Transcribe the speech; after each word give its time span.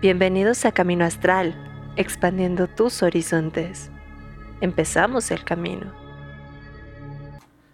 Bienvenidos 0.00 0.64
a 0.64 0.70
Camino 0.70 1.04
Astral, 1.04 1.56
expandiendo 1.96 2.68
tus 2.68 3.02
horizontes. 3.02 3.90
Empezamos 4.60 5.32
el 5.32 5.42
camino. 5.42 5.92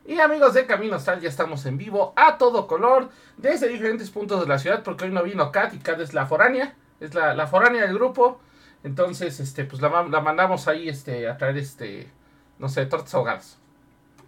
Y 0.07 0.19
amigos 0.21 0.55
de 0.55 0.65
Camino 0.65 0.97
Astral, 0.97 1.21
ya 1.21 1.29
estamos 1.29 1.67
en 1.67 1.77
vivo 1.77 2.15
a 2.17 2.39
todo 2.39 2.67
color, 2.67 3.11
desde 3.37 3.69
diferentes 3.69 4.09
puntos 4.09 4.41
de 4.41 4.47
la 4.47 4.59
ciudad, 4.59 4.83
porque 4.83 5.05
hoy 5.05 5.11
no 5.11 5.23
vino 5.23 5.53
Kat 5.53 5.75
y 5.75 5.79
Kat 5.81 6.01
es 6.01 6.15
la 6.15 6.25
foránea, 6.25 6.75
es 6.99 7.13
la, 7.13 7.35
la 7.35 7.47
foránea 7.47 7.83
del 7.83 7.93
grupo. 7.93 8.41
Entonces, 8.85 9.39
este, 9.39 9.67
pues 9.67 9.83
la, 9.83 9.91
la 10.05 10.23
mandamos 10.23 10.67
ahí 10.67 10.89
este, 10.89 11.29
a 11.29 11.37
traer 11.37 11.59
este, 11.59 12.11
no 12.59 12.71
sé, 12.71 12.87
tortas 12.87 13.15
ahogadas. 13.15 13.59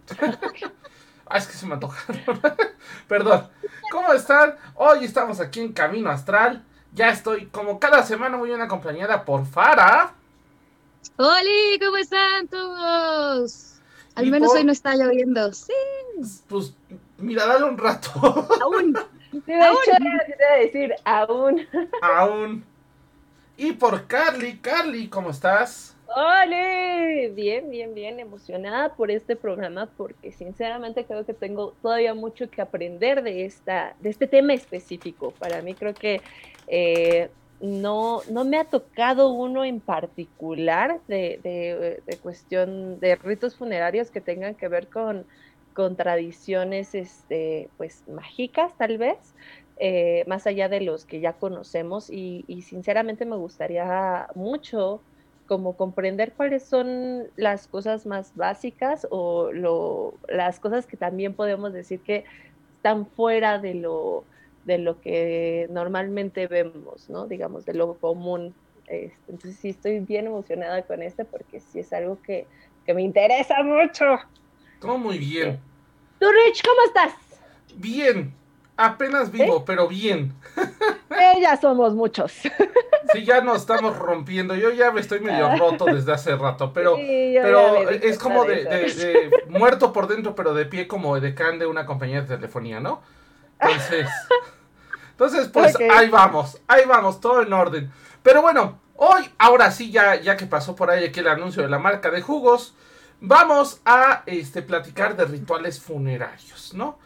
ah, 1.25 1.37
es 1.39 1.47
que 1.47 1.53
se 1.53 1.65
me 1.65 1.73
antojaron. 1.73 2.41
Perdón. 3.07 3.49
¿Cómo 3.91 4.13
están? 4.13 4.55
Hoy 4.75 5.03
estamos 5.03 5.39
aquí 5.39 5.61
en 5.61 5.73
Camino 5.73 6.11
Astral. 6.11 6.63
Ya 6.97 7.09
estoy, 7.11 7.45
como 7.45 7.79
cada 7.79 8.01
semana, 8.01 8.37
muy 8.37 8.49
bien 8.49 8.59
acompañada 8.61 9.23
por 9.23 9.45
Fara. 9.45 10.15
¡Hola! 11.17 11.39
¿Cómo 11.79 11.97
están 11.97 12.47
todos? 12.47 13.75
Al 14.15 14.25
Y 14.25 14.31
menos 14.31 14.47
por- 14.49 14.57
hoy 14.57 14.63
no 14.63 14.71
está 14.71 14.95
lloviendo. 14.95 15.53
Sí, 15.53 15.71
Pues, 16.49 16.73
mira, 17.19 17.45
dale 17.45 17.65
un 17.65 17.77
rato. 17.77 18.09
aún. 18.63 18.93
De 19.31 19.57
hecho, 19.59 19.91
lo 19.99 20.25
que 20.25 20.33
te 20.33 20.43
iba 20.43 20.53
a 20.53 20.57
decir, 20.57 20.95
aún. 21.05 21.67
Aún. 22.01 22.65
Y 23.57 23.73
por 23.73 24.07
Carly. 24.07 24.57
Carly, 24.57 25.07
¿cómo 25.07 25.29
estás? 25.29 25.95
¡Ole! 26.15 27.29
Bien, 27.33 27.69
bien, 27.69 27.93
bien, 27.93 28.19
emocionada 28.19 28.95
por 28.95 29.11
este 29.11 29.35
programa 29.35 29.93
porque 29.95 30.31
sinceramente 30.31 31.05
creo 31.05 31.25
que 31.25 31.33
tengo 31.33 31.77
todavía 31.81 32.13
mucho 32.13 32.49
que 32.49 32.61
aprender 32.61 33.21
de, 33.23 33.45
esta, 33.45 33.95
de 33.99 34.09
este 34.09 34.27
tema 34.27 34.53
específico. 34.53 35.37
Para 35.37 35.61
mí 35.61 35.75
creo 35.77 35.97
que 35.97 36.23
eh, 36.65 37.33
no, 37.59 38.23
no 38.29 38.45
me 38.45 38.57
ha 38.57 38.65
tocado 38.69 39.31
uno 39.33 39.65
en 39.65 39.81
particular 39.81 41.03
de, 41.07 41.39
de- 41.43 42.03
de 42.05 42.19
cuestión 42.19 42.99
de 42.99 43.15
ritos 43.17 43.57
funerarios 43.57 44.09
que 44.09 44.21
tengan 44.21 44.55
que 44.55 44.67
ver 44.69 44.89
con, 44.89 45.27
con 45.73 45.95
tradiciones 45.97 46.95
este, 46.95 47.71
pues, 47.77 48.03
mágicas, 48.07 48.75
tal 48.77 48.97
vez. 48.97 49.35
eh, 49.75 50.23
más 50.27 50.47
allá 50.47 50.69
de 50.69 50.81
los 50.81 51.05
que 51.05 51.19
ya 51.19 51.33
conocemos 51.37 52.09
y, 52.09 52.45
y 52.47 52.63
sinceramente 52.63 53.25
me 53.25 53.35
gustaría 53.35 54.27
mucho 54.35 55.05
como 55.47 55.77
comprender 55.77 56.33
cuáles 56.33 56.63
son 56.63 57.23
las 57.35 57.67
cosas 57.67 58.05
más 58.05 58.35
básicas 58.35 59.07
o 59.09 59.51
lo, 59.51 60.13
las 60.27 60.59
cosas 60.59 60.85
que 60.85 60.97
también 60.97 61.33
podemos 61.33 61.73
decir 61.73 62.01
que 62.01 62.25
están 62.75 63.07
fuera 63.07 63.57
de 63.57 63.73
lo, 63.73 64.25
de 64.65 64.77
lo 64.77 64.99
que 65.01 65.67
normalmente 65.71 66.47
vemos, 66.47 67.09
¿no? 67.09 67.27
Digamos, 67.27 67.65
de 67.65 67.73
lo 67.73 67.95
común. 67.95 68.53
Este, 68.87 69.31
entonces 69.31 69.59
sí 69.59 69.69
estoy 69.69 69.99
bien 69.99 70.27
emocionada 70.27 70.81
con 70.83 71.01
este 71.01 71.25
porque 71.25 71.59
sí 71.59 71.79
es 71.79 71.91
algo 71.93 72.21
que, 72.21 72.45
que 72.85 72.93
me 72.93 73.01
interesa 73.01 73.63
mucho. 73.63 74.05
Todo 74.79 74.97
muy 74.97 75.17
bien. 75.17 75.59
Tú, 76.19 76.27
Rich, 76.29 76.63
¿cómo 76.63 76.81
estás? 76.87 77.13
Bien. 77.75 78.33
Apenas 78.77 79.31
vivo, 79.31 79.65
pero 79.65 79.87
bien. 79.87 80.33
Eh, 81.09 81.41
ya 81.41 81.57
somos 81.57 81.95
muchos. 81.95 82.31
Sí, 83.13 83.23
ya 83.25 83.41
nos 83.41 83.57
estamos 83.61 83.97
rompiendo. 83.97 84.55
Yo 84.55 84.71
ya 84.71 84.91
me 84.91 85.01
estoy 85.01 85.19
medio 85.19 85.55
roto 85.57 85.85
desde 85.85 86.11
hace 86.13 86.35
rato, 86.35 86.73
pero, 86.73 86.95
Sí, 86.97 87.35
pero 87.41 87.89
es 87.89 88.17
como 88.17 88.43
de, 88.45 88.65
de- 88.65 88.93
de 88.93 89.31
muerto 89.49 89.93
por 89.93 90.07
dentro, 90.07 90.35
pero 90.35 90.53
de 90.53 90.65
pie 90.65 90.87
como 90.87 91.19
decán 91.19 91.59
de 91.59 91.65
una 91.65 91.85
compañía 91.85 92.21
de 92.21 92.35
telefonía, 92.35 92.79
¿no? 92.79 93.01
Entonces, 93.59 94.07
entonces 95.11 95.47
pues 95.49 95.75
Ok. 95.75 95.81
ahí 95.91 96.09
vamos, 96.09 96.59
ahí 96.67 96.85
vamos, 96.85 97.19
todo 97.19 97.41
en 97.41 97.51
orden. 97.53 97.91
Pero 98.23 98.41
bueno, 98.41 98.79
hoy, 98.95 99.29
ahora 99.37 99.71
sí, 99.71 99.91
ya, 99.91 100.15
ya 100.15 100.37
que 100.37 100.45
pasó 100.45 100.75
por 100.75 100.89
ahí 100.91 101.05
aquí 101.05 101.19
el 101.21 101.27
anuncio 101.27 101.63
de 101.63 101.69
la 101.69 101.79
marca 101.79 102.11
de 102.11 102.21
jugos, 102.21 102.75
vamos 103.19 103.81
a 103.85 104.23
este, 104.25 104.61
platicar 104.61 105.15
de 105.15 105.25
rituales 105.25 105.79
funerarios, 105.81 106.73
¿no? 106.73 106.99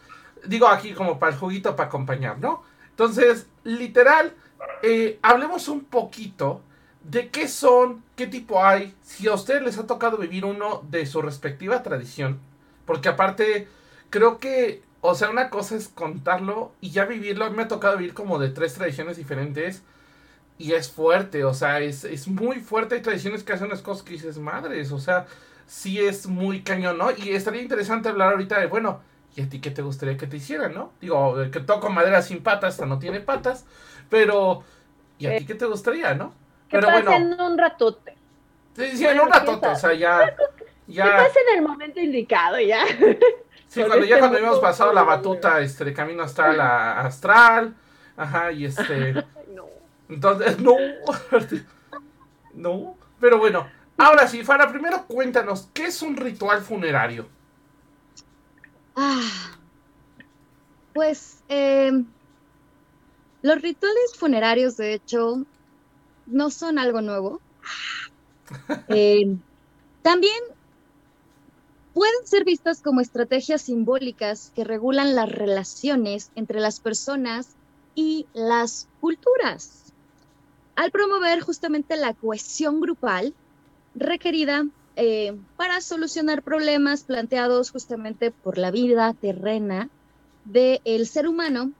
Digo 0.44 0.66
aquí 0.66 0.92
como 0.92 1.18
para 1.18 1.32
el 1.32 1.38
juguito 1.38 1.74
para 1.76 1.88
acompañar, 1.88 2.38
¿no? 2.38 2.62
Entonces, 2.90 3.46
literal, 3.64 4.34
eh, 4.82 5.18
hablemos 5.22 5.68
un 5.68 5.84
poquito 5.84 6.62
de 7.04 7.30
qué 7.30 7.48
son, 7.48 8.02
qué 8.16 8.26
tipo 8.26 8.64
hay, 8.64 8.94
si 9.02 9.28
a 9.28 9.34
ustedes 9.34 9.62
les 9.62 9.78
ha 9.78 9.86
tocado 9.86 10.18
vivir 10.18 10.44
uno 10.44 10.82
de 10.88 11.06
su 11.06 11.22
respectiva 11.22 11.82
tradición. 11.82 12.40
Porque 12.86 13.08
aparte, 13.08 13.68
creo 14.10 14.38
que, 14.38 14.82
o 15.00 15.14
sea, 15.14 15.30
una 15.30 15.50
cosa 15.50 15.76
es 15.76 15.88
contarlo 15.88 16.72
y 16.80 16.90
ya 16.90 17.04
vivirlo. 17.04 17.44
A 17.44 17.50
mí 17.50 17.56
me 17.56 17.62
ha 17.62 17.68
tocado 17.68 17.96
vivir 17.96 18.14
como 18.14 18.38
de 18.38 18.50
tres 18.50 18.74
tradiciones 18.74 19.16
diferentes. 19.16 19.82
Y 20.58 20.72
es 20.72 20.90
fuerte, 20.90 21.44
o 21.44 21.54
sea, 21.54 21.80
es, 21.80 22.04
es 22.04 22.28
muy 22.28 22.60
fuerte. 22.60 22.96
Hay 22.96 23.02
tradiciones 23.02 23.42
que 23.42 23.52
hacen 23.52 23.66
unas 23.66 23.82
cosas 23.82 24.04
que 24.04 24.12
dices, 24.12 24.38
madres, 24.38 24.92
o 24.92 24.98
sea, 24.98 25.26
sí 25.66 25.98
es 25.98 26.26
muy 26.26 26.62
cañón, 26.62 26.98
¿no? 26.98 27.10
Y 27.10 27.30
estaría 27.30 27.62
interesante 27.62 28.08
hablar 28.08 28.32
ahorita 28.32 28.60
de, 28.60 28.66
bueno, 28.66 29.00
¿y 29.34 29.42
a 29.42 29.48
ti 29.48 29.60
qué 29.60 29.70
te 29.70 29.82
gustaría 29.82 30.16
que 30.16 30.26
te 30.26 30.36
hicieran, 30.36 30.74
no? 30.74 30.92
Digo, 31.00 31.40
el 31.40 31.50
que 31.50 31.60
toco 31.60 31.90
madera 31.90 32.22
sin 32.22 32.42
patas, 32.42 32.74
esta 32.74 32.86
no 32.86 32.98
tiene 32.98 33.20
patas, 33.20 33.64
pero, 34.12 34.62
¿y 35.16 35.26
a 35.26 35.38
ti 35.38 35.46
qué 35.46 35.54
te 35.54 35.64
gustaría, 35.64 36.14
no? 36.14 36.34
Que 36.68 36.76
Pero 36.76 36.88
pasen 36.88 37.28
bueno, 37.30 37.46
un 37.46 37.56
ratote. 37.56 38.14
sí, 38.76 38.98
sí, 38.98 39.04
bueno, 39.04 39.22
en 39.22 39.26
un 39.26 39.32
ratote, 39.32 39.68
o 39.68 39.74
sea, 39.74 39.94
ya, 39.94 40.36
Que 40.86 40.92
ya, 40.92 41.16
pasen 41.16 41.42
el 41.54 41.62
momento 41.62 41.98
indicado 41.98 42.60
ya. 42.60 42.84
sí, 43.68 43.80
con 43.80 43.88
cuando 43.88 44.04
ya 44.04 44.16
este 44.16 44.18
cuando 44.18 44.36
habíamos 44.36 44.58
pasado 44.58 44.92
la 44.92 45.02
batuta, 45.02 45.62
este, 45.62 45.86
de 45.86 45.94
camino 45.94 46.24
astral 46.24 46.60
a 46.60 47.00
astral, 47.00 47.74
ajá, 48.14 48.52
y 48.52 48.66
este, 48.66 49.14
no. 49.54 49.66
entonces, 50.10 50.58
no, 50.58 50.76
no, 52.52 52.96
pero 53.18 53.38
bueno, 53.38 53.66
ahora 53.96 54.28
sí, 54.28 54.44
Fara, 54.44 54.70
primero 54.70 55.06
cuéntanos, 55.06 55.70
¿qué 55.72 55.86
es 55.86 56.02
un 56.02 56.18
ritual 56.18 56.60
funerario? 56.60 57.26
Ah, 58.94 59.56
pues 60.92 61.42
eh, 61.48 62.04
los 63.42 63.60
rituales 63.60 64.16
funerarios, 64.16 64.76
de 64.76 64.94
hecho, 64.94 65.44
no 66.26 66.50
son 66.50 66.78
algo 66.78 67.00
nuevo. 67.00 67.40
Eh, 68.88 69.34
también 70.02 70.36
pueden 71.94 72.26
ser 72.26 72.44
vistas 72.44 72.82
como 72.82 73.00
estrategias 73.00 73.62
simbólicas 73.62 74.52
que 74.54 74.64
regulan 74.64 75.14
las 75.14 75.30
relaciones 75.30 76.30
entre 76.34 76.60
las 76.60 76.80
personas 76.80 77.48
y 77.94 78.26
las 78.34 78.88
culturas, 79.00 79.92
al 80.76 80.90
promover 80.90 81.40
justamente 81.40 81.96
la 81.96 82.12
cohesión 82.14 82.80
grupal 82.80 83.32
requerida 83.94 84.66
eh, 84.96 85.34
para 85.56 85.80
solucionar 85.80 86.42
problemas 86.42 87.04
planteados 87.04 87.70
justamente 87.70 88.30
por 88.30 88.58
la 88.58 88.70
vida 88.70 89.14
terrena 89.14 89.88
del 90.44 91.06
ser 91.06 91.28
humano 91.28 91.72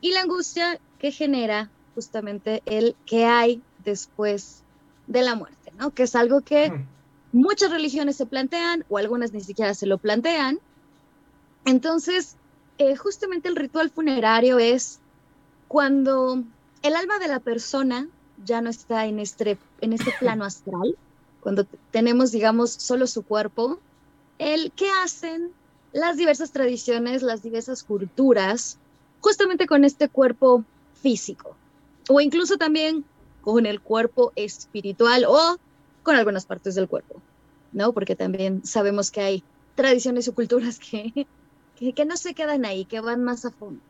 y 0.00 0.12
la 0.12 0.20
angustia 0.20 0.78
que 0.98 1.12
genera 1.12 1.70
justamente 1.94 2.62
el 2.66 2.96
que 3.06 3.24
hay 3.24 3.62
después 3.84 4.64
de 5.06 5.22
la 5.22 5.34
muerte, 5.34 5.72
¿no? 5.78 5.90
Que 5.92 6.04
es 6.04 6.14
algo 6.14 6.40
que 6.42 6.70
Hmm, 6.70 6.86
muchas 7.32 7.70
religiones 7.70 8.16
se 8.16 8.26
plantean 8.26 8.84
o 8.88 8.98
algunas 8.98 9.32
ni 9.32 9.40
siquiera 9.40 9.74
se 9.74 9.86
lo 9.86 9.98
plantean. 9.98 10.58
Entonces, 11.64 12.36
eh, 12.78 12.96
justamente 12.96 13.48
el 13.48 13.56
ritual 13.56 13.90
funerario 13.90 14.58
es 14.58 15.00
cuando 15.68 16.44
el 16.82 16.96
alma 16.96 17.18
de 17.18 17.28
la 17.28 17.40
persona 17.40 18.08
ya 18.36 18.60
no 18.60 18.70
está 18.70 19.06
en 19.06 19.18
este, 19.18 19.58
en 19.80 19.92
este 19.92 20.12
plano 20.20 20.44
astral, 20.44 20.96
cuando 21.40 21.66
tenemos, 21.90 22.32
digamos, 22.32 22.72
solo 22.72 23.06
su 23.06 23.22
cuerpo, 23.22 23.80
el 24.38 24.72
qué 24.72 24.88
hacen 25.04 25.52
las 25.92 26.16
diversas 26.16 26.52
tradiciones, 26.52 27.22
las 27.22 27.42
diversas 27.42 27.82
culturas, 27.84 28.78
justamente 29.20 29.66
con 29.66 29.84
este 29.84 30.08
cuerpo 30.08 30.64
físico, 31.06 31.54
o 32.08 32.20
incluso 32.20 32.56
también 32.56 33.04
con 33.40 33.64
el 33.64 33.80
cuerpo 33.80 34.32
espiritual 34.34 35.24
o 35.28 35.56
con 36.02 36.16
algunas 36.16 36.46
partes 36.46 36.74
del 36.74 36.88
cuerpo, 36.88 37.22
¿no? 37.70 37.92
Porque 37.92 38.16
también 38.16 38.66
sabemos 38.66 39.12
que 39.12 39.20
hay 39.20 39.44
tradiciones 39.76 40.26
o 40.26 40.34
culturas 40.34 40.80
que, 40.80 41.28
que, 41.92 42.04
no 42.04 42.16
se 42.16 42.34
quedan 42.34 42.64
ahí, 42.64 42.86
que 42.86 42.98
van 43.00 43.22
más 43.22 43.44
a 43.44 43.52
fondo. 43.52 43.80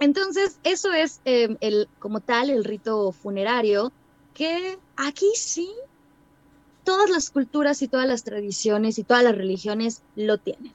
Entonces, 0.00 0.58
eso 0.64 0.92
es 0.92 1.20
eh, 1.24 1.56
el, 1.60 1.88
como 2.00 2.18
tal 2.18 2.50
el 2.50 2.64
rito 2.64 3.12
funerario, 3.12 3.92
que 4.34 4.80
aquí 4.96 5.30
sí, 5.36 5.70
todas 6.82 7.10
las 7.10 7.30
culturas 7.30 7.80
y 7.80 7.86
todas 7.86 8.08
las 8.08 8.24
tradiciones 8.24 8.98
y 8.98 9.04
todas 9.04 9.22
las 9.22 9.36
religiones 9.36 10.02
lo 10.16 10.38
tienen. 10.38 10.72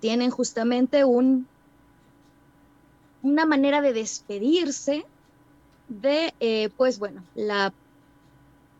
Tienen 0.00 0.30
justamente 0.30 1.06
un, 1.06 1.48
una 3.22 3.46
manera 3.46 3.80
de 3.80 3.92
despedirse 3.92 5.04
de, 5.88 6.34
eh, 6.40 6.70
pues 6.76 6.98
bueno, 6.98 7.24
la 7.34 7.72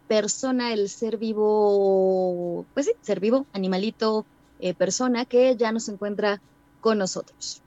persona, 0.08 0.72
el 0.72 0.88
ser 0.88 1.16
vivo, 1.16 2.64
pues 2.74 2.86
sí, 2.86 2.92
ser 3.00 3.20
vivo, 3.20 3.46
animalito, 3.52 4.24
eh, 4.60 4.74
persona 4.74 5.24
que 5.24 5.56
ya 5.56 5.72
no 5.72 5.80
se 5.80 5.92
encuentra 5.92 6.40
con 6.80 6.98
nosotros. 6.98 7.62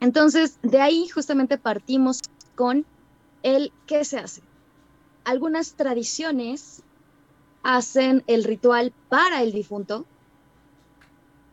Entonces, 0.00 0.58
de 0.62 0.80
ahí 0.80 1.08
justamente 1.08 1.58
partimos 1.58 2.20
con 2.54 2.86
el 3.42 3.72
qué 3.86 4.04
se 4.04 4.18
hace. 4.18 4.42
Algunas 5.24 5.74
tradiciones 5.74 6.82
hacen 7.62 8.24
el 8.26 8.44
ritual 8.44 8.92
para 9.08 9.42
el 9.42 9.52
difunto 9.52 10.06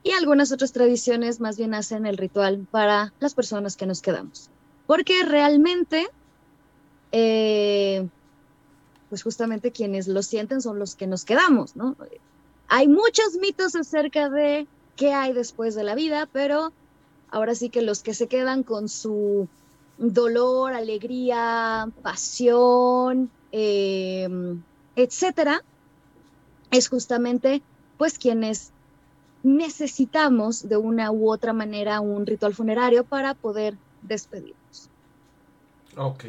y 0.03 0.11
algunas 0.11 0.51
otras 0.51 0.71
tradiciones 0.71 1.39
más 1.39 1.57
bien 1.57 1.73
hacen 1.73 2.05
el 2.05 2.17
ritual 2.17 2.65
para 2.71 3.13
las 3.19 3.33
personas 3.33 3.75
que 3.75 3.85
nos 3.85 4.01
quedamos. 4.01 4.49
Porque 4.85 5.23
realmente, 5.23 6.07
eh, 7.11 8.07
pues 9.09 9.23
justamente 9.23 9.71
quienes 9.71 10.07
lo 10.07 10.21
sienten 10.23 10.61
son 10.61 10.79
los 10.79 10.95
que 10.95 11.07
nos 11.07 11.25
quedamos, 11.25 11.75
¿no? 11.75 11.95
Hay 12.69 12.87
muchos 12.87 13.35
mitos 13.39 13.75
acerca 13.75 14.29
de 14.29 14.67
qué 14.95 15.13
hay 15.13 15.33
después 15.33 15.75
de 15.75 15.83
la 15.83 15.95
vida, 15.95 16.27
pero 16.31 16.71
ahora 17.29 17.55
sí 17.55 17.69
que 17.69 17.81
los 17.81 18.03
que 18.03 18.13
se 18.13 18.27
quedan 18.27 18.63
con 18.63 18.89
su 18.89 19.47
dolor, 19.97 20.73
alegría, 20.73 21.89
pasión, 22.01 23.29
eh, 23.51 24.27
etcétera, 24.95 25.63
es 26.71 26.89
justamente 26.89 27.61
pues 27.97 28.19
quienes 28.19 28.71
necesitamos 29.43 30.67
de 30.67 30.77
una 30.77 31.11
u 31.11 31.31
otra 31.31 31.53
manera 31.53 32.01
un 32.01 32.25
ritual 32.25 32.53
funerario 32.53 33.03
para 33.03 33.33
poder 33.33 33.75
despedirnos. 34.01 34.89
Ok. 35.95 36.25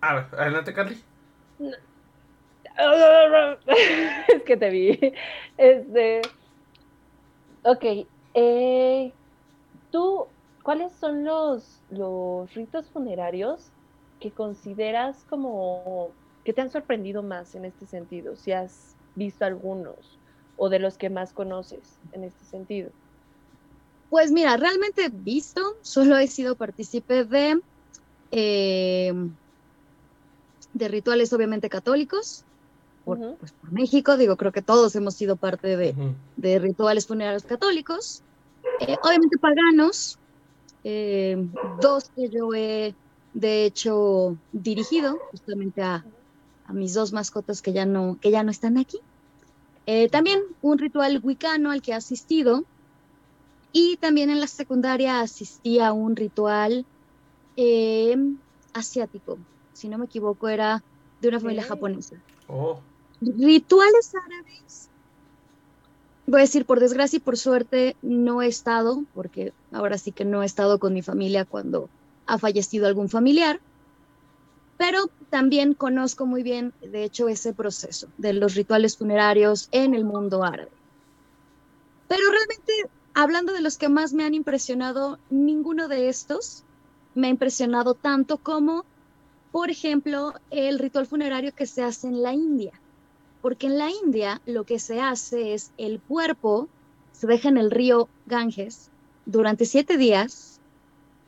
A 0.00 0.14
ver, 0.14 0.26
adelante, 0.38 0.72
Carly. 0.72 1.02
es 4.28 4.42
que 4.44 4.56
te 4.56 4.70
vi. 4.70 5.12
Este. 5.56 6.22
Ok. 7.62 7.84
Eh, 8.34 9.12
¿Tú 9.90 10.26
cuáles 10.62 10.92
son 10.92 11.24
los, 11.24 11.82
los 11.90 12.52
ritos 12.54 12.88
funerarios 12.90 13.70
que 14.20 14.30
consideras 14.30 15.24
como 15.28 16.10
que 16.44 16.52
te 16.52 16.60
han 16.60 16.70
sorprendido 16.70 17.22
más 17.22 17.54
en 17.54 17.64
este 17.64 17.86
sentido? 17.86 18.36
Si 18.36 18.52
has 18.52 18.96
visto 19.14 19.44
algunos 19.44 20.19
o 20.60 20.68
de 20.68 20.78
los 20.78 20.98
que 20.98 21.08
más 21.08 21.32
conoces 21.32 21.80
en 22.12 22.22
este 22.22 22.44
sentido? 22.44 22.90
Pues 24.10 24.30
mira, 24.30 24.58
realmente 24.58 25.08
visto, 25.10 25.62
solo 25.80 26.18
he 26.18 26.26
sido 26.26 26.54
partícipe 26.54 27.24
de, 27.24 27.58
eh, 28.30 29.14
de 30.74 30.88
rituales 30.88 31.32
obviamente 31.32 31.70
católicos, 31.70 32.44
por, 33.06 33.36
pues, 33.38 33.52
por, 33.52 33.72
México, 33.72 34.18
digo, 34.18 34.36
creo 34.36 34.52
que 34.52 34.60
todos 34.60 34.94
hemos 34.96 35.14
sido 35.14 35.36
parte 35.36 35.78
de, 35.78 35.94
de 36.36 36.58
rituales 36.58 37.06
funerarios 37.06 37.44
católicos, 37.44 38.22
eh, 38.80 38.96
obviamente 39.02 39.38
paganos, 39.38 40.18
eh, 40.84 41.42
dos 41.80 42.10
que 42.14 42.28
yo 42.28 42.52
he 42.54 42.94
de 43.32 43.64
hecho 43.64 44.36
dirigido 44.52 45.18
justamente 45.30 45.82
a, 45.82 46.04
a, 46.66 46.72
mis 46.74 46.92
dos 46.92 47.14
mascotas 47.14 47.62
que 47.62 47.72
ya 47.72 47.86
no, 47.86 48.18
que 48.20 48.30
ya 48.30 48.42
no 48.42 48.50
están 48.50 48.76
aquí. 48.76 49.00
Eh, 49.92 50.08
también 50.08 50.40
un 50.62 50.78
ritual 50.78 51.18
wicano 51.20 51.72
al 51.72 51.82
que 51.82 51.90
he 51.90 51.94
asistido. 51.94 52.64
Y 53.72 53.96
también 53.96 54.30
en 54.30 54.38
la 54.38 54.46
secundaria 54.46 55.18
asistí 55.18 55.80
a 55.80 55.92
un 55.92 56.14
ritual 56.14 56.86
eh, 57.56 58.16
asiático. 58.72 59.36
Si 59.72 59.88
no 59.88 59.98
me 59.98 60.04
equivoco, 60.04 60.48
era 60.48 60.84
de 61.20 61.28
una 61.28 61.40
familia 61.40 61.64
japonesa. 61.64 62.14
Oh. 62.46 62.78
Rituales 63.20 64.12
árabes. 64.14 64.90
Voy 66.28 66.38
a 66.38 66.42
decir, 66.42 66.66
por 66.66 66.78
desgracia 66.78 67.16
y 67.16 67.20
por 67.20 67.36
suerte, 67.36 67.96
no 68.00 68.42
he 68.42 68.46
estado, 68.46 69.02
porque 69.12 69.52
ahora 69.72 69.98
sí 69.98 70.12
que 70.12 70.24
no 70.24 70.44
he 70.44 70.46
estado 70.46 70.78
con 70.78 70.94
mi 70.94 71.02
familia 71.02 71.44
cuando 71.44 71.88
ha 72.26 72.38
fallecido 72.38 72.86
algún 72.86 73.08
familiar 73.08 73.58
pero 74.80 75.10
también 75.28 75.74
conozco 75.74 76.24
muy 76.24 76.42
bien, 76.42 76.72
de 76.80 77.04
hecho, 77.04 77.28
ese 77.28 77.52
proceso 77.52 78.08
de 78.16 78.32
los 78.32 78.54
rituales 78.54 78.96
funerarios 78.96 79.68
en 79.72 79.92
el 79.92 80.06
mundo 80.06 80.42
árabe. 80.42 80.70
Pero 82.08 82.22
realmente, 82.30 82.90
hablando 83.12 83.52
de 83.52 83.60
los 83.60 83.76
que 83.76 83.90
más 83.90 84.14
me 84.14 84.24
han 84.24 84.32
impresionado, 84.32 85.18
ninguno 85.28 85.86
de 85.86 86.08
estos 86.08 86.64
me 87.14 87.26
ha 87.26 87.30
impresionado 87.30 87.92
tanto 87.92 88.38
como, 88.38 88.86
por 89.52 89.68
ejemplo, 89.68 90.32
el 90.48 90.78
ritual 90.78 91.06
funerario 91.06 91.54
que 91.54 91.66
se 91.66 91.82
hace 91.82 92.06
en 92.06 92.22
la 92.22 92.32
India. 92.32 92.72
Porque 93.42 93.66
en 93.66 93.76
la 93.76 93.90
India 93.90 94.40
lo 94.46 94.64
que 94.64 94.78
se 94.78 94.98
hace 94.98 95.52
es 95.52 95.72
el 95.76 96.00
cuerpo 96.00 96.70
se 97.12 97.26
deja 97.26 97.50
en 97.50 97.58
el 97.58 97.70
río 97.70 98.08
Ganges 98.24 98.88
durante 99.26 99.66
siete 99.66 99.98
días 99.98 100.58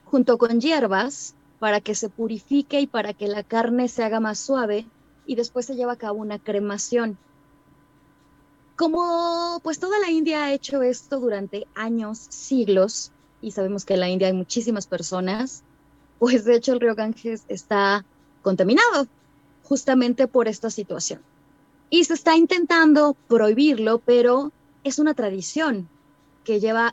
junto 0.06 0.38
con 0.38 0.58
hierbas 0.58 1.34
para 1.62 1.80
que 1.80 1.94
se 1.94 2.08
purifique 2.08 2.80
y 2.80 2.88
para 2.88 3.14
que 3.14 3.28
la 3.28 3.44
carne 3.44 3.86
se 3.86 4.02
haga 4.02 4.18
más 4.18 4.40
suave 4.40 4.84
y 5.26 5.36
después 5.36 5.64
se 5.64 5.76
lleva 5.76 5.92
a 5.92 5.96
cabo 5.96 6.18
una 6.18 6.40
cremación. 6.40 7.16
Como 8.74 9.60
pues 9.62 9.78
toda 9.78 10.00
la 10.00 10.10
India 10.10 10.42
ha 10.42 10.52
hecho 10.52 10.82
esto 10.82 11.20
durante 11.20 11.68
años, 11.76 12.18
siglos, 12.30 13.12
y 13.40 13.52
sabemos 13.52 13.84
que 13.84 13.94
en 13.94 14.00
la 14.00 14.08
India 14.08 14.26
hay 14.26 14.32
muchísimas 14.32 14.88
personas, 14.88 15.62
pues 16.18 16.44
de 16.44 16.56
hecho 16.56 16.72
el 16.72 16.80
río 16.80 16.96
Ganges 16.96 17.44
está 17.46 18.04
contaminado 18.42 19.06
justamente 19.62 20.26
por 20.26 20.48
esta 20.48 20.68
situación. 20.68 21.22
Y 21.90 22.02
se 22.02 22.14
está 22.14 22.36
intentando 22.36 23.16
prohibirlo, 23.28 24.00
pero 24.00 24.50
es 24.82 24.98
una 24.98 25.14
tradición 25.14 25.88
que 26.42 26.58
lleva 26.58 26.92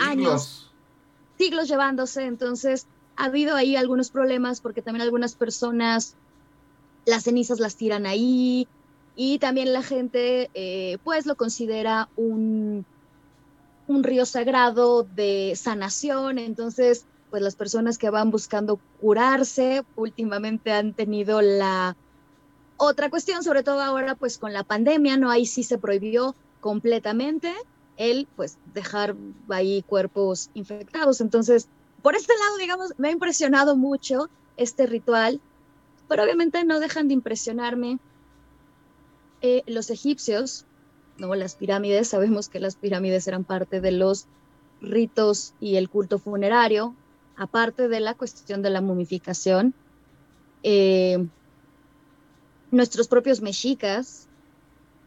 años, 0.00 0.70
siglos 1.36 1.66
llevándose, 1.66 2.22
entonces 2.26 2.86
ha 3.16 3.24
habido 3.24 3.56
ahí 3.56 3.76
algunos 3.76 4.10
problemas 4.10 4.60
porque 4.60 4.82
también 4.82 5.02
algunas 5.02 5.34
personas 5.34 6.16
las 7.04 7.24
cenizas 7.24 7.60
las 7.60 7.76
tiran 7.76 8.06
ahí 8.06 8.66
y 9.16 9.38
también 9.38 9.72
la 9.72 9.82
gente 9.82 10.50
eh, 10.54 10.98
pues 11.04 11.26
lo 11.26 11.36
considera 11.36 12.08
un, 12.16 12.84
un 13.86 14.02
río 14.02 14.26
sagrado 14.26 15.04
de 15.04 15.52
sanación, 15.56 16.38
entonces 16.38 17.06
pues 17.30 17.42
las 17.42 17.56
personas 17.56 17.98
que 17.98 18.10
van 18.10 18.30
buscando 18.30 18.78
curarse 19.00 19.82
últimamente 19.96 20.72
han 20.72 20.94
tenido 20.94 21.42
la 21.42 21.96
otra 22.76 23.10
cuestión, 23.10 23.42
sobre 23.42 23.62
todo 23.62 23.80
ahora 23.80 24.14
pues 24.14 24.38
con 24.38 24.52
la 24.52 24.64
pandemia, 24.64 25.16
¿no? 25.16 25.30
Ahí 25.30 25.46
sí 25.46 25.62
se 25.62 25.78
prohibió 25.78 26.34
completamente 26.60 27.52
el 27.96 28.26
pues 28.36 28.58
dejar 28.72 29.14
ahí 29.48 29.82
cuerpos 29.82 30.50
infectados, 30.54 31.20
entonces 31.20 31.68
por 32.04 32.16
este 32.16 32.34
lado, 32.38 32.58
digamos, 32.58 32.92
me 32.98 33.08
ha 33.08 33.12
impresionado 33.12 33.76
mucho 33.76 34.28
este 34.58 34.84
ritual, 34.84 35.40
pero 36.06 36.22
obviamente 36.22 36.62
no 36.62 36.78
dejan 36.78 37.08
de 37.08 37.14
impresionarme 37.14 37.98
eh, 39.40 39.62
los 39.66 39.88
egipcios, 39.88 40.66
no 41.16 41.34
las 41.34 41.54
pirámides, 41.54 42.08
sabemos 42.08 42.50
que 42.50 42.60
las 42.60 42.76
pirámides 42.76 43.26
eran 43.26 43.44
parte 43.44 43.80
de 43.80 43.90
los 43.90 44.26
ritos 44.82 45.54
y 45.60 45.76
el 45.76 45.88
culto 45.88 46.18
funerario, 46.18 46.94
aparte 47.36 47.88
de 47.88 48.00
la 48.00 48.12
cuestión 48.12 48.60
de 48.60 48.68
la 48.68 48.82
momificación. 48.82 49.72
Eh, 50.62 51.26
nuestros 52.70 53.08
propios 53.08 53.40
mexicas 53.40 54.28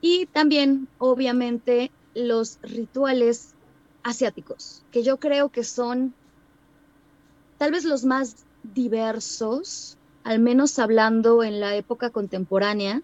y 0.02 0.26
también, 0.26 0.88
obviamente, 0.98 1.92
los 2.16 2.58
rituales 2.64 3.54
asiáticos, 4.02 4.84
que 4.92 5.04
yo 5.04 5.18
creo 5.18 5.50
que 5.50 5.64
son 5.64 6.16
tal 7.58 7.72
vez 7.72 7.84
los 7.84 8.06
más 8.06 8.46
diversos, 8.64 9.98
al 10.24 10.40
menos 10.40 10.80
hablando 10.80 11.44
en 11.44 11.60
la 11.60 11.76
época 11.76 12.10
contemporánea, 12.10 13.02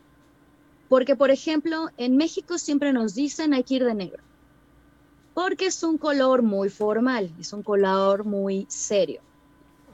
porque 0.89 1.15
por 1.15 1.31
ejemplo, 1.31 1.89
en 1.98 2.17
México 2.17 2.57
siempre 2.57 2.93
nos 2.93 3.15
dicen 3.15 3.53
hay 3.53 3.63
que 3.63 3.75
ir 3.75 3.86
de 3.86 3.95
negro, 3.95 4.24
porque 5.33 5.67
es 5.67 5.81
un 5.83 5.98
color 5.98 6.41
muy 6.41 6.69
formal, 6.69 7.31
es 7.39 7.53
un 7.53 7.63
color 7.63 8.25
muy 8.25 8.65
serio. 8.69 9.22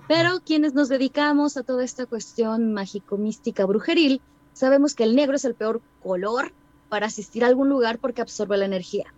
Pero 0.07 0.39
quienes 0.43 0.73
nos 0.73 0.89
dedicamos 0.89 1.55
a 1.55 1.63
toda 1.63 1.83
esta 1.83 2.07
cuestión 2.07 2.73
mágico-mística 2.73 3.65
brujeril, 3.65 4.21
sabemos 4.53 4.95
que 4.95 5.03
el 5.03 5.15
negro 5.15 5.35
es 5.35 5.45
el 5.45 5.53
peor 5.53 5.81
color 6.01 6.51
para 6.89 7.05
asistir 7.05 7.43
a 7.43 7.47
algún 7.47 7.69
lugar 7.69 7.99
porque 7.99 8.21
absorbe 8.21 8.57
la 8.57 8.65
energía. 8.65 9.13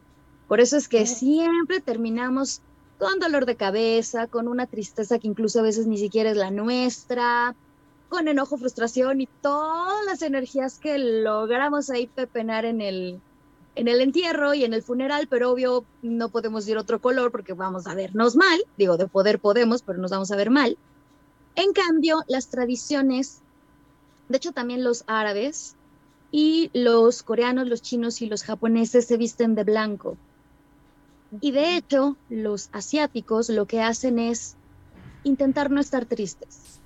Por 0.49 0.59
eso 0.59 0.75
es 0.75 0.89
que 0.89 1.07
siempre 1.07 1.79
terminamos 1.79 2.61
con 3.01 3.17
dolor 3.17 3.47
de 3.47 3.55
cabeza, 3.55 4.27
con 4.27 4.47
una 4.47 4.67
tristeza 4.67 5.17
que 5.17 5.27
incluso 5.27 5.59
a 5.59 5.63
veces 5.63 5.87
ni 5.87 5.97
siquiera 5.97 6.29
es 6.29 6.37
la 6.37 6.51
nuestra, 6.51 7.55
con 8.09 8.27
enojo, 8.27 8.59
frustración 8.59 9.21
y 9.21 9.27
todas 9.41 10.05
las 10.05 10.21
energías 10.21 10.77
que 10.77 10.99
logramos 10.99 11.89
ahí 11.89 12.05
pepenar 12.05 12.63
en 12.63 12.79
el, 12.79 13.19
en 13.73 13.87
el 13.87 14.01
entierro 14.01 14.53
y 14.53 14.65
en 14.65 14.75
el 14.75 14.83
funeral, 14.83 15.25
pero 15.27 15.49
obvio 15.49 15.83
no 16.03 16.29
podemos 16.29 16.67
ir 16.67 16.77
otro 16.77 17.01
color 17.01 17.31
porque 17.31 17.53
vamos 17.53 17.87
a 17.87 17.95
vernos 17.95 18.35
mal, 18.35 18.63
digo, 18.77 18.97
de 18.97 19.07
poder 19.07 19.39
podemos, 19.39 19.81
pero 19.81 19.97
nos 19.97 20.11
vamos 20.11 20.29
a 20.29 20.35
ver 20.35 20.51
mal. 20.51 20.77
En 21.55 21.73
cambio, 21.73 22.21
las 22.27 22.49
tradiciones, 22.49 23.41
de 24.29 24.37
hecho 24.37 24.51
también 24.51 24.83
los 24.83 25.05
árabes 25.07 25.75
y 26.29 26.69
los 26.75 27.23
coreanos, 27.23 27.67
los 27.67 27.81
chinos 27.81 28.21
y 28.21 28.27
los 28.27 28.43
japoneses 28.43 29.07
se 29.07 29.17
visten 29.17 29.55
de 29.55 29.63
blanco. 29.63 30.17
Y 31.39 31.51
de 31.51 31.77
hecho, 31.77 32.17
los 32.29 32.69
asiáticos 32.73 33.49
lo 33.49 33.65
que 33.65 33.81
hacen 33.81 34.19
es 34.19 34.55
intentar 35.23 35.71
no 35.71 35.79
estar 35.79 36.05
tristes. 36.05 36.79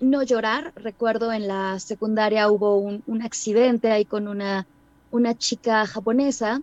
no 0.00 0.22
llorar. 0.22 0.72
Recuerdo 0.76 1.32
en 1.32 1.48
la 1.48 1.78
secundaria 1.78 2.50
hubo 2.50 2.76
un, 2.76 3.02
un 3.06 3.22
accidente 3.22 3.90
ahí 3.90 4.04
con 4.04 4.28
una, 4.28 4.66
una 5.10 5.34
chica 5.34 5.86
japonesa. 5.86 6.60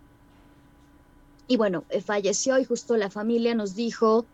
Y 1.48 1.58
bueno, 1.58 1.86
eh, 1.90 2.02
falleció 2.02 2.60
y 2.60 2.66
justo 2.66 2.98
la 2.98 3.10
familia 3.10 3.56
nos 3.56 3.76
dijo, 3.76 4.26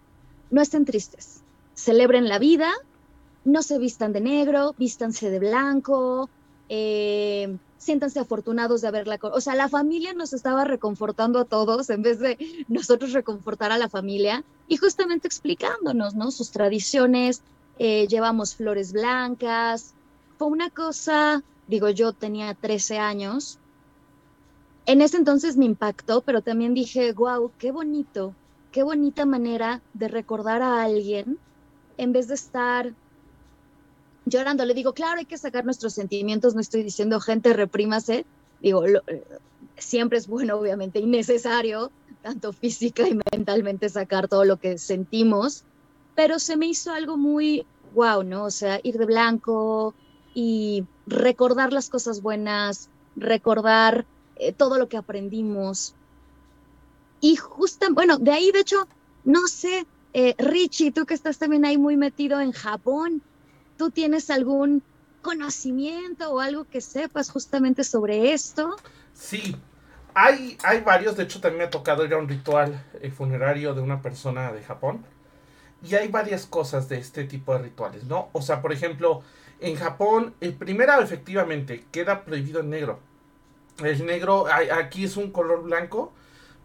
no 0.49 0.61
estén 0.61 0.85
tristes, 0.85 1.41
celebren 1.73 2.27
la 2.27 2.39
vida, 2.39 2.71
no 3.45 3.61
se 3.61 3.79
vistan 3.79 4.11
de 4.13 4.21
negro, 4.21 4.75
vístanse 4.77 5.29
de 5.29 5.39
blanco, 5.39 6.29
eh, 6.69 7.57
siéntanse 7.77 8.19
afortunados 8.19 8.81
de 8.81 8.87
haberla... 8.87 9.19
O 9.21 9.41
sea, 9.41 9.55
la 9.55 9.69
familia 9.69 10.13
nos 10.13 10.33
estaba 10.33 10.63
reconfortando 10.63 11.39
a 11.39 11.45
todos 11.45 11.89
en 11.89 12.01
vez 12.01 12.19
de 12.19 12.37
nosotros 12.67 13.13
reconfortar 13.13 13.71
a 13.71 13.77
la 13.77 13.89
familia 13.89 14.43
y 14.67 14.77
justamente 14.77 15.27
explicándonos, 15.27 16.15
¿no? 16.15 16.31
Sus 16.31 16.51
tradiciones, 16.51 17.41
eh, 17.79 18.07
llevamos 18.07 18.55
flores 18.55 18.91
blancas. 18.93 19.93
Fue 20.37 20.47
una 20.47 20.69
cosa, 20.69 21.43
digo, 21.67 21.89
yo 21.89 22.13
tenía 22.13 22.53
13 22.53 22.97
años. 22.97 23.59
En 24.85 25.01
ese 25.01 25.17
entonces 25.17 25.57
me 25.57 25.65
impactó, 25.65 26.21
pero 26.21 26.41
también 26.41 26.73
dije, 26.73 27.11
wow, 27.13 27.51
qué 27.57 27.71
bonito, 27.71 28.33
qué 28.71 28.83
bonita 28.83 29.25
manera 29.25 29.81
de 29.93 30.07
recordar 30.07 30.61
a 30.61 30.81
alguien 30.83 31.37
en 31.97 32.13
vez 32.13 32.27
de 32.27 32.35
estar 32.35 32.93
llorando. 34.29 34.65
Le 34.65 34.73
digo, 34.73 34.93
claro, 34.93 35.19
hay 35.19 35.25
que 35.25 35.37
sacar 35.37 35.65
nuestros 35.65 35.93
sentimientos, 35.93 36.55
no 36.55 36.61
estoy 36.61 36.83
diciendo 36.83 37.19
gente 37.19 37.53
reprímase, 37.53 38.25
digo, 38.61 38.85
eh, 38.85 39.23
siempre 39.77 40.17
es 40.17 40.27
bueno, 40.27 40.55
obviamente, 40.55 40.99
y 40.99 41.05
necesario, 41.05 41.91
tanto 42.21 42.53
física 42.53 43.07
y 43.07 43.17
mentalmente 43.31 43.89
sacar 43.89 44.27
todo 44.27 44.45
lo 44.45 44.57
que 44.57 44.77
sentimos, 44.77 45.63
pero 46.15 46.39
se 46.39 46.57
me 46.57 46.67
hizo 46.67 46.91
algo 46.91 47.17
muy 47.17 47.65
wow, 47.93 48.23
¿no? 48.23 48.45
O 48.45 48.51
sea, 48.51 48.79
ir 48.83 48.97
de 48.97 49.05
blanco 49.05 49.93
y 50.33 50.85
recordar 51.05 51.73
las 51.73 51.89
cosas 51.89 52.21
buenas, 52.21 52.89
recordar 53.15 54.05
eh, 54.35 54.53
todo 54.53 54.77
lo 54.77 54.87
que 54.87 54.97
aprendimos. 54.97 55.95
Y 57.21 57.35
justo, 57.35 57.87
bueno, 57.91 58.17
de 58.17 58.31
ahí, 58.31 58.51
de 58.51 58.59
hecho, 58.59 58.87
no 59.23 59.47
sé, 59.47 59.85
eh, 60.13 60.35
Richie, 60.37 60.91
tú 60.91 61.05
que 61.05 61.13
estás 61.13 61.37
también 61.37 61.65
ahí 61.65 61.77
muy 61.77 61.97
metido 61.97 62.39
en 62.39 62.51
Japón, 62.51 63.21
¿tú 63.77 63.91
tienes 63.91 64.29
algún 64.29 64.83
conocimiento 65.21 66.31
o 66.31 66.39
algo 66.39 66.65
que 66.65 66.81
sepas 66.81 67.29
justamente 67.29 67.83
sobre 67.83 68.33
esto? 68.33 68.75
Sí, 69.13 69.55
hay, 70.13 70.57
hay 70.63 70.81
varios, 70.81 71.15
de 71.15 71.23
hecho 71.23 71.39
también 71.39 71.59
me 71.59 71.63
ha 71.65 71.69
tocado 71.69 72.05
ir 72.05 72.13
a 72.13 72.17
un 72.17 72.27
ritual 72.27 72.83
eh, 73.01 73.11
funerario 73.11 73.73
de 73.73 73.81
una 73.81 74.01
persona 74.01 74.51
de 74.51 74.63
Japón 74.63 75.05
y 75.83 75.95
hay 75.95 76.07
varias 76.07 76.45
cosas 76.45 76.89
de 76.89 76.97
este 76.97 77.23
tipo 77.23 77.53
de 77.53 77.59
rituales, 77.59 78.03
¿no? 78.05 78.29
O 78.33 78.41
sea, 78.41 78.61
por 78.61 78.73
ejemplo, 78.73 79.21
en 79.59 79.75
Japón, 79.75 80.33
el 80.41 80.53
primero 80.53 80.99
efectivamente 81.01 81.85
queda 81.91 82.25
prohibido 82.25 82.61
el 82.61 82.69
negro. 82.69 82.99
El 83.83 84.05
negro, 84.05 84.45
aquí 84.47 85.03
es 85.03 85.17
un 85.17 85.31
color 85.31 85.63
blanco, 85.63 86.13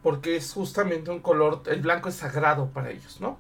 porque 0.03 0.37
es 0.37 0.53
justamente 0.53 1.11
un 1.11 1.21
color, 1.21 1.63
el 1.67 1.83
blanco 1.83 2.09
es 2.09 2.17
sagrado 2.17 2.71
para 2.71 2.91
ellos, 2.91 3.21
¿no? 3.21 3.39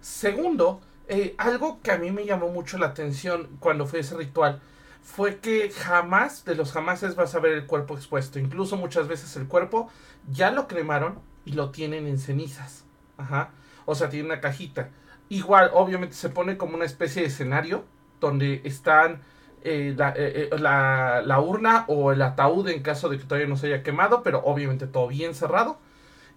Segundo, 0.00 0.80
eh, 1.08 1.34
algo 1.38 1.80
que 1.82 1.92
a 1.92 1.98
mí 1.98 2.10
me 2.10 2.24
llamó 2.24 2.48
mucho 2.48 2.78
la 2.78 2.86
atención 2.86 3.48
cuando 3.60 3.86
fue 3.86 4.00
ese 4.00 4.16
ritual, 4.16 4.60
fue 5.02 5.38
que 5.38 5.70
jamás, 5.70 6.44
de 6.44 6.56
los 6.56 6.72
jamases 6.72 7.14
vas 7.14 7.34
a 7.34 7.40
ver 7.40 7.52
el 7.52 7.66
cuerpo 7.66 7.94
expuesto. 7.94 8.38
Incluso 8.38 8.76
muchas 8.76 9.06
veces 9.08 9.36
el 9.36 9.46
cuerpo 9.46 9.90
ya 10.30 10.50
lo 10.50 10.66
cremaron 10.66 11.20
y 11.44 11.52
lo 11.52 11.70
tienen 11.70 12.06
en 12.06 12.18
cenizas. 12.18 12.84
Ajá 13.16 13.50
o 13.86 13.94
sea, 13.94 14.10
tiene 14.10 14.26
una 14.26 14.40
cajita. 14.40 14.90
Igual, 15.30 15.70
obviamente 15.72 16.14
se 16.14 16.28
pone 16.28 16.58
como 16.58 16.74
una 16.74 16.84
especie 16.84 17.22
de 17.22 17.28
escenario 17.28 17.84
donde 18.20 18.60
están 18.64 19.22
eh, 19.62 19.96
eh, 19.98 20.50
eh, 20.52 20.58
la, 20.58 21.40
urna 21.40 21.84
o 21.88 22.12
el 22.12 22.20
ataúd 22.22 22.68
en 22.68 22.82
caso 22.82 23.08
de 23.08 23.18
que 23.18 23.24
todavía 23.24 23.48
no 23.48 23.56
se 23.56 23.68
haya 23.68 23.82
quemado, 23.82 24.22
pero 24.22 24.42
obviamente 24.44 24.86
todo 24.86 25.08
bien 25.08 25.34
cerrado. 25.34 25.78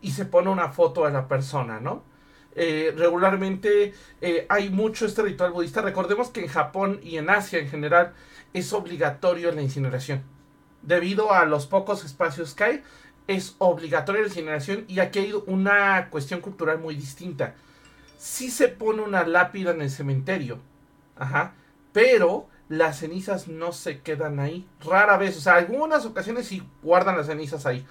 Y 0.01 0.11
se 0.11 0.25
pone 0.25 0.49
una 0.49 0.69
foto 0.69 1.05
de 1.05 1.11
la 1.11 1.27
persona, 1.27 1.81
¿no? 1.81 2.03
Regularmente 2.55 3.93
hay 4.49 4.69
mucho 4.69 5.05
este 5.05 5.21
ritual 5.21 5.51
budista. 5.51 5.81
Recordemos 5.81 6.29
que 6.29 6.41
en 6.41 6.47
Japón 6.47 6.99
y 7.03 7.17
en 7.17 7.29
Asia 7.29 7.59
en 7.59 7.69
general 7.69 8.13
es 8.53 8.73
obligatorio 8.73 9.51
la 9.51 9.61
incineración. 9.61 10.23
Debido 10.81 11.33
a 11.33 11.45
los 11.45 11.67
pocos 11.67 12.05
espacios 12.05 12.53
que 12.53 12.63
hay, 12.63 12.83
es 13.27 13.55
obligatoria 13.59 14.21
la 14.21 14.27
incineración 14.27 14.85
y 14.87 14.99
aquí 14.99 15.19
hay 15.19 15.33
una 15.45 16.09
cuestión 16.09 16.41
cultural 16.41 16.79
muy 16.79 16.95
distinta. 16.95 17.55
Sí 18.17 18.49
se 18.49 18.69
pone 18.69 19.01
una 19.03 19.23
lápida 19.23 19.71
en 19.71 19.81
el 19.81 19.91
cementerio, 19.91 20.59
ajá, 21.15 21.53
pero 21.93 22.47
las 22.69 22.99
cenizas 22.99 23.47
no 23.47 23.71
se 23.71 24.01
quedan 24.01 24.39
ahí. 24.39 24.67
Rara 24.83 25.17
vez, 25.17 25.37
o 25.37 25.41
sea, 25.41 25.55
algunas 25.55 26.05
ocasiones 26.05 26.47
sí 26.47 26.63
guardan 26.81 27.17
las 27.17 27.27
cenizas 27.27 27.65
ahí, 27.65 27.85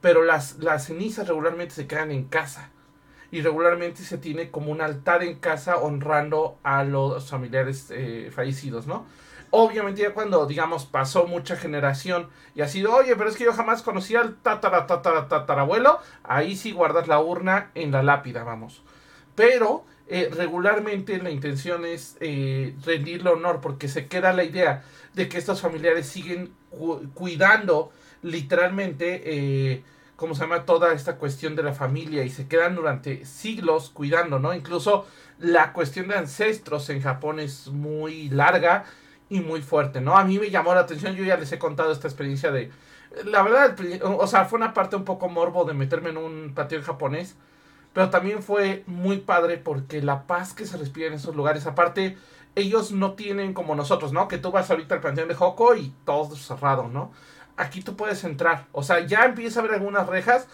pero 0.00 0.24
las, 0.24 0.58
las 0.58 0.86
cenizas 0.86 1.26
regularmente 1.26 1.74
se 1.74 1.86
quedan 1.86 2.10
en 2.10 2.24
casa. 2.24 2.70
Y 3.36 3.42
regularmente 3.42 4.02
se 4.02 4.16
tiene 4.16 4.50
como 4.50 4.72
un 4.72 4.80
altar 4.80 5.22
en 5.22 5.34
casa 5.34 5.76
honrando 5.76 6.58
a 6.62 6.84
los 6.84 7.28
familiares 7.28 7.88
eh, 7.90 8.30
fallecidos, 8.34 8.86
¿no? 8.86 9.04
Obviamente 9.50 10.00
ya 10.00 10.14
cuando, 10.14 10.46
digamos, 10.46 10.86
pasó 10.86 11.26
mucha 11.26 11.54
generación 11.54 12.30
y 12.54 12.62
ha 12.62 12.68
sido, 12.68 12.94
oye, 12.94 13.14
pero 13.14 13.28
es 13.28 13.36
que 13.36 13.44
yo 13.44 13.52
jamás 13.52 13.82
conocí 13.82 14.16
al 14.16 14.36
tatara, 14.36 14.86
tatara, 14.86 15.28
tatarabuelo, 15.28 15.98
ahí 16.24 16.56
sí 16.56 16.72
guardas 16.72 17.08
la 17.08 17.20
urna 17.20 17.70
en 17.74 17.92
la 17.92 18.02
lápida, 18.02 18.42
vamos. 18.42 18.82
Pero 19.34 19.84
eh, 20.08 20.30
regularmente 20.34 21.18
la 21.18 21.28
intención 21.28 21.84
es 21.84 22.16
eh, 22.20 22.74
rendirle 22.86 23.28
honor 23.28 23.60
porque 23.60 23.88
se 23.88 24.06
queda 24.06 24.32
la 24.32 24.44
idea 24.44 24.82
de 25.12 25.28
que 25.28 25.36
estos 25.36 25.60
familiares 25.60 26.06
siguen 26.06 26.54
cuidando 27.12 27.92
literalmente, 28.22 29.84
¿cómo 30.16 30.34
se 30.34 30.42
llama? 30.42 30.64
Toda 30.64 30.92
esta 30.92 31.16
cuestión 31.16 31.56
de 31.56 31.62
la 31.62 31.72
familia 31.72 32.24
y 32.24 32.30
se 32.30 32.48
quedan 32.48 32.74
durante 32.74 33.24
siglos 33.24 33.90
cuidando, 33.90 34.38
¿no? 34.38 34.54
Incluso 34.54 35.06
la 35.38 35.72
cuestión 35.72 36.08
de 36.08 36.16
ancestros 36.16 36.88
en 36.90 37.02
Japón 37.02 37.40
es 37.40 37.68
muy 37.68 38.28
larga 38.30 38.84
y 39.28 39.40
muy 39.40 39.60
fuerte, 39.62 40.00
¿no? 40.00 40.16
A 40.16 40.24
mí 40.24 40.38
me 40.38 40.50
llamó 40.50 40.74
la 40.74 40.80
atención, 40.80 41.14
yo 41.14 41.24
ya 41.24 41.36
les 41.36 41.52
he 41.52 41.58
contado 41.58 41.92
esta 41.92 42.08
experiencia 42.08 42.50
de... 42.50 42.70
La 43.24 43.42
verdad, 43.42 43.76
o 44.02 44.26
sea, 44.26 44.44
fue 44.44 44.58
una 44.58 44.74
parte 44.74 44.96
un 44.96 45.04
poco 45.04 45.28
morbo 45.28 45.64
de 45.64 45.74
meterme 45.74 46.10
en 46.10 46.18
un 46.18 46.52
patio 46.54 46.82
japonés, 46.82 47.36
pero 47.92 48.10
también 48.10 48.42
fue 48.42 48.84
muy 48.86 49.18
padre 49.18 49.56
porque 49.58 50.02
la 50.02 50.26
paz 50.26 50.52
que 50.52 50.66
se 50.66 50.76
respira 50.76 51.08
en 51.08 51.14
esos 51.14 51.34
lugares, 51.34 51.66
aparte, 51.66 52.18
ellos 52.54 52.92
no 52.92 53.12
tienen 53.14 53.54
como 53.54 53.74
nosotros, 53.74 54.12
¿no? 54.12 54.28
Que 54.28 54.38
tú 54.38 54.50
vas 54.50 54.70
ahorita 54.70 54.96
al 54.96 55.00
panteón 55.00 55.28
de 55.28 55.36
Hoko 55.38 55.76
y 55.76 55.94
todo 56.04 56.36
cerrado, 56.36 56.88
¿no? 56.88 57.12
Aquí 57.56 57.80
tú 57.82 57.96
puedes 57.96 58.22
entrar, 58.24 58.66
o 58.72 58.82
sea, 58.82 59.00
ya 59.00 59.24
empieza 59.24 59.60
a 59.60 59.62
haber 59.62 59.74
algunas 59.74 60.06
rejas, 60.06 60.46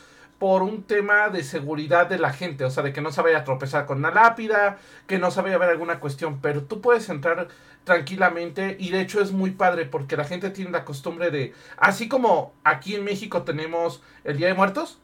por 0.43 0.65
un 0.65 0.83
tema 0.83 1.29
de 1.29 1.45
seguridad 1.45 2.09
de 2.09 2.19
la 2.19 2.33
gente, 2.33 2.65
o 2.65 2.71
sea, 2.73 2.83
de 2.83 2.93
que 2.93 3.01
no 3.01 3.13
se 3.13 3.23
vaya 3.23 3.39
a 3.39 3.45
tropezar 3.45 3.87
con 3.87 3.99
una 3.99 4.11
lápida, 4.11 4.77
que 5.07 5.21
no 5.21 5.31
se 5.31 5.41
vaya 5.41 5.55
a 5.55 5.59
ver 5.59 5.69
alguna 5.69 6.01
cuestión, 6.01 6.41
pero 6.41 6.65
tú 6.65 6.81
puedes 6.81 7.09
entrar 7.11 7.47
tranquilamente 7.85 8.77
y 8.77 8.91
de 8.91 9.03
hecho 9.03 9.21
es 9.21 9.31
muy 9.31 9.53
padre 9.53 9.87
porque 9.87 10.17
la 10.17 10.25
gente 10.25 10.51
tiene 10.51 10.73
la 10.73 10.85
costumbre 10.85 11.31
de, 11.31 11.55
así 11.77 12.09
como 12.09 12.53
aquí 12.65 12.97
en 12.97 13.05
México 13.05 13.43
tenemos 13.43 14.03
el 14.25 14.37
Día 14.37 14.49
de 14.49 14.55
Muertos, 14.55 14.99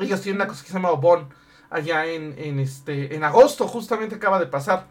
ellos 0.00 0.22
tienen 0.22 0.40
una 0.40 0.48
cosa 0.48 0.62
que 0.62 0.68
se 0.68 0.72
llama 0.72 0.92
Bon, 0.92 1.28
allá 1.68 2.06
en, 2.06 2.34
en, 2.38 2.58
este, 2.58 3.14
en 3.14 3.24
agosto 3.24 3.68
justamente 3.68 4.14
acaba 4.14 4.40
de 4.40 4.46
pasar. 4.46 4.86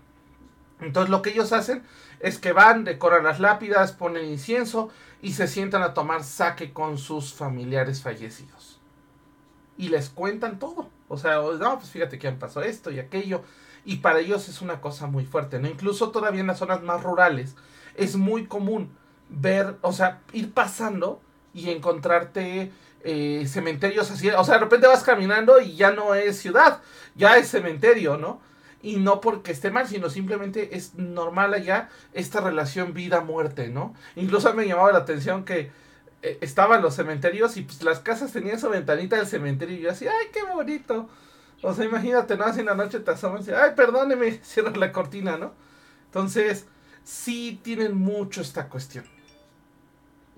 Entonces 0.82 1.10
lo 1.10 1.24
que 1.24 1.32
ellos 1.32 1.52
hacen 1.52 1.82
es 2.20 2.38
que 2.38 2.52
van, 2.52 2.84
decoran 2.84 3.24
las 3.24 3.40
lápidas, 3.40 3.92
ponen 3.92 4.26
incienso 4.26 4.92
y 5.22 5.34
se 5.34 5.48
sientan 5.48 5.84
a 5.84 5.94
tomar 5.94 6.24
sake 6.24 6.74
con 6.74 6.98
sus 6.98 7.34
familiares 7.34 8.02
fallecidos. 8.02 8.80
Y 9.78 9.90
les 9.90 10.10
cuentan 10.10 10.60
todo. 10.60 10.90
O 11.08 11.18
sea, 11.18 11.38
no, 11.38 11.80
pues 11.80 11.90
fíjate 11.90 12.20
que 12.20 12.28
han 12.28 12.40
pasado 12.40 12.66
esto 12.66 12.92
y 12.92 13.00
aquello 13.00 13.44
y 13.88 13.98
para 13.98 14.20
ellos 14.20 14.50
es 14.50 14.62
una 14.62 14.82
cosa 14.82 15.08
muy 15.08 15.26
fuerte, 15.26 15.60
¿no? 15.60 15.70
Incluso 15.70 16.12
todavía 16.12 16.42
en 16.42 16.48
las 16.48 16.60
zonas 16.60 16.84
más 16.84 17.04
rurales 17.04 17.56
es 17.96 18.18
muy 18.18 18.46
común 18.46 18.92
ver, 19.30 19.78
o 19.82 19.94
sea, 19.94 20.20
ir 20.34 20.54
pasando 20.54 21.22
y 21.54 21.70
encontrarte 21.70 22.74
eh, 23.06 23.46
cementerios 23.48 24.12
así, 24.12 24.30
o 24.30 24.44
sea, 24.44 24.56
de 24.56 24.60
repente 24.60 24.88
vas 24.88 25.04
caminando 25.04 25.62
y 25.62 25.78
ya 25.78 25.92
no 25.92 26.16
es 26.16 26.38
ciudad, 26.38 26.82
ya 27.16 27.38
es 27.38 27.50
cementerio, 27.50 28.18
¿no? 28.18 28.42
Y 28.82 28.98
no 28.98 29.22
porque 29.22 29.52
esté 29.52 29.72
mal, 29.72 29.88
sino 29.88 30.10
simplemente 30.10 30.76
es 30.78 30.96
normal 30.96 31.54
allá 31.54 31.90
esta 32.14 32.42
relación 32.42 32.94
vida-muerte, 32.94 33.70
¿no? 33.70 33.96
Incluso 34.16 34.54
me 34.54 34.68
llamaba 34.68 34.92
la 34.92 35.00
atención 35.00 35.46
que 35.46 35.72
eh, 36.22 36.38
estaban 36.42 36.82
los 36.82 36.96
cementerios 36.96 37.58
y 37.58 37.64
pues 37.64 37.82
las 37.84 38.00
casas 38.00 38.32
tenían 38.32 38.60
su 38.60 38.70
ventanita 38.70 39.16
del 39.16 39.28
cementerio 39.28 39.78
y 39.78 39.82
yo 39.82 39.92
así, 39.92 40.08
ay, 40.08 40.28
qué 40.32 40.44
bonito. 40.44 41.10
O 41.62 41.74
sea, 41.74 41.86
imagínate, 41.86 42.38
¿no? 42.38 42.46
Así 42.46 42.60
en 42.60 42.68
la 42.68 42.76
noche 42.76 43.00
te 43.00 43.12
asomas 43.12 43.48
y 43.48 43.52
ay, 43.52 43.72
perdóneme, 43.76 44.32
cierras 44.44 44.78
la 44.78 44.92
cortina, 44.92 45.38
¿no? 45.38 45.54
Entonces, 46.06 46.68
sí 47.04 47.60
tienen 47.64 47.96
mucho 47.96 48.42
esta 48.42 48.68
cuestión. 48.70 49.06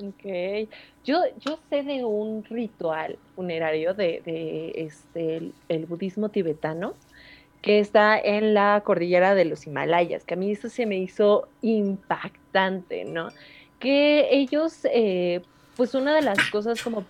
Ok. 0.01 0.69
Yo, 1.03 1.23
yo 1.39 1.59
sé 1.69 1.83
de 1.83 2.05
un 2.05 2.43
ritual 2.45 3.17
funerario 3.35 3.93
de, 3.93 4.21
de 4.25 4.71
este, 4.75 5.51
el, 5.67 5.85
budismo 5.87 6.29
tibetano 6.29 6.93
que 7.61 7.79
está 7.79 8.17
en 8.17 8.53
la 8.53 8.81
cordillera 8.85 9.35
de 9.35 9.45
los 9.45 9.67
Himalayas, 9.67 10.23
que 10.23 10.35
a 10.35 10.37
mí 10.37 10.51
eso 10.51 10.69
se 10.69 10.85
me 10.85 10.97
hizo 10.97 11.49
impactante, 11.61 13.05
¿no? 13.05 13.29
Que 13.79 14.29
ellos, 14.31 14.85
eh, 14.85 15.41
pues 15.75 15.93
una 15.93 16.15
de 16.15 16.21
las 16.21 16.37
cosas 16.49 16.81
como 16.81 17.05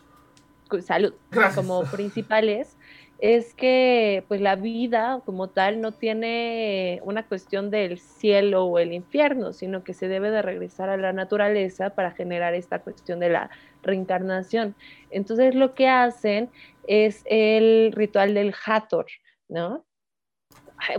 salud, 0.82 1.14
como 1.56 1.84
principales, 1.84 2.78
es 3.20 3.54
que 3.54 4.24
pues 4.28 4.40
la 4.40 4.56
vida 4.56 5.22
como 5.26 5.50
tal 5.50 5.82
no 5.82 5.92
tiene 5.92 7.02
una 7.04 7.28
cuestión 7.28 7.70
del 7.70 8.00
cielo 8.00 8.66
o 8.66 8.80
el 8.80 8.94
infierno, 8.94 9.52
sino 9.52 9.84
que 9.84 9.94
se 9.94 10.08
debe 10.08 10.32
de 10.32 10.42
regresar 10.42 10.90
a 10.90 10.98
la 10.98 11.12
naturaleza 11.12 11.90
para 11.92 12.12
generar 12.12 12.54
esta 12.54 12.80
cuestión 12.80 13.20
de 13.20 13.30
la 13.30 13.50
reencarnación. 13.84 14.74
Entonces 15.12 15.54
lo 15.54 15.74
que 15.74 15.90
hacen 15.90 16.50
es 16.88 17.24
el 17.26 17.92
ritual 17.94 18.34
del 18.34 18.54
Hathor, 18.66 19.08
¿no? 19.50 19.84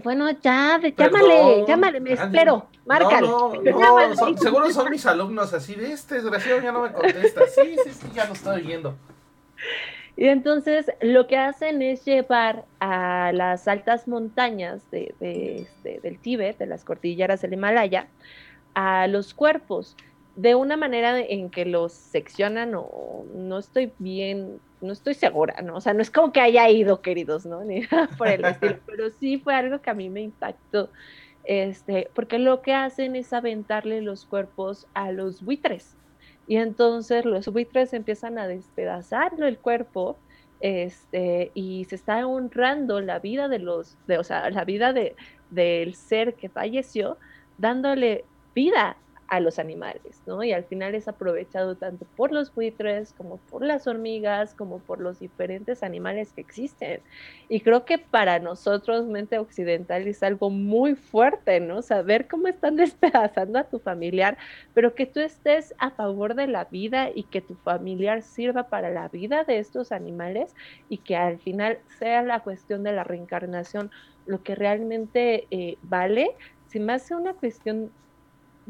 Bueno, 0.03 0.31
ya, 0.31 0.81
llámale, 0.97 1.65
llámale, 1.67 2.01
me 2.01 2.13
espero, 2.13 2.67
márcale. 2.87 3.27
No, 3.27 3.55
no, 3.55 4.37
seguro 4.37 4.71
son 4.71 4.91
mis 4.91 5.07
alumnos 5.07 5.53
así 5.53 5.75
de 5.75 5.93
este 5.93 6.17
desgraciado 6.17 6.61
ya 6.61 6.73
no 6.73 6.83
me 6.83 6.93
contesta. 6.93 7.43
Sí, 7.47 7.77
sí, 7.85 7.93
sí, 7.93 8.07
ya 8.15 8.27
lo 8.27 8.35
estoy 8.35 8.63
viendo. 8.63 8.95
Y 10.17 10.29
entonces 10.29 10.91
lo 11.01 11.27
que 11.27 11.39
hacen 11.39 11.81
es 11.83 12.05
llevar 12.05 12.65
a 12.79 13.33
las 13.33 13.67
altas 13.69 14.07
montañas 14.07 14.83
de, 14.91 15.15
este, 15.21 16.01
del 16.01 16.19
Tíbet, 16.19 16.59
de 16.59 16.67
las 16.67 16.85
cordilleras 16.85 17.41
del 17.41 17.55
Himalaya, 17.55 18.07
a 18.75 19.07
los 19.07 19.35
cuerpos 19.35 19.97
de 20.37 20.55
una 20.55 20.77
manera 20.77 21.19
en 21.19 21.51
que 21.51 21.65
los 21.65 21.93
seccionan 21.93 22.75
o 22.75 23.25
no 23.35 23.59
estoy 23.59 23.93
bien, 23.99 24.61
no 24.81 24.93
estoy 24.93 25.15
segura, 25.15 25.61
¿no? 25.63 25.77
O 25.77 25.81
sea, 25.81 25.93
no 25.93 26.03
es 26.03 26.11
como 26.11 26.33
que 26.33 26.41
haya 26.41 26.69
ido, 26.69 27.03
queridos, 27.03 27.47
¿no? 27.47 27.65
Ni 27.65 27.87
por 28.17 28.29
el 28.29 28.45
estilo, 28.45 28.79
pero 28.87 29.11
sí 29.11 29.39
fue 29.39 29.55
algo 29.55 29.81
que 29.81 29.91
a 29.91 29.95
mí 29.95 30.09
me 30.09 30.23
impactó, 30.23 30.91
este, 31.45 32.09
porque 32.15 32.39
lo 32.39 32.63
que 32.63 32.75
hacen 32.75 33.17
es 33.17 33.33
aventarle 33.33 34.03
los 34.03 34.25
cuerpos 34.25 34.87
a 34.95 35.13
los 35.13 35.43
buitres. 35.43 35.97
Y 36.47 36.57
entonces 36.57 37.25
los 37.25 37.47
buitres 37.49 37.93
empiezan 37.93 38.39
a 38.39 38.49
despedazarlo 38.49 39.47
el 39.47 39.59
cuerpo, 39.59 40.17
este, 40.61 41.51
y 41.55 41.87
se 41.87 41.95
está 41.95 42.27
honrando 42.27 43.01
la 43.01 43.19
vida 43.19 43.49
de 43.49 43.59
los, 43.59 43.97
de, 44.07 44.19
o 44.19 44.25
sea, 44.25 44.51
la 44.51 44.65
vida 44.65 44.93
de, 44.93 45.17
del 45.51 45.95
ser 45.95 46.35
que 46.35 46.49
falleció, 46.49 47.17
dándole 47.59 48.25
vida 48.55 48.97
a 49.31 49.39
los 49.39 49.61
animales, 49.61 50.23
¿no? 50.27 50.43
Y 50.43 50.53
al 50.53 50.65
final 50.65 50.97
es 50.97 51.07
aprovechado 51.07 51.77
tanto 51.77 52.05
por 52.17 52.33
los 52.33 52.53
buitres 52.53 53.13
como 53.13 53.37
por 53.37 53.65
las 53.65 53.87
hormigas, 53.87 54.55
como 54.55 54.81
por 54.81 55.01
los 55.01 55.21
diferentes 55.21 55.85
animales 55.85 56.33
que 56.33 56.41
existen. 56.41 57.01
Y 57.49 57.61
creo 57.61 57.85
que 57.85 57.99
para 57.99 58.41
nosotros, 58.41 59.07
mente 59.07 59.39
occidental, 59.39 60.09
es 60.09 60.25
algo 60.25 60.51
muy 60.51 60.97
fuerte, 60.97 61.61
¿no? 61.61 61.81
Saber 61.81 62.27
cómo 62.27 62.49
están 62.49 62.75
despedazando 62.77 63.61
a 63.61 63.65
tu 63.65 63.79
familiar, 63.79 64.37
pero 64.75 64.97
que 64.97 65.07
tú 65.07 65.21
estés 65.21 65.75
a 65.79 65.91
favor 65.91 66.35
de 66.35 66.49
la 66.49 66.65
vida 66.65 67.11
y 67.15 67.23
que 67.23 67.41
tu 67.41 67.55
familiar 67.55 68.23
sirva 68.23 68.65
para 68.65 68.91
la 68.91 69.07
vida 69.09 69.45
de 69.45 69.61
estos 69.61 69.93
animales 69.93 70.57
y 70.89 70.99
que 70.99 71.15
al 71.15 71.39
final 71.39 71.79
sea 72.01 72.23
la 72.23 72.41
cuestión 72.41 72.83
de 72.83 72.93
la 72.93 73.05
reencarnación 73.05 73.93
lo 74.27 74.43
que 74.43 74.55
realmente 74.55 75.47
eh, 75.51 75.77
vale, 75.83 76.37
se 76.69 76.79
me 76.79 76.93
hace 76.93 77.15
una 77.15 77.35
cuestión 77.35 77.91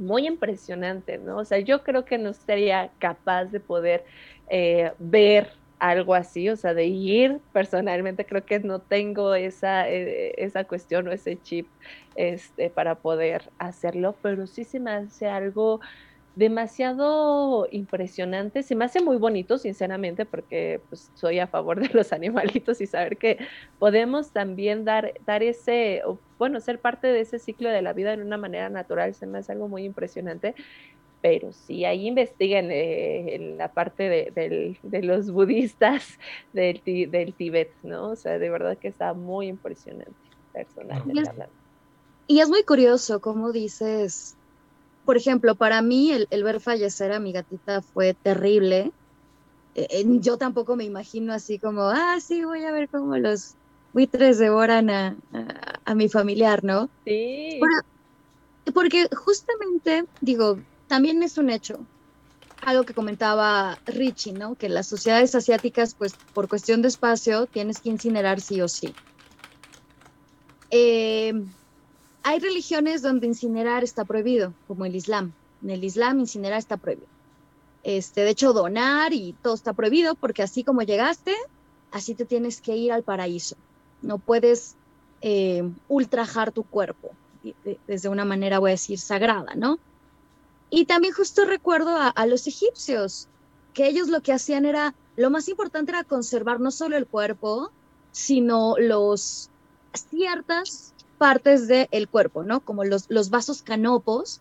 muy 0.00 0.26
impresionante, 0.26 1.18
¿no? 1.18 1.38
O 1.38 1.44
sea, 1.44 1.58
yo 1.60 1.82
creo 1.84 2.04
que 2.04 2.18
no 2.18 2.32
sería 2.34 2.94
capaz 2.98 3.46
de 3.46 3.60
poder 3.60 4.04
eh, 4.50 4.92
ver 4.98 5.52
algo 5.78 6.14
así, 6.14 6.48
o 6.50 6.56
sea, 6.56 6.74
de 6.74 6.86
ir 6.86 7.40
personalmente, 7.52 8.26
creo 8.26 8.44
que 8.44 8.60
no 8.60 8.82
tengo 8.82 9.34
esa, 9.34 9.88
eh, 9.90 10.34
esa 10.36 10.64
cuestión 10.64 11.08
o 11.08 11.12
ese 11.12 11.40
chip 11.40 11.72
este, 12.14 12.70
para 12.70 13.00
poder 13.00 13.52
hacerlo, 13.58 14.18
pero 14.22 14.46
sí 14.46 14.64
se 14.64 14.80
me 14.80 14.90
hace 14.92 15.26
algo 15.26 15.80
demasiado 16.40 17.68
impresionante, 17.70 18.62
se 18.62 18.74
me 18.74 18.86
hace 18.86 19.02
muy 19.02 19.18
bonito, 19.18 19.58
sinceramente, 19.58 20.24
porque 20.24 20.80
pues, 20.88 21.12
soy 21.14 21.38
a 21.38 21.46
favor 21.46 21.78
de 21.80 21.90
los 21.90 22.12
animalitos 22.14 22.80
y 22.80 22.86
saber 22.86 23.18
que 23.18 23.38
podemos 23.78 24.32
también 24.32 24.86
dar, 24.86 25.12
dar 25.26 25.42
ese, 25.42 26.02
bueno, 26.38 26.58
ser 26.60 26.80
parte 26.80 27.08
de 27.08 27.20
ese 27.20 27.38
ciclo 27.38 27.68
de 27.68 27.82
la 27.82 27.92
vida 27.92 28.16
de 28.16 28.22
una 28.22 28.38
manera 28.38 28.70
natural, 28.70 29.14
se 29.14 29.26
me 29.26 29.38
hace 29.38 29.52
algo 29.52 29.68
muy 29.68 29.84
impresionante. 29.84 30.54
Pero 31.20 31.52
sí, 31.52 31.84
ahí 31.84 32.06
investiguen 32.08 32.70
eh, 32.70 33.34
en 33.34 33.58
la 33.58 33.70
parte 33.74 34.08
de, 34.08 34.78
de, 34.82 35.02
los 35.02 35.30
budistas 35.30 36.18
del, 36.54 36.80
del 36.84 37.34
Tíbet, 37.34 37.70
¿no? 37.82 38.12
O 38.12 38.16
sea, 38.16 38.38
de 38.38 38.48
verdad 38.48 38.78
que 38.78 38.88
está 38.88 39.12
muy 39.12 39.48
impresionante, 39.48 40.14
personalmente 40.54 41.28
hablando. 41.28 41.52
Y 42.26 42.40
es 42.40 42.48
muy 42.48 42.62
curioso, 42.62 43.20
como 43.20 43.52
dices, 43.52 44.38
por 45.10 45.16
ejemplo, 45.16 45.56
para 45.56 45.82
mí 45.82 46.12
el, 46.12 46.44
ver 46.44 46.60
fallecer 46.60 47.10
a 47.10 47.18
mi 47.18 47.32
gatita 47.32 47.82
fue 47.82 48.14
terrible. 48.14 48.92
Eh, 49.74 50.04
yo 50.20 50.36
tampoco 50.36 50.76
me 50.76 50.84
imagino 50.84 51.32
así 51.32 51.58
como, 51.58 51.82
ah, 51.88 52.18
sí, 52.20 52.44
voy 52.44 52.64
a 52.64 52.70
ver 52.70 52.88
cómo 52.88 53.18
los 53.18 53.56
buitres 53.92 54.38
devoran 54.38 54.88
a, 54.88 55.16
a, 55.84 55.94
mi 55.96 56.08
familiar, 56.08 56.62
¿no? 56.62 56.88
Sí. 57.04 57.58
porque 58.72 59.08
justamente, 59.16 60.04
digo, 60.20 60.60
también 60.86 61.24
es 61.24 61.38
un 61.38 61.50
hecho, 61.50 61.80
algo 62.64 62.84
que 62.84 62.94
comentaba 62.94 63.80
Richie, 63.86 64.34
¿no? 64.34 64.54
Que 64.54 64.68
las 64.68 64.86
sociedades 64.86 65.34
asiáticas, 65.34 65.96
pues 65.96 66.14
por 66.34 66.48
cuestión 66.48 66.82
de 66.82 66.88
espacio, 66.88 67.46
tienes 67.46 67.80
que 67.80 67.88
incinerar 67.88 68.40
sí 68.40 68.60
o 68.60 68.68
sí. 68.68 68.94
Eh, 70.70 71.32
hay 72.22 72.38
religiones 72.38 73.02
donde 73.02 73.26
incinerar 73.26 73.84
está 73.84 74.04
prohibido, 74.04 74.52
como 74.68 74.84
el 74.84 74.94
Islam. 74.94 75.32
En 75.62 75.70
el 75.70 75.84
Islam 75.84 76.20
incinerar 76.20 76.58
está 76.58 76.76
prohibido. 76.76 77.08
Este, 77.82 78.22
de 78.22 78.30
hecho, 78.30 78.52
donar 78.52 79.12
y 79.12 79.34
todo 79.42 79.54
está 79.54 79.72
prohibido 79.72 80.14
porque 80.14 80.42
así 80.42 80.64
como 80.64 80.82
llegaste, 80.82 81.34
así 81.92 82.14
te 82.14 82.24
tienes 82.24 82.60
que 82.60 82.76
ir 82.76 82.92
al 82.92 83.02
paraíso. 83.02 83.56
No 84.02 84.18
puedes 84.18 84.76
eh, 85.22 85.68
ultrajar 85.88 86.52
tu 86.52 86.62
cuerpo 86.62 87.10
desde 87.86 88.10
una 88.10 88.26
manera, 88.26 88.58
voy 88.58 88.70
a 88.70 88.72
decir, 88.72 88.98
sagrada, 88.98 89.54
¿no? 89.54 89.78
Y 90.68 90.84
también 90.84 91.14
justo 91.14 91.46
recuerdo 91.46 91.96
a, 91.96 92.08
a 92.08 92.26
los 92.26 92.46
egipcios, 92.46 93.28
que 93.72 93.88
ellos 93.88 94.08
lo 94.08 94.20
que 94.20 94.32
hacían 94.32 94.66
era, 94.66 94.94
lo 95.16 95.30
más 95.30 95.48
importante 95.48 95.92
era 95.92 96.04
conservar 96.04 96.60
no 96.60 96.70
solo 96.70 96.98
el 96.98 97.06
cuerpo, 97.06 97.70
sino 98.12 98.74
los 98.78 99.48
ciertas 100.10 100.92
partes 101.20 101.68
del 101.68 102.08
cuerpo, 102.08 102.44
¿no? 102.44 102.60
Como 102.60 102.82
los, 102.82 103.04
los 103.10 103.28
vasos 103.28 103.60
canopos, 103.60 104.40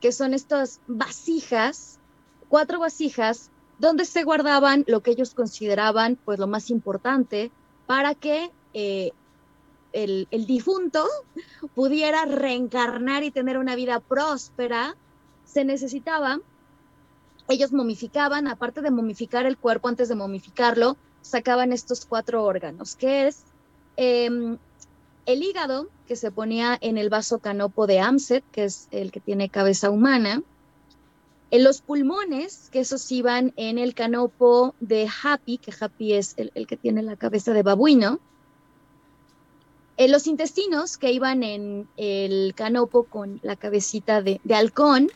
que 0.00 0.10
son 0.10 0.34
estas 0.34 0.80
vasijas, 0.88 2.00
cuatro 2.48 2.80
vasijas, 2.80 3.52
donde 3.78 4.04
se 4.04 4.24
guardaban 4.24 4.82
lo 4.88 5.00
que 5.00 5.12
ellos 5.12 5.32
consideraban 5.32 6.18
pues 6.24 6.40
lo 6.40 6.48
más 6.48 6.70
importante 6.70 7.52
para 7.86 8.16
que 8.16 8.50
eh, 8.74 9.12
el, 9.92 10.26
el, 10.32 10.44
difunto 10.44 11.06
pudiera 11.76 12.24
reencarnar 12.24 13.22
y 13.22 13.30
tener 13.30 13.56
una 13.56 13.76
vida 13.76 14.00
próspera, 14.00 14.96
se 15.44 15.64
necesitaba, 15.64 16.40
ellos 17.46 17.72
momificaban, 17.72 18.48
aparte 18.48 18.82
de 18.82 18.90
momificar 18.90 19.46
el 19.46 19.56
cuerpo 19.56 19.86
antes 19.86 20.08
de 20.08 20.16
momificarlo, 20.16 20.96
sacaban 21.22 21.72
estos 21.72 22.06
cuatro 22.06 22.42
órganos, 22.42 22.96
que 22.96 23.28
es 23.28 23.44
em, 23.96 24.58
el 25.28 25.42
hígado, 25.42 25.90
que 26.06 26.16
se 26.16 26.30
ponía 26.30 26.78
en 26.80 26.96
el 26.96 27.10
vaso 27.10 27.38
canopo 27.38 27.86
de 27.86 28.00
Amset, 28.00 28.42
que 28.50 28.64
es 28.64 28.88
el 28.90 29.12
que 29.12 29.20
tiene 29.20 29.50
cabeza 29.50 29.90
humana, 29.90 30.42
en 31.50 31.64
los 31.64 31.82
pulmones, 31.82 32.70
que 32.72 32.80
esos 32.80 33.12
iban 33.12 33.52
en 33.56 33.76
el 33.76 33.94
canopo 33.94 34.74
de 34.80 35.06
Happy, 35.22 35.58
que 35.58 35.70
Happy 35.78 36.14
es 36.14 36.32
el, 36.38 36.66
que 36.66 36.78
tiene 36.78 37.02
la 37.02 37.16
cabeza 37.16 37.52
de 37.52 37.62
babuino, 37.62 38.20
en 39.98 40.12
los 40.12 40.26
intestinos, 40.26 40.96
que 40.96 41.12
iban 41.12 41.42
en 41.42 41.86
el 41.98 42.54
canopo 42.54 43.04
con 43.04 43.38
la 43.42 43.54
cabecita 43.54 44.22
de, 44.22 44.40
halcón, 44.50 45.10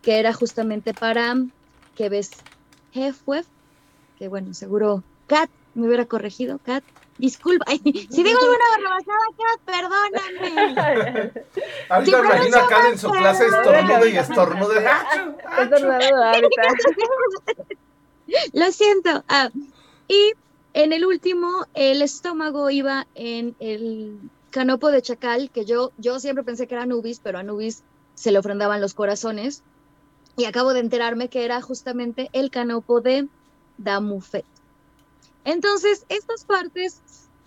que 0.00 0.20
era 0.20 0.32
justamente 0.32 0.94
para 0.94 1.36
que 1.96 2.08
ves 2.08 2.30
Hefwef, 2.94 3.46
que 4.18 4.28
bueno, 4.28 4.54
seguro 4.54 5.02
Kat 5.26 5.50
me 5.74 5.86
hubiera 5.86 6.06
corregido, 6.06 6.58
Kat, 6.64 6.82
Disculpa, 7.18 7.64
si 7.70 8.22
digo 8.22 8.38
alguna 8.40 8.64
barrabasada, 8.76 9.26
Kat, 9.38 9.60
perdóname. 9.64 11.32
Ahorita 11.88 12.22
me 12.22 12.26
imagino 12.26 12.56
a 12.56 12.66
Kat 12.66 12.84
en 12.92 12.98
su 12.98 13.10
clase 13.10 13.46
estornudo 13.46 14.06
y 14.06 14.16
estornudo. 14.16 14.74
Lo 18.52 18.72
siento. 18.72 19.24
Ah, 19.28 19.50
y 20.08 20.32
en 20.72 20.92
el 20.92 21.06
último, 21.06 21.66
el 21.74 22.02
estómago 22.02 22.68
iba 22.70 23.06
en 23.14 23.54
el 23.60 24.18
canopo 24.50 24.90
de 24.90 25.02
chacal, 25.02 25.50
que 25.50 25.64
yo, 25.64 25.92
yo 25.98 26.18
siempre 26.18 26.44
pensé 26.44 26.66
que 26.66 26.74
era 26.74 26.82
Anubis, 26.82 27.20
pero 27.22 27.38
a 27.38 27.42
Anubis 27.42 27.84
se 28.14 28.32
le 28.32 28.38
ofrendaban 28.38 28.80
los 28.80 28.94
corazones. 28.94 29.62
Y 30.36 30.46
acabo 30.46 30.72
de 30.72 30.80
enterarme 30.80 31.28
que 31.28 31.44
era 31.44 31.60
justamente 31.60 32.28
el 32.32 32.50
canopo 32.50 33.00
de 33.00 33.28
Damufet. 33.78 34.44
Entonces, 35.44 36.06
estas 36.08 36.44
partes 36.44 37.00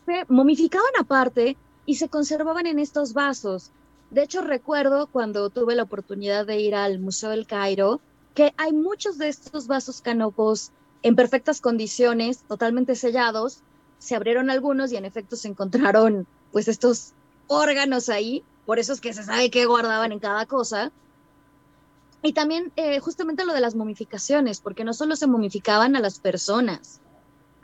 se 0.06 0.26
momificaban 0.28 0.92
aparte 1.00 1.58
y 1.86 1.96
se 1.96 2.10
conservaban 2.10 2.68
en 2.68 2.80
estos 2.80 3.14
vasos. 3.14 3.72
De 4.12 4.24
hecho, 4.24 4.42
recuerdo 4.42 5.08
cuando 5.08 5.50
tuve 5.50 5.76
la 5.76 5.84
oportunidad 5.84 6.46
de 6.46 6.60
ir 6.60 6.76
al 6.76 7.00
Museo 7.00 7.32
del 7.32 7.48
Cairo, 7.48 8.00
que 8.34 8.54
hay 8.58 8.72
muchos 8.72 9.18
de 9.18 9.28
estos 9.28 9.68
vasos 9.68 10.02
canopos 10.02 10.72
en 11.02 11.16
perfectas 11.16 11.60
condiciones, 11.60 12.44
totalmente 12.48 12.96
sellados. 12.96 13.62
Se 14.00 14.16
abrieron 14.16 14.50
algunos 14.50 14.92
y 14.92 14.96
en 14.96 15.06
efecto 15.06 15.36
se 15.36 15.48
encontraron 15.48 16.28
pues 16.52 16.68
estos 16.68 17.14
órganos 17.48 18.10
ahí, 18.10 18.44
por 18.66 18.80
eso 18.80 18.94
es 18.94 19.02
que 19.02 19.14
se 19.14 19.24
sabe 19.24 19.50
qué 19.50 19.66
guardaban 19.66 20.12
en 20.12 20.20
cada 20.20 20.46
cosa. 20.46 20.92
Y 22.22 22.34
también 22.34 22.72
eh, 22.76 23.00
justamente 23.00 23.46
lo 23.46 23.54
de 23.54 23.62
las 23.62 23.76
momificaciones, 23.76 24.60
porque 24.60 24.84
no 24.84 24.94
solo 24.94 25.16
se 25.16 25.28
momificaban 25.28 25.96
a 25.96 26.00
las 26.00 26.20
personas, 26.20 27.00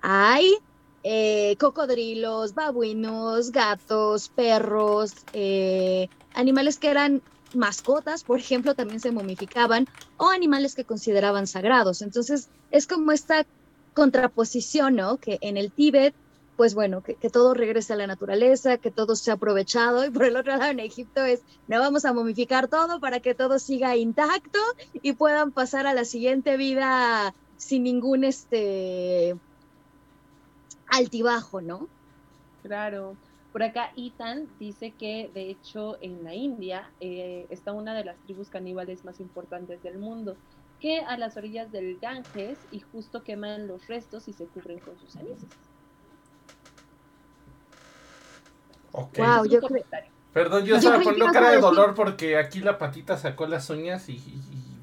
hay 0.03 0.57
eh, 1.03 1.55
cocodrilos, 1.59 2.53
babuinos, 2.53 3.51
gatos, 3.51 4.29
perros, 4.29 5.13
eh, 5.31 6.09
animales 6.33 6.77
que 6.77 6.89
eran 6.89 7.21
mascotas, 7.53 8.23
por 8.23 8.37
ejemplo, 8.37 8.75
también 8.75 8.99
se 8.99 9.11
momificaban, 9.11 9.87
o 10.17 10.29
animales 10.29 10.75
que 10.75 10.83
consideraban 10.83 11.47
sagrados. 11.47 12.01
Entonces, 12.01 12.49
es 12.69 12.85
como 12.85 13.13
esta 13.13 13.45
contraposición, 13.93 14.95
¿no? 14.95 15.17
Que 15.17 15.37
en 15.39 15.55
el 15.55 15.71
Tíbet, 15.71 16.13
pues 16.57 16.75
bueno, 16.75 17.01
que, 17.01 17.15
todo 17.29 17.53
regrese 17.53 17.93
a 17.93 17.95
la 17.95 18.07
naturaleza, 18.07 18.77
que 18.77 18.91
todo 18.91 19.15
sea 19.15 19.35
aprovechado, 19.35 20.05
y 20.05 20.09
por 20.09 20.25
el 20.25 20.35
otro 20.35 20.57
lado 20.57 20.71
en 20.71 20.81
Egipto 20.81 21.23
es, 21.23 21.41
no 21.67 21.79
vamos 21.79 22.03
a 22.03 22.13
momificar 22.13 22.67
todo 22.67 22.99
para 22.99 23.21
que 23.21 23.35
todo 23.35 23.57
siga 23.57 23.95
intacto 23.95 24.59
y 24.93 25.13
puedan 25.13 25.51
pasar 25.51 25.87
a 25.87 25.93
la 25.93 26.03
siguiente 26.03 26.57
vida 26.57 27.33
sin 27.55 27.83
ningún 27.83 28.25
este 28.25 29.37
altibajo, 30.87 31.61
¿no? 31.61 31.87
Claro. 32.61 33.15
Por 33.51 33.61
acá 33.61 33.91
Ethan 33.95 34.47
dice 34.59 34.91
que 34.91 35.29
de 35.33 35.49
hecho 35.51 35.97
en 36.01 36.23
la 36.23 36.33
India 36.33 36.89
eh, 36.99 37.45
está 37.49 37.71
una 37.71 37.93
de 37.93 38.03
las 38.03 38.17
tribus 38.21 38.49
caníbales 38.49 39.05
más 39.05 39.19
importantes 39.19 39.83
del 39.83 39.99
mundo, 39.99 40.35
que 40.79 41.01
a 41.01 41.17
las 41.17 41.37
orillas 41.37 41.71
del 41.71 41.99
Ganges 41.99 42.57
y 42.71 42.79
justo 42.79 43.23
queman 43.23 43.67
los 43.67 43.87
restos 43.87 44.27
y 44.27 44.33
se 44.33 44.45
cubren 44.47 44.79
con 44.79 44.97
sus 44.97 45.11
cenizas. 45.11 45.49
Wow, 48.91 49.45
yo 49.45 49.59
Perdón, 50.33 50.65
yo, 50.65 50.77
estaba 50.77 50.99
poniendo 50.99 51.31
cara 51.31 51.51
de 51.51 51.59
dolor 51.59 51.93
porque 51.93 52.37
aquí 52.37 52.59
la 52.59 52.79
patita 52.79 53.17
sacó 53.17 53.45
las 53.45 53.69
uñas 53.69 54.09
y, 54.09 54.19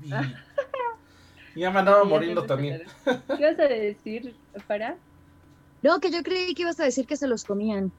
ya 1.57 1.71
me 1.73 1.81
andaba 1.81 2.05
muriendo 2.05 2.45
también. 2.45 2.85
¿Qué 3.05 3.45
vas 3.45 3.59
a 3.59 3.69
decir, 3.69 4.37
para? 4.69 4.97
No, 5.83 6.01
que 6.01 6.11
yo 6.11 6.23
creí 6.23 6.55
que 6.55 6.63
ibas 6.63 6.81
a 6.81 6.85
decir 6.85 7.07
que 7.07 7.17
se 7.17 7.27
los 7.27 7.45
comían. 7.45 7.91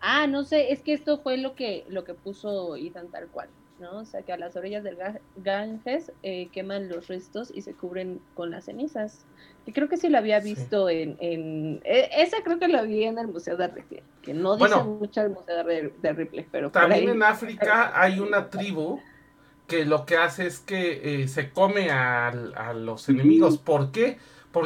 Ah, 0.00 0.26
no 0.26 0.44
sé, 0.44 0.72
es 0.72 0.80
que 0.80 0.92
esto 0.92 1.18
fue 1.18 1.36
lo 1.36 1.54
que, 1.54 1.84
lo 1.88 2.04
que 2.04 2.14
puso 2.14 2.76
Ethan 2.76 3.08
tal 3.08 3.28
cual, 3.28 3.48
¿no? 3.78 4.00
O 4.00 4.04
sea, 4.04 4.22
que 4.22 4.32
a 4.32 4.36
las 4.36 4.56
orillas 4.56 4.82
del 4.82 4.98
Ganges 5.36 6.12
eh, 6.24 6.48
queman 6.52 6.88
los 6.88 7.06
restos 7.06 7.52
y 7.54 7.62
se 7.62 7.72
cubren 7.72 8.20
con 8.34 8.50
las 8.50 8.64
cenizas. 8.64 9.24
Y 9.64 9.72
creo 9.72 9.88
que 9.88 9.96
sí 9.96 10.08
lo 10.08 10.18
había 10.18 10.40
visto 10.40 10.88
en, 10.88 11.16
en 11.20 11.80
e, 11.84 12.10
esa 12.16 12.38
creo 12.42 12.58
que 12.58 12.66
lo 12.66 12.84
vi 12.84 13.04
en 13.04 13.18
el 13.18 13.28
Museo 13.28 13.56
de 13.56 13.68
Ripley, 13.68 14.02
que 14.22 14.34
no 14.34 14.56
dice 14.56 14.82
mucho 14.82 15.20
el 15.20 15.30
Museo 15.30 15.62
de, 15.64 16.12
Ripley, 16.12 16.46
pero 16.50 16.70
también 16.72 17.08
en 17.08 17.22
África 17.22 17.92
hay 17.94 18.18
una 18.18 18.50
tribu 18.50 18.98
que 19.68 19.84
lo 19.84 20.04
que 20.04 20.16
hace 20.16 20.48
es 20.48 20.58
que 20.58 21.22
eh, 21.22 21.28
se 21.28 21.50
come 21.50 21.90
a, 21.90 22.28
a 22.28 22.72
los 22.72 23.08
enemigos. 23.08 23.56
¿Por 23.56 23.92
qué? 23.92 24.18
porque 24.18 24.18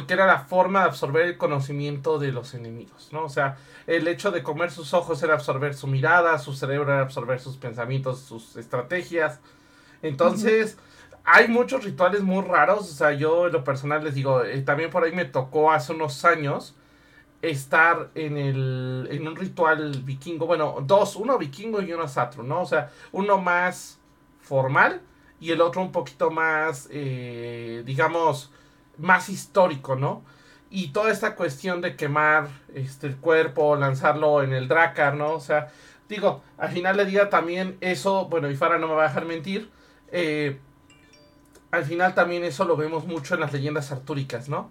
era 0.09 0.27
la 0.27 0.41
forma 0.41 0.81
de 0.81 0.87
absorber 0.87 1.27
el 1.27 1.37
conocimiento 1.37 2.19
de 2.19 2.33
los 2.33 2.55
enemigos, 2.55 3.09
¿no? 3.13 3.25
O 3.25 3.29
sea, 3.29 3.57
el 3.87 4.09
hecho 4.09 4.31
de 4.31 4.43
comer 4.43 4.71
sus 4.71 4.95
ojos 4.95 5.23
era 5.23 5.35
absorber 5.35 5.75
su 5.75 5.87
mirada, 5.87 6.39
su 6.39 6.55
cerebro 6.55 6.93
era 6.93 7.03
absorber 7.03 7.41
sus 7.41 7.57
pensamientos, 7.57 8.21
sus 8.21 8.57
estrategias. 8.57 9.41
Entonces, 10.03 10.79
hay 11.25 11.49
muchos 11.49 11.85
rituales 11.85 12.23
muy 12.23 12.45
raros, 12.45 12.81
o 12.81 12.95
sea, 12.95 13.13
yo 13.13 13.47
en 13.47 13.53
lo 13.53 13.65
personal 13.65 14.05
les 14.05 14.15
digo, 14.15 14.45
eh, 14.45 14.63
también 14.63 14.91
por 14.91 15.05
ahí 15.05 15.13
me 15.13 15.25
tocó 15.25 15.73
hace 15.73 15.93
unos 15.93 16.25
años 16.25 16.75
estar 17.43 18.11
en, 18.15 18.37
el, 18.37 19.09
en 19.11 19.27
un 19.27 19.37
ritual 19.37 20.03
vikingo, 20.05 20.47
bueno, 20.47 20.77
dos, 20.83 21.17
uno 21.17 21.39
vikingo 21.39 21.83
y 21.83 21.93
uno 21.93 22.09
satro, 22.09 22.43
¿no? 22.43 22.63
O 22.63 22.67
sea, 22.67 22.91
uno 23.13 23.39
más 23.39 23.99
formal 24.41 25.01
y 25.41 25.51
el 25.51 25.61
otro 25.61 25.83
un 25.83 25.93
poquito 25.93 26.31
más, 26.31 26.89
eh, 26.91 27.83
digamos, 27.85 28.53
más 28.99 29.29
histórico, 29.29 29.97
¿no? 29.97 30.23
Y 30.71 30.89
toda 30.89 31.13
esta 31.13 31.37
cuestión 31.37 31.81
de 31.81 31.97
quemar 31.97 32.49
este, 32.75 33.07
el 33.07 33.17
cuerpo, 33.17 33.77
lanzarlo 33.77 34.43
en 34.43 34.53
el 34.53 34.69
Dracar, 34.69 35.15
¿no? 35.15 35.33
O 35.33 35.41
sea, 35.41 35.71
digo, 36.09 36.43
al 36.59 36.71
final 36.71 36.97
del 36.97 37.09
día 37.11 37.31
también 37.31 37.77
eso, 37.81 38.27
bueno, 38.27 38.51
y 38.51 38.57
Farah 38.57 38.79
no 38.79 38.89
me 38.89 38.95
va 38.95 39.05
a 39.05 39.09
dejar 39.09 39.27
mentir, 39.27 39.71
eh, 40.11 40.59
al 41.71 41.85
final 41.85 42.15
también 42.15 42.45
eso 42.45 42.65
lo 42.65 42.77
vemos 42.77 43.07
mucho 43.07 43.35
en 43.35 43.41
las 43.41 43.53
leyendas 43.53 43.93
artúricas, 43.93 44.49
¿no? 44.49 44.71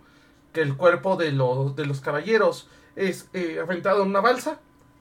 Que 0.54 0.62
el 0.62 0.76
cuerpo 0.76 1.18
de, 1.18 1.32
de 1.32 1.86
los 1.86 2.02
caballeros 2.02 2.70
es 2.96 3.30
eh, 3.34 3.60
aventado 3.62 4.04
en 4.04 4.10
una 4.10 4.22
balsa 4.22 4.60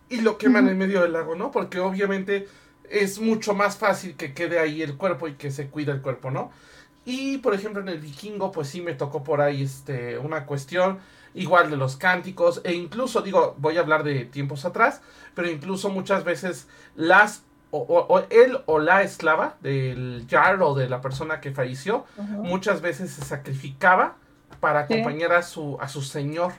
y 0.08 0.20
lo 0.20 0.38
queman 0.38 0.68
en 0.68 0.78
medio 0.78 1.02
del 1.02 1.12
lago, 1.12 1.34
¿no? 1.34 1.50
Porque 1.50 1.80
obviamente 1.80 2.48
es 2.90 3.18
mucho 3.18 3.54
más 3.54 3.76
fácil 3.76 4.16
que 4.16 4.34
quede 4.34 4.58
ahí 4.58 4.82
el 4.82 4.96
cuerpo 4.96 5.28
y 5.28 5.34
que 5.34 5.50
se 5.50 5.68
cuida 5.68 5.92
el 5.92 6.02
cuerpo, 6.02 6.30
¿no? 6.30 6.52
Y 7.04 7.38
por 7.38 7.54
ejemplo 7.54 7.82
en 7.82 7.88
el 7.88 7.98
vikingo 7.98 8.50
pues 8.52 8.68
sí 8.68 8.80
me 8.80 8.94
tocó 8.94 9.22
por 9.22 9.40
ahí 9.40 9.62
este, 9.62 10.18
una 10.18 10.46
cuestión 10.46 10.98
igual 11.34 11.70
de 11.70 11.76
los 11.76 11.96
cánticos 11.96 12.60
e 12.64 12.72
incluso 12.72 13.20
digo 13.20 13.56
voy 13.58 13.76
a 13.76 13.80
hablar 13.80 14.04
de 14.04 14.24
tiempos 14.24 14.64
atrás 14.64 15.02
pero 15.34 15.50
incluso 15.50 15.90
muchas 15.90 16.24
veces 16.24 16.68
las 16.94 17.42
o, 17.76 18.22
él 18.30 18.60
o 18.66 18.78
la 18.78 19.02
esclava 19.02 19.56
del 19.60 20.28
jar 20.30 20.62
o 20.62 20.76
de 20.76 20.88
la 20.88 21.00
persona 21.00 21.40
que 21.40 21.50
falleció 21.50 22.04
muchas 22.16 22.80
veces 22.80 23.10
se 23.10 23.22
sacrificaba 23.22 24.14
para 24.60 24.80
acompañar 24.80 25.32
a 25.32 25.42
su 25.42 25.76
a 25.80 25.88
su 25.88 26.00
señor 26.00 26.52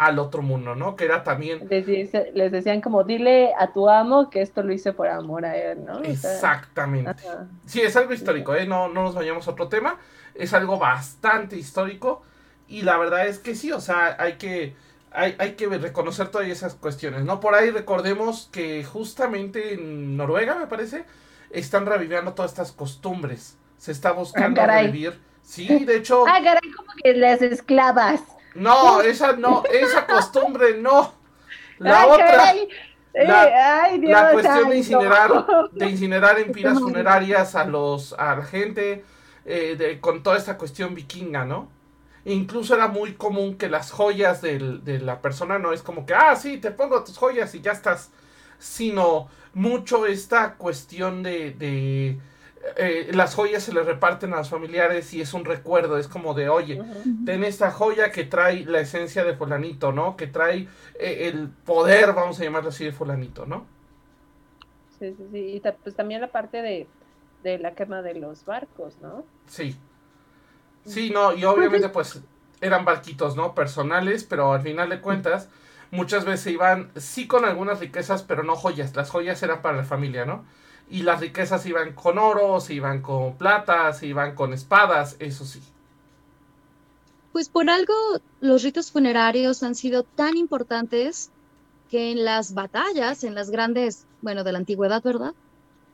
al 0.00 0.18
otro 0.18 0.40
mundo, 0.40 0.74
¿no? 0.74 0.96
Que 0.96 1.04
era 1.04 1.22
también... 1.24 1.68
Les, 1.68 2.50
decían 2.50 2.80
como, 2.80 3.04
dile 3.04 3.52
a 3.58 3.70
tu 3.70 3.90
amo 3.90 4.30
que 4.30 4.40
esto 4.40 4.62
lo 4.62 4.72
hice 4.72 4.94
por 4.94 5.08
amor 5.08 5.44
a 5.44 5.54
él, 5.58 5.84
¿no? 5.84 5.98
Exactamente. 5.98 7.22
sí, 7.66 7.82
es 7.82 7.94
algo 7.96 8.14
histórico, 8.14 8.54
¿eh? 8.54 8.64
No, 8.66 8.88
no 8.88 9.02
nos 9.02 9.14
vayamos 9.14 9.46
a 9.46 9.50
otro 9.50 9.68
tema. 9.68 9.98
Es 10.34 10.54
algo 10.54 10.78
bastante 10.78 11.56
histórico. 11.58 12.22
Y 12.66 12.80
la 12.80 12.96
verdad 12.96 13.26
es 13.26 13.38
que 13.40 13.54
sí, 13.54 13.72
o 13.72 13.80
sea, 13.82 14.16
hay 14.18 14.38
que, 14.38 14.74
hay, 15.12 15.36
hay 15.38 15.52
que 15.52 15.66
reconocer 15.66 16.28
todas 16.28 16.48
esas 16.48 16.76
cuestiones, 16.76 17.26
¿no? 17.26 17.38
Por 17.38 17.54
ahí 17.54 17.70
recordemos 17.70 18.48
que 18.50 18.82
justamente 18.84 19.74
en 19.74 20.16
Noruega, 20.16 20.54
me 20.54 20.66
parece, 20.66 21.04
están 21.50 21.84
reviviendo 21.84 22.32
todas 22.32 22.52
estas 22.52 22.72
costumbres. 22.72 23.58
Se 23.76 23.92
está 23.92 24.12
buscando 24.12 24.62
ah, 24.62 24.66
revivir. 24.66 25.20
Sí, 25.42 25.84
de 25.84 25.98
hecho. 25.98 26.24
Ah, 26.26 26.40
caray, 26.42 26.70
como 26.74 26.90
que 27.04 27.12
las 27.12 27.42
esclavas. 27.42 28.22
No, 28.54 29.00
esa 29.00 29.32
no, 29.32 29.62
esa 29.70 30.06
costumbre 30.06 30.76
no. 30.78 31.14
La 31.78 32.06
otra. 32.06 32.54
La, 33.12 34.30
cuestión 34.32 34.70
de 34.70 34.76
incinerar, 34.76 35.70
de 35.72 35.86
incinerar 35.86 36.38
en 36.38 36.52
pilas 36.52 36.78
funerarias 36.78 37.56
a 37.56 37.64
los 37.64 38.12
a 38.12 38.36
la 38.36 38.44
gente 38.44 39.04
eh, 39.44 39.74
de, 39.76 40.00
con 40.00 40.22
toda 40.22 40.36
esta 40.36 40.56
cuestión 40.56 40.94
vikinga, 40.94 41.44
¿no? 41.44 41.68
Incluso 42.24 42.74
era 42.74 42.86
muy 42.86 43.14
común 43.14 43.56
que 43.56 43.68
las 43.68 43.90
joyas 43.90 44.42
del, 44.42 44.84
de 44.84 45.00
la 45.00 45.22
persona 45.22 45.58
no 45.58 45.72
es 45.72 45.82
como 45.82 46.06
que, 46.06 46.14
ah, 46.14 46.36
sí, 46.36 46.58
te 46.58 46.70
pongo 46.70 47.02
tus 47.02 47.16
joyas 47.16 47.54
y 47.54 47.60
ya 47.62 47.72
estás, 47.72 48.10
sino 48.58 49.28
mucho 49.54 50.06
esta 50.06 50.54
cuestión 50.54 51.22
de, 51.22 51.52
de 51.52 52.20
eh, 52.76 53.10
las 53.12 53.34
joyas 53.34 53.62
se 53.62 53.72
le 53.72 53.82
reparten 53.82 54.34
a 54.34 54.38
los 54.38 54.50
familiares 54.50 55.12
y 55.14 55.20
es 55.20 55.34
un 55.34 55.44
recuerdo, 55.44 55.98
es 55.98 56.08
como 56.08 56.34
de, 56.34 56.48
oye, 56.48 56.82
ten 57.24 57.44
esta 57.44 57.70
joya 57.70 58.12
que 58.12 58.24
trae 58.24 58.64
la 58.64 58.80
esencia 58.80 59.24
de 59.24 59.34
fulanito, 59.36 59.92
¿no? 59.92 60.16
Que 60.16 60.26
trae 60.26 60.68
eh, 60.98 61.28
el 61.28 61.48
poder, 61.48 62.12
vamos 62.14 62.40
a 62.40 62.44
llamarlo 62.44 62.70
así, 62.70 62.84
de 62.84 62.92
fulanito, 62.92 63.46
¿no? 63.46 63.66
Sí, 64.88 65.14
sí, 65.14 65.28
sí, 65.30 65.38
y 65.56 65.60
pues 65.60 65.96
también 65.96 66.20
la 66.20 66.30
parte 66.32 66.60
de, 66.62 66.92
de 67.42 67.58
la 67.58 67.74
quema 67.74 68.02
de 68.02 68.14
los 68.14 68.44
barcos, 68.44 68.98
¿no? 69.00 69.24
Sí. 69.46 69.76
Sí, 70.84 71.10
no, 71.10 71.34
y 71.34 71.44
obviamente 71.44 71.88
pues 71.88 72.20
eran 72.60 72.84
barquitos, 72.84 73.36
¿no? 73.36 73.54
Personales, 73.54 74.24
pero 74.24 74.52
al 74.52 74.62
final 74.62 74.88
de 74.90 75.00
cuentas 75.00 75.48
muchas 75.90 76.24
veces 76.24 76.52
iban 76.52 76.90
sí 76.96 77.26
con 77.26 77.44
algunas 77.44 77.80
riquezas, 77.80 78.22
pero 78.22 78.42
no 78.42 78.56
joyas, 78.56 78.94
las 78.96 79.10
joyas 79.10 79.42
eran 79.42 79.62
para 79.62 79.78
la 79.78 79.84
familia, 79.84 80.24
¿no? 80.24 80.44
Y 80.90 81.02
las 81.02 81.20
riquezas 81.20 81.64
iban 81.66 81.92
con 81.94 82.18
oro, 82.18 82.60
se 82.60 82.74
iban 82.74 83.00
con 83.00 83.36
plata, 83.36 83.92
se 83.92 84.06
iban 84.06 84.34
con 84.34 84.52
espadas, 84.52 85.16
eso 85.20 85.44
sí. 85.44 85.60
Pues 87.32 87.48
por 87.48 87.70
algo 87.70 87.94
los 88.40 88.62
ritos 88.64 88.90
funerarios 88.90 89.62
han 89.62 89.76
sido 89.76 90.02
tan 90.02 90.36
importantes 90.36 91.30
que 91.90 92.10
en 92.10 92.24
las 92.24 92.54
batallas, 92.54 93.22
en 93.22 93.34
las 93.34 93.50
grandes, 93.50 94.06
bueno, 94.20 94.42
de 94.42 94.52
la 94.52 94.58
antigüedad, 94.58 95.02
¿verdad? 95.02 95.32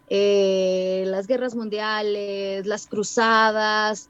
Eh, 0.09 1.05
las 1.07 1.27
guerras 1.27 1.55
mundiales, 1.55 2.67
las 2.67 2.87
cruzadas, 2.87 4.09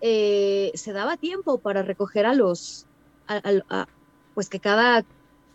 eh, 0.00 0.72
se 0.74 0.92
daba 0.92 1.16
tiempo 1.16 1.58
para 1.58 1.82
recoger 1.82 2.26
a 2.26 2.34
los, 2.34 2.86
pues 4.34 4.48
que 4.48 4.60
cada 4.60 5.04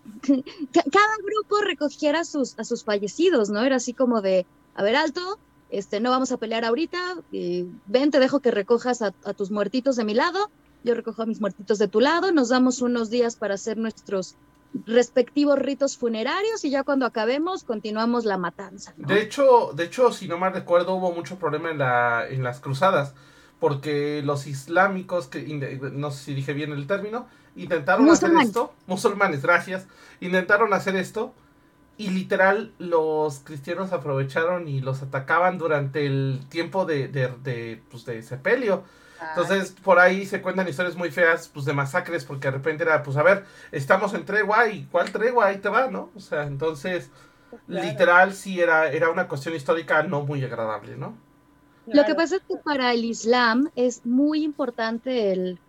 cada 0.74 1.16
grupo 1.24 1.62
recogiera 1.62 2.26
sus, 2.26 2.60
a 2.60 2.64
sus 2.64 2.84
fallecidos, 2.84 3.50
¿no? 3.50 3.62
Era 3.62 3.78
así 3.78 3.94
como 3.94 4.22
de, 4.22 4.46
a 4.76 4.84
ver, 4.84 4.96
alto, 4.96 5.40
este, 5.70 6.00
no 6.00 6.12
vamos 6.12 6.32
a 6.32 6.38
pelear 6.38 6.66
ahorita, 6.66 7.00
ven, 7.32 8.12
te 8.12 8.20
dejo 8.20 8.40
que 8.42 8.52
recojas 8.52 9.02
a, 9.02 9.12
tus 9.12 9.52
muertitos 9.52 9.96
de 9.96 10.04
mi 10.04 10.14
lado, 10.14 10.52
yo 10.84 10.94
recojo 10.94 11.24
a 11.24 11.26
mis 11.26 11.42
muertitos 11.42 11.80
de 11.80 11.88
tu 11.88 12.00
lado, 12.00 12.32
nos 12.32 12.50
damos 12.50 12.82
unos 12.82 13.10
días 13.10 13.36
para 13.36 13.56
hacer 13.56 13.78
nuestros 13.78 14.36
respectivos 14.86 15.58
ritos 15.60 15.98
funerarios 15.98 16.66
y 16.66 16.72
ya 16.72 16.84
cuando 16.84 17.06
acabemos 17.06 17.64
continuamos 17.64 18.26
la 18.26 18.38
matanza. 18.38 18.94
De 18.98 19.22
hecho, 19.22 19.72
de 19.74 19.86
hecho, 19.86 20.12
si 20.12 20.28
no 20.28 20.38
mal 20.38 20.54
recuerdo, 20.54 20.96
hubo 20.96 21.12
mucho 21.12 21.38
problema 21.38 21.72
en, 21.72 21.78
la, 21.78 22.28
en 22.28 22.44
las 22.44 22.60
cruzadas, 22.60 23.14
porque 23.60 24.22
los 24.24 24.48
islámicos, 24.48 25.28
que 25.28 25.44
no 25.94 26.12
sé 26.12 26.24
si 26.24 26.34
dije 26.34 26.54
bien 26.54 26.72
el 26.72 26.88
término, 26.88 27.28
intentaron 27.56 28.10
hacer 28.10 28.32
esto, 28.42 28.74
musulmanes, 28.88 29.42
gracias, 29.42 29.88
intentaron 30.20 30.74
hacer 30.74 30.96
esto 30.96 31.34
y 31.98 32.10
literal 32.10 32.74
los 32.80 33.40
cristianos 33.40 33.94
aprovecharon 33.94 34.68
y 34.68 34.82
los 34.82 35.02
atacaban 35.04 35.58
durante 35.58 36.06
el 36.06 36.40
tiempo 36.50 36.86
de, 36.86 37.08
de, 37.08 37.34
de, 37.44 37.82
pues, 37.90 38.06
de 38.06 38.22
sepelio. 38.24 38.84
Entonces, 39.30 39.74
por 39.84 40.00
ahí 40.00 40.26
se 40.26 40.42
cuentan 40.42 40.68
historias 40.68 40.98
muy 40.98 41.10
feas, 41.10 41.48
pues, 41.48 41.66
de 41.66 41.74
masacres, 41.74 42.26
porque 42.26 42.48
de 42.48 42.52
repente 42.52 42.84
era, 42.84 43.04
pues, 43.04 43.16
a 43.16 43.24
ver, 43.24 43.46
estamos 43.72 44.14
en 44.14 44.26
tregua, 44.26 44.68
y 44.68 44.86
¿cuál 44.92 45.12
tregua? 45.12 45.48
Ahí 45.48 45.60
te 45.60 45.70
va, 45.70 45.90
¿no? 45.90 46.10
O 46.16 46.20
sea, 46.20 46.44
entonces, 46.44 47.10
literal, 47.68 48.34
sí 48.34 48.60
era, 48.60 48.92
era 48.92 49.10
una 49.10 49.28
cuestión 49.28 49.56
histórica 49.56 50.04
no 50.04 50.24
muy 50.24 50.44
agradable, 50.44 50.98
¿no? 50.98 51.16
Lo 51.86 52.06
que 52.06 52.16
pasa 52.16 52.38
es 52.38 52.42
que 52.48 52.58
para 52.58 52.94
el 52.94 53.06
Islam 53.06 53.70
es 53.76 54.06
muy 54.06 54.44
importante 54.44 55.32
el, 55.32 55.60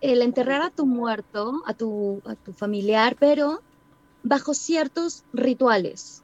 el 0.00 0.22
enterrar 0.22 0.62
a 0.62 0.70
tu 0.70 0.86
muerto, 0.86 1.62
a 1.66 1.74
tu, 1.74 2.22
a 2.26 2.34
tu 2.34 2.52
familiar, 2.52 3.16
pero 3.18 3.62
bajo 4.24 4.54
ciertos 4.54 5.22
rituales. 5.32 6.22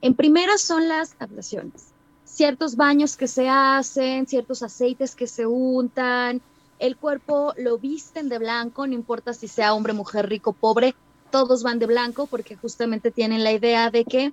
En 0.00 0.14
primera 0.14 0.56
son 0.56 0.88
las 0.88 1.14
ablaciones, 1.18 1.88
ciertos 2.24 2.76
baños 2.76 3.18
que 3.18 3.28
se 3.28 3.48
hacen, 3.50 4.26
ciertos 4.26 4.62
aceites 4.62 5.14
que 5.14 5.26
se 5.26 5.44
untan, 5.44 6.40
el 6.78 6.96
cuerpo 6.96 7.52
lo 7.58 7.76
visten 7.76 8.30
de 8.30 8.38
blanco, 8.38 8.86
no 8.86 8.94
importa 8.94 9.34
si 9.34 9.48
sea 9.48 9.74
hombre, 9.74 9.92
mujer, 9.92 10.30
rico, 10.30 10.54
pobre, 10.54 10.94
todos 11.30 11.62
van 11.62 11.78
de 11.78 11.86
blanco 11.86 12.26
porque 12.26 12.56
justamente 12.56 13.10
tienen 13.10 13.44
la 13.44 13.52
idea 13.52 13.90
de 13.90 14.04
que 14.06 14.32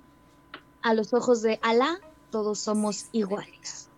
a 0.80 0.94
los 0.94 1.12
ojos 1.12 1.42
de 1.42 1.58
Alá 1.62 2.00
todos 2.30 2.58
somos 2.58 3.06
iguales. 3.12 3.88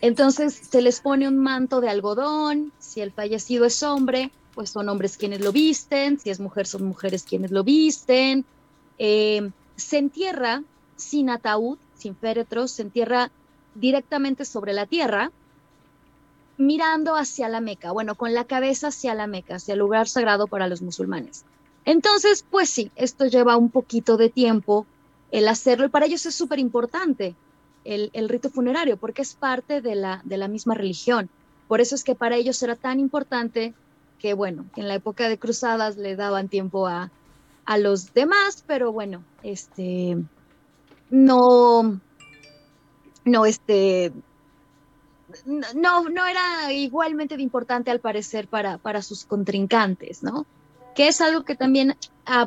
Entonces 0.00 0.54
se 0.54 0.80
les 0.80 1.00
pone 1.00 1.28
un 1.28 1.36
manto 1.36 1.80
de 1.80 1.90
algodón, 1.90 2.72
si 2.78 3.00
el 3.02 3.12
fallecido 3.12 3.66
es 3.66 3.82
hombre, 3.82 4.32
pues 4.54 4.70
son 4.70 4.88
hombres 4.88 5.16
quienes 5.16 5.40
lo 5.40 5.52
visten, 5.52 6.18
si 6.18 6.30
es 6.30 6.40
mujer 6.40 6.66
son 6.66 6.84
mujeres 6.84 7.24
quienes 7.24 7.50
lo 7.50 7.62
visten. 7.62 8.44
Eh, 9.04 9.50
se 9.74 9.98
entierra 9.98 10.62
sin 10.94 11.28
ataúd, 11.28 11.76
sin 11.96 12.14
féretros, 12.14 12.70
se 12.70 12.82
entierra 12.82 13.32
directamente 13.74 14.44
sobre 14.44 14.72
la 14.72 14.86
tierra, 14.86 15.32
mirando 16.56 17.16
hacia 17.16 17.48
la 17.48 17.60
Meca, 17.60 17.90
bueno, 17.90 18.14
con 18.14 18.32
la 18.32 18.44
cabeza 18.44 18.88
hacia 18.88 19.14
la 19.14 19.26
Meca, 19.26 19.56
hacia 19.56 19.72
el 19.72 19.80
lugar 19.80 20.06
sagrado 20.06 20.46
para 20.46 20.68
los 20.68 20.82
musulmanes. 20.82 21.44
Entonces, 21.84 22.44
pues 22.48 22.70
sí, 22.70 22.92
esto 22.94 23.26
lleva 23.26 23.56
un 23.56 23.70
poquito 23.70 24.16
de 24.16 24.28
tiempo 24.28 24.86
el 25.32 25.48
hacerlo 25.48 25.86
y 25.86 25.88
para 25.88 26.06
ellos 26.06 26.24
es 26.24 26.36
súper 26.36 26.60
importante 26.60 27.34
el, 27.84 28.28
rito 28.28 28.50
funerario, 28.50 28.98
porque 28.98 29.22
es 29.22 29.34
parte 29.34 29.80
de 29.80 29.96
la, 29.96 30.20
de 30.22 30.36
la 30.36 30.46
misma 30.46 30.76
religión. 30.76 31.28
Por 31.66 31.80
eso 31.80 31.96
es 31.96 32.04
que 32.04 32.14
para 32.14 32.36
ellos 32.36 32.62
era 32.62 32.76
tan 32.76 33.00
importante 33.00 33.74
que, 34.20 34.32
bueno, 34.32 34.64
en 34.76 34.86
la 34.86 34.94
época 34.94 35.28
de 35.28 35.38
cruzadas 35.38 35.96
le 35.96 36.14
daban 36.14 36.48
tiempo 36.48 36.86
a, 36.86 37.10
a 37.64 37.78
los 37.78 38.12
demás, 38.14 38.64
pero 38.66 38.92
bueno, 38.92 39.24
este, 39.42 40.16
no, 41.10 42.00
no, 43.24 43.46
este, 43.46 44.12
no, 45.46 46.08
no 46.08 46.26
era 46.26 46.72
igualmente 46.72 47.36
de 47.36 47.42
importante 47.42 47.90
al 47.90 48.00
parecer 48.00 48.48
para, 48.48 48.78
para 48.78 49.02
sus 49.02 49.24
contrincantes, 49.24 50.22
¿no? 50.22 50.46
Que 50.94 51.08
es 51.08 51.20
algo 51.20 51.44
que 51.44 51.54
también 51.54 51.96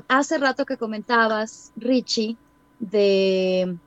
hace 0.08 0.38
rato 0.38 0.66
que 0.66 0.78
comentabas, 0.78 1.72
Richie, 1.76 2.38
de 2.80 3.78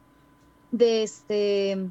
de, 0.71 1.03
este, 1.03 1.91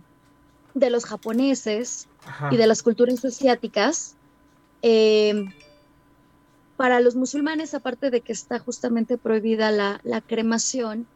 de 0.73 0.89
los 0.89 1.05
japoneses 1.05 2.07
y 2.51 2.57
de 2.57 2.67
las 2.67 2.83
culturas 2.83 3.23
asiáticas. 3.23 4.15
Eh, 4.81 5.45
para 6.77 6.99
los 6.99 7.15
musulmanes, 7.15 7.73
aparte 7.73 8.11
de 8.11 8.21
que 8.21 8.31
está 8.31 8.59
justamente 8.59 9.17
prohibida 9.17 9.71
la, 9.71 10.21
cremación, 10.21 11.07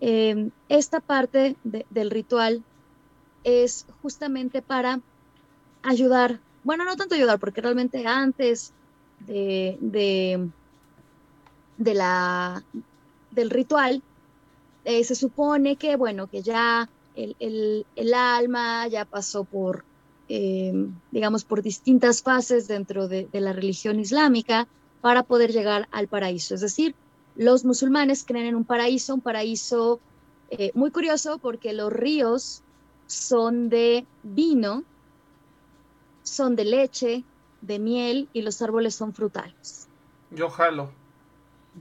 eh, 0.00 0.50
esta 0.68 1.00
parte 1.00 1.56
del 1.64 2.10
ritual 2.10 2.62
es 3.44 3.84
justamente 4.00 4.62
para 4.62 5.00
ayudar, 5.82 6.38
bueno, 6.62 6.84
no 6.84 6.96
tanto 6.96 7.16
ayudar, 7.16 7.40
porque 7.40 7.60
realmente 7.60 8.06
antes 8.06 8.72
de, 9.26 9.76
de, 11.76 11.94
la, 11.94 12.62
del 13.32 13.50
ritual 13.50 14.02
eh, 14.84 15.02
se 15.04 15.16
supone 15.16 15.76
que, 15.76 15.96
bueno, 15.96 16.28
que 16.28 16.42
ya 16.42 16.88
el, 17.14 18.14
alma 18.14 18.86
ya 18.88 19.04
pasó 19.04 19.44
por, 19.44 19.84
em, 20.28 20.94
digamos, 21.10 21.44
por 21.44 21.62
distintas 21.62 22.22
fases 22.22 22.68
dentro 22.68 23.08
de, 23.08 23.28
la 23.32 23.52
religión 23.52 24.00
islámica 24.00 24.68
para 25.02 25.24
poder 25.24 25.52
llegar 25.52 25.88
al 25.90 26.08
paraíso. 26.08 26.54
Es 26.54 26.62
decir, 26.62 26.94
los 27.36 27.66
musulmanes 27.66 28.24
creen 28.24 28.46
en 28.46 28.54
un 28.56 28.64
paraíso, 28.64 29.14
un 29.14 29.20
paraíso 29.20 30.00
eh, 30.50 30.70
muy 30.74 30.90
curioso 30.90 31.38
porque 31.38 31.74
los 31.74 31.92
ríos 31.92 32.62
son 33.06 33.68
de 33.68 34.06
vino, 34.22 34.84
son 36.22 36.56
de 36.56 36.64
leche, 36.64 37.24
de 37.60 37.78
miel 37.78 38.28
y 38.32 38.42
los 38.42 38.62
árboles 38.62 38.94
son 38.94 39.12
frutales. 39.12 39.88
Yo 40.30 40.48
jalo. 40.48 40.90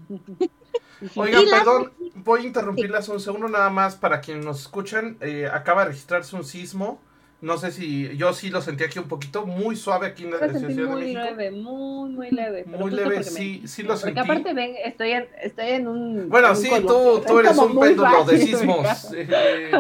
Oigan, 1.16 1.46
perdón, 1.50 1.92
voy 2.16 2.42
a 2.42 2.48
interrumpirlas 2.48 3.10
un 3.10 3.20
segundo 3.20 3.48
nada 3.48 3.70
más 3.70 3.96
para 3.96 4.20
quienes 4.22 4.46
nos 4.46 4.62
escuchan. 4.62 5.18
Eh, 5.22 5.48
acaba 5.52 5.84
de 5.84 5.90
registrarse 5.90 6.36
un 6.36 6.44
sismo. 6.44 7.00
No 7.42 7.58
sé 7.58 7.72
si 7.72 8.16
yo 8.18 8.34
sí 8.34 8.52
lo 8.52 8.62
sentí 8.62 8.84
aquí 8.84 9.00
un 9.00 9.08
poquito 9.08 9.48
muy 9.48 9.76
suave 9.76 10.08
aquí 10.08 10.26
en 10.26 10.32
la 10.32 10.38
Ciudad 10.38 10.54
de 10.54 10.68
México. 10.68 10.92
Muy 10.92 11.14
leve, 11.14 11.52
muy, 11.52 12.10
muy 12.12 12.30
leve. 12.30 12.66
Muy 12.66 12.92
leve, 12.92 13.24
sí, 13.24 13.64
sí 13.66 13.82
lo 13.82 13.98
sentí. 13.98 14.14
Porque 14.14 14.32
aparte 14.32 14.54
ven, 14.54 14.76
estoy 14.86 15.12
en, 15.12 15.28
estoy 15.42 15.70
en 15.70 15.88
un. 15.88 16.30
Bueno, 16.30 16.56
sí, 16.56 16.70
tú, 16.86 17.24
tú 17.26 17.40
eres 17.40 17.58
un 17.58 17.80
péndulo 17.80 18.26
de 18.26 18.38
sismos. 18.38 18.88
Eh, 19.16 19.72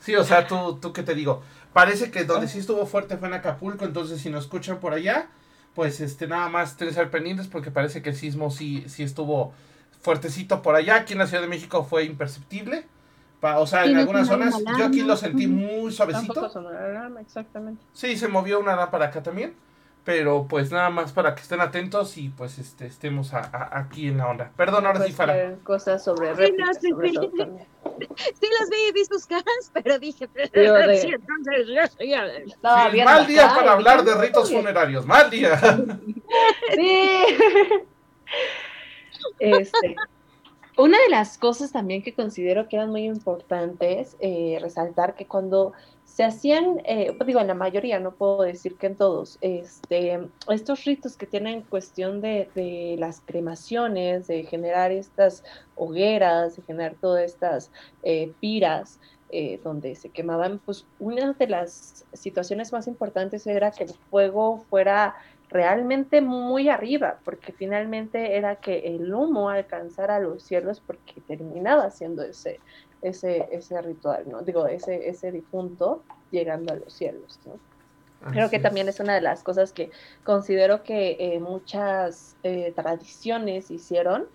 sí, 0.00 0.16
o 0.16 0.24
sea, 0.24 0.46
tú, 0.46 0.78
tú 0.80 0.92
qué 0.92 1.04
te 1.04 1.14
digo. 1.14 1.42
Parece 1.72 2.10
que 2.10 2.24
donde 2.24 2.48
sí 2.48 2.58
estuvo 2.58 2.86
fuerte 2.86 3.16
fue 3.16 3.28
en 3.28 3.34
Acapulco, 3.34 3.84
entonces 3.84 4.20
si 4.20 4.30
nos 4.30 4.44
escuchan 4.44 4.80
por 4.80 4.92
allá, 4.92 5.28
pues 5.74 6.00
este 6.00 6.26
nada 6.26 6.48
más 6.48 6.72
ser 6.72 7.10
pendientes 7.10 7.46
porque 7.46 7.70
parece 7.70 8.02
que 8.02 8.10
el 8.10 8.16
sismo 8.16 8.50
sí, 8.50 8.84
sí 8.88 9.02
estuvo 9.02 9.52
fuertecito 10.00 10.62
por 10.62 10.74
allá. 10.74 10.96
Aquí 10.96 11.12
en 11.12 11.20
la 11.20 11.26
Ciudad 11.26 11.42
de 11.42 11.48
México 11.48 11.84
fue 11.84 12.04
imperceptible. 12.04 12.86
O 13.40 13.66
sea, 13.66 13.84
en 13.84 13.96
algunas 13.96 14.26
zonas. 14.26 14.54
Yo 14.78 14.86
aquí 14.86 15.02
lo 15.02 15.16
sentí 15.16 15.46
muy 15.46 15.92
suavecito. 15.92 16.50
exactamente. 17.20 17.82
Sí, 17.92 18.16
se 18.16 18.28
movió 18.28 18.60
una 18.60 18.74
alarma 18.74 19.04
acá 19.04 19.22
también. 19.22 19.54
Pero 20.06 20.46
pues 20.48 20.70
nada 20.70 20.88
más 20.88 21.10
para 21.10 21.34
que 21.34 21.42
estén 21.42 21.60
atentos 21.60 22.16
y 22.16 22.28
pues 22.28 22.60
este 22.60 22.86
estemos 22.86 23.32
aquí 23.34 24.06
en 24.06 24.18
la 24.18 24.28
onda. 24.28 24.52
Perdón, 24.56 24.86
ahora 24.86 25.04
sí, 25.04 25.12
para 25.12 25.32
pues, 25.34 25.58
Cosas 25.64 26.04
sobre 26.04 26.32
sí, 26.36 26.54
sí, 26.80 26.92
sí. 26.94 28.46
las 28.60 28.70
vi 28.70 28.76
y 28.88 28.92
vi 28.92 29.04
sus 29.04 29.26
caras, 29.26 29.72
pero 29.72 29.98
dije. 29.98 30.28
Sí, 31.98 33.02
mal 33.04 33.26
día 33.26 33.52
para 33.52 33.72
hablar 33.72 34.04
de 34.04 34.14
ritos 34.14 34.52
funerarios. 34.52 35.04
Mal 35.04 35.28
día. 35.28 35.58
sí. 36.76 37.20
Este, 39.38 39.96
una 40.76 40.98
de 40.98 41.08
las 41.10 41.38
cosas 41.38 41.72
también 41.72 42.02
que 42.02 42.12
considero 42.12 42.68
que 42.68 42.76
eran 42.76 42.90
muy 42.90 43.04
importantes 43.04 44.16
eh, 44.20 44.58
resaltar 44.60 45.14
que 45.14 45.26
cuando 45.26 45.72
se 46.04 46.22
hacían, 46.22 46.80
eh, 46.84 47.16
digo, 47.26 47.40
en 47.40 47.46
la 47.46 47.54
mayoría, 47.54 47.98
no 47.98 48.12
puedo 48.12 48.42
decir 48.42 48.76
que 48.76 48.86
en 48.88 48.96
todos, 48.96 49.38
este, 49.40 50.28
estos 50.48 50.84
ritos 50.84 51.16
que 51.16 51.26
tienen 51.26 51.62
cuestión 51.62 52.20
de, 52.20 52.48
de 52.54 52.96
las 52.98 53.20
cremaciones, 53.20 54.26
de 54.26 54.44
generar 54.44 54.92
estas 54.92 55.44
hogueras, 55.74 56.56
de 56.56 56.62
generar 56.62 56.94
todas 57.00 57.24
estas 57.24 57.70
eh, 58.02 58.32
piras, 58.40 58.98
donde 59.64 59.96
se 59.96 60.08
quemaban, 60.08 60.60
pues 60.64 60.86
una 61.00 61.32
de 61.32 61.48
las 61.48 62.06
situaciones 62.12 62.72
más 62.72 62.86
importantes 62.86 63.46
era 63.46 63.72
que 63.72 63.84
el 63.84 63.90
fuego 64.08 64.64
fuera 64.70 65.16
realmente 65.48 66.20
muy 66.20 66.68
arriba, 66.68 67.18
porque 67.24 67.52
finalmente 67.52 68.36
era 68.36 68.56
que 68.56 68.94
el 68.94 69.12
humo 69.12 69.48
alcanzara 69.48 70.18
los 70.18 70.42
cielos 70.42 70.82
porque 70.84 71.20
terminaba 71.26 71.90
siendo 71.90 72.22
ese, 72.22 72.60
ese, 73.02 73.48
ese 73.52 73.80
ritual, 73.82 74.24
¿no? 74.28 74.42
Digo, 74.42 74.66
ese, 74.66 75.08
ese 75.08 75.30
difunto 75.30 76.02
llegando 76.30 76.72
a 76.72 76.76
los 76.76 76.92
cielos, 76.92 77.38
¿no? 77.46 77.54
Creo 78.32 78.50
que 78.50 78.58
también 78.58 78.88
es 78.88 78.98
una 78.98 79.14
de 79.14 79.20
las 79.20 79.44
cosas 79.44 79.72
que 79.72 79.90
considero 80.24 80.82
que 80.82 81.16
eh, 81.18 81.38
muchas 81.38 82.36
eh, 82.42 82.72
tradiciones 82.74 83.70
hicieron, 83.70 84.26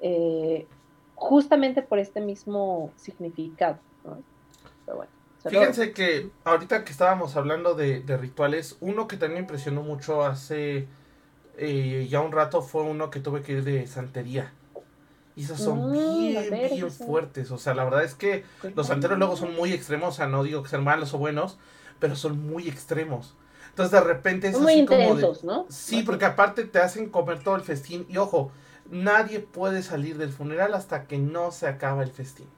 eh, 0.00 0.66
justamente 1.14 1.80
por 1.80 1.98
este 1.98 2.20
mismo 2.20 2.90
significado. 2.96 3.78
Pero 4.84 4.96
bueno, 4.98 5.12
Fíjense 5.46 5.92
que 5.92 6.30
ahorita 6.44 6.84
que 6.84 6.92
estábamos 6.92 7.36
hablando 7.36 7.74
de, 7.74 8.02
rituales, 8.20 8.76
uno 8.80 9.06
que 9.06 9.16
también 9.16 9.34
me 9.34 9.40
impresionó 9.40 9.82
mucho 9.82 10.24
hace 10.24 10.88
eh, 11.56 12.06
ya 12.10 12.20
un 12.20 12.32
rato 12.32 12.62
fue 12.62 12.82
uno 12.82 13.10
que 13.10 13.20
tuve 13.20 13.42
que 13.42 13.52
ir 13.52 13.64
de 13.64 13.86
santería. 13.86 14.52
Y 15.36 15.44
esos 15.44 15.60
son 15.60 15.90
mm, 15.90 15.92
bien, 15.92 16.50
bien 16.50 16.90
fuertes. 16.90 17.52
O 17.52 17.58
sea, 17.58 17.72
la 17.72 17.84
verdad 17.84 18.02
es 18.02 18.14
que 18.14 18.44
los 18.74 18.88
santeros 18.88 19.18
luego 19.18 19.36
son 19.36 19.54
muy 19.54 19.72
extremos. 19.72 20.14
O 20.14 20.16
sea, 20.16 20.26
no 20.26 20.42
digo 20.42 20.64
que 20.64 20.68
sean 20.68 20.82
malos 20.82 21.14
o 21.14 21.18
buenos, 21.18 21.58
pero 22.00 22.16
son 22.16 22.44
muy 22.44 22.68
extremos. 22.68 23.36
Entonces 23.68 23.92
de 23.92 24.00
repente 24.00 24.48
es 24.48 24.58
muy 24.58 24.72
intensos, 24.72 25.44
¿no? 25.44 25.66
Sí, 25.68 26.02
porque 26.02 26.24
aparte 26.24 26.64
te 26.64 26.80
hacen 26.80 27.08
comer 27.08 27.44
todo 27.44 27.54
el 27.54 27.62
festín. 27.62 28.04
Y 28.08 28.16
ojo, 28.16 28.50
nadie 28.90 29.38
puede 29.38 29.84
salir 29.84 30.18
del 30.18 30.32
funeral 30.32 30.74
hasta 30.74 31.04
que 31.04 31.18
no 31.18 31.52
se 31.52 31.68
acaba 31.68 32.02
el 32.02 32.10
festín. 32.10 32.48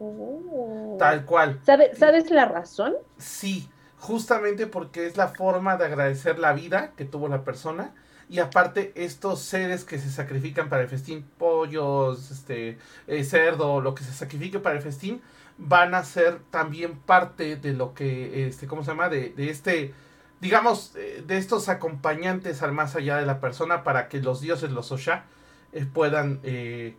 Oh. 0.00 0.96
Tal 0.98 1.24
cual. 1.24 1.60
¿Sabes 1.64 2.30
la 2.30 2.46
razón? 2.46 2.94
Sí, 3.18 3.68
justamente 3.98 4.66
porque 4.66 5.06
es 5.06 5.16
la 5.16 5.28
forma 5.28 5.76
de 5.76 5.84
agradecer 5.84 6.38
la 6.38 6.52
vida 6.52 6.92
que 6.96 7.04
tuvo 7.04 7.28
la 7.28 7.44
persona. 7.44 7.94
Y 8.28 8.38
aparte, 8.38 8.92
estos 8.94 9.40
seres 9.40 9.84
que 9.84 9.98
se 9.98 10.08
sacrifican 10.08 10.68
para 10.68 10.82
el 10.82 10.88
festín, 10.88 11.28
pollos, 11.36 12.30
este, 12.30 12.78
eh, 13.06 13.24
cerdo, 13.24 13.80
lo 13.80 13.94
que 13.94 14.04
se 14.04 14.12
sacrifique 14.12 14.58
para 14.58 14.76
el 14.76 14.82
festín, 14.82 15.20
van 15.58 15.94
a 15.94 16.04
ser 16.04 16.40
también 16.50 16.98
parte 16.98 17.56
de 17.56 17.72
lo 17.74 17.92
que, 17.92 18.46
este, 18.46 18.66
¿cómo 18.66 18.82
se 18.82 18.92
llama? 18.92 19.08
De, 19.08 19.30
de 19.30 19.50
este, 19.50 19.92
digamos, 20.40 20.92
eh, 20.96 21.22
de 21.26 21.36
estos 21.36 21.68
acompañantes 21.68 22.62
al 22.62 22.72
más 22.72 22.96
allá 22.96 23.16
de 23.16 23.26
la 23.26 23.40
persona 23.40 23.84
para 23.84 24.08
que 24.08 24.20
los 24.20 24.40
dioses, 24.40 24.70
los 24.70 24.90
Osha, 24.90 25.24
eh, 25.72 25.86
puedan 25.92 26.40
eh, 26.42 26.96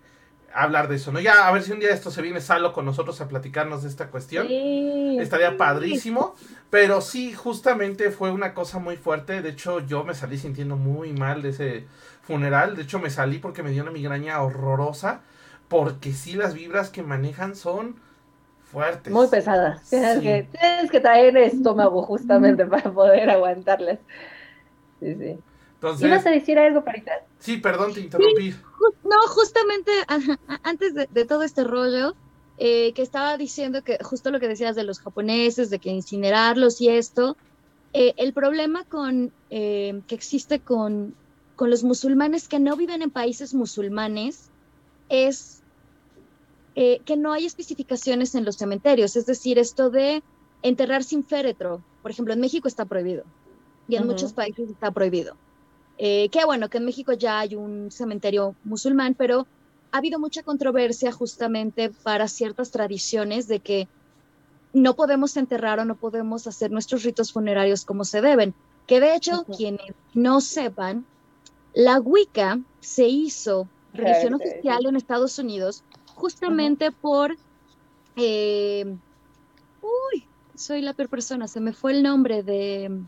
hablar 0.53 0.87
de 0.87 0.95
eso, 0.95 1.11
¿no? 1.11 1.19
Ya, 1.19 1.47
a 1.47 1.51
ver 1.51 1.63
si 1.63 1.71
un 1.71 1.79
día 1.79 1.91
esto 1.91 2.11
se 2.11 2.21
viene 2.21 2.41
Salo 2.41 2.73
con 2.73 2.85
nosotros 2.85 3.19
a 3.21 3.27
platicarnos 3.27 3.83
de 3.83 3.89
esta 3.89 4.07
cuestión. 4.07 4.47
Estaría 4.49 5.57
padrísimo. 5.57 6.35
Pero 6.69 7.01
sí, 7.01 7.33
justamente 7.33 8.11
fue 8.11 8.31
una 8.31 8.53
cosa 8.53 8.79
muy 8.79 8.97
fuerte. 8.97 9.41
De 9.41 9.49
hecho, 9.49 9.79
yo 9.79 10.03
me 10.03 10.13
salí 10.13 10.37
sintiendo 10.37 10.77
muy 10.77 11.13
mal 11.13 11.41
de 11.41 11.49
ese 11.49 11.87
funeral. 12.21 12.75
De 12.75 12.83
hecho, 12.83 12.99
me 12.99 13.09
salí 13.09 13.39
porque 13.39 13.63
me 13.63 13.71
dio 13.71 13.83
una 13.83 13.91
migraña 13.91 14.41
horrorosa. 14.41 15.21
Porque 15.67 16.13
sí, 16.13 16.33
las 16.33 16.53
vibras 16.53 16.89
que 16.89 17.03
manejan 17.03 17.55
son 17.55 17.95
fuertes. 18.63 19.11
Muy 19.11 19.27
pesadas. 19.27 19.89
Tienes, 19.89 20.19
que, 20.21 20.47
tienes 20.51 20.91
que 20.91 20.99
traer 20.99 21.35
estómago 21.37 22.03
justamente 22.03 22.65
para 22.65 22.91
poder 22.91 23.29
aguantarlas. 23.29 23.99
Sí, 24.99 25.15
sí. 25.15 25.39
Entonces, 25.81 26.07
¿Ibas 26.07 26.25
a 26.27 26.29
decir 26.29 26.59
algo, 26.59 26.83
Parita? 26.83 27.11
Sí, 27.39 27.57
perdón, 27.57 27.93
te 27.93 28.01
interrumpí. 28.01 28.53
no, 29.03 29.19
justamente 29.27 29.91
antes 30.63 30.93
de, 30.93 31.25
todo 31.25 31.41
este 31.41 31.63
rollo, 31.63 32.15
eh, 32.59 32.93
que 32.93 33.01
estaba 33.01 33.35
diciendo 33.37 33.83
que 33.83 33.97
justo 34.03 34.29
lo 34.29 34.39
que 34.39 34.47
decías 34.47 34.75
de 34.75 34.83
los 34.83 34.99
japoneses, 34.99 35.71
de 35.71 35.79
que 35.79 35.89
incinerarlos 35.89 36.79
y 36.81 36.89
esto, 36.89 37.35
eh, 37.93 38.13
el 38.17 38.31
problema 38.33 38.83
con, 38.85 39.33
eh, 39.49 40.01
que 40.07 40.13
existe 40.15 40.59
con, 40.59 41.15
con 41.55 41.69
los 41.69 41.83
musulmanes 41.83 42.47
que 42.47 42.59
no 42.59 42.75
viven 42.77 43.01
en 43.01 43.09
países 43.09 43.53
musulmanes 43.53 44.49
es 45.09 45.61
eh, 46.75 47.01
que 47.03 47.17
no 47.17 47.33
hay 47.33 47.45
especificaciones 47.45 48.33
en 48.33 48.45
los 48.45 48.55
cementerios, 48.55 49.17
es 49.17 49.25
decir, 49.25 49.59
esto 49.59 49.89
de 49.89 50.23
enterrar 50.61 51.03
sin 51.03 51.25
féretro, 51.25 51.83
por 52.01 52.11
ejemplo, 52.11 52.33
en 52.33 52.39
México 52.39 52.67
está 52.67 52.85
prohibido 52.85 53.25
y 53.89 53.97
en 53.97 54.07
muchos 54.07 54.31
países 54.31 54.69
está 54.69 54.89
prohibido. 54.91 55.35
Eh, 56.03 56.29
qué 56.31 56.43
bueno 56.45 56.67
que 56.67 56.79
en 56.79 56.85
México 56.85 57.13
ya 57.13 57.37
hay 57.41 57.55
un 57.55 57.91
cementerio 57.91 58.55
musulmán, 58.63 59.13
pero 59.13 59.45
ha 59.91 59.99
habido 59.99 60.17
mucha 60.17 60.41
controversia 60.41 61.11
justamente 61.11 61.91
para 61.91 62.27
ciertas 62.27 62.71
tradiciones 62.71 63.47
de 63.47 63.59
que 63.59 63.87
no 64.73 64.95
podemos 64.95 65.37
enterrar 65.37 65.79
o 65.79 65.85
no 65.85 65.93
podemos 65.93 66.47
hacer 66.47 66.71
nuestros 66.71 67.03
ritos 67.03 67.31
funerarios 67.31 67.85
como 67.85 68.03
se 68.03 68.21
deben. 68.21 68.55
Que 68.87 68.99
de 68.99 69.13
hecho, 69.13 69.45
quienes 69.55 69.93
no 70.15 70.41
sepan, 70.41 71.05
la 71.75 71.99
Wicca 71.99 72.59
se 72.79 73.07
hizo 73.07 73.67
religión 73.93 74.33
oficial 74.33 74.87
en 74.87 74.95
Estados 74.95 75.37
Unidos 75.37 75.83
justamente 76.15 76.91
por... 76.91 77.37
Eh, 78.15 78.91
uy, 79.83 80.25
soy 80.55 80.81
la 80.81 80.93
peor 80.93 81.09
persona, 81.09 81.47
se 81.47 81.59
me 81.59 81.73
fue 81.73 81.91
el 81.91 82.01
nombre 82.01 82.41
de... 82.41 83.03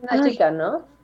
Una 0.00 0.30
chica, 0.30 0.50
¿no? 0.50 0.94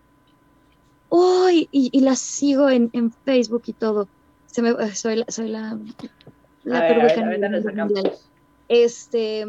Uy, 1.11 1.69
y, 1.73 2.01
la 2.01 2.17
sigo 2.17 2.71
en, 2.71 3.13
Facebook 3.25 3.65
y 3.67 3.73
todo. 3.73 4.09
Se 4.47 4.63
me, 4.63 4.71
eh, 4.71 4.95
soy 4.95 5.17
la, 5.17 5.25
soy 5.29 5.49
la, 5.49 5.79
la 6.65 6.81
peor 6.81 8.13
Este, 8.69 9.45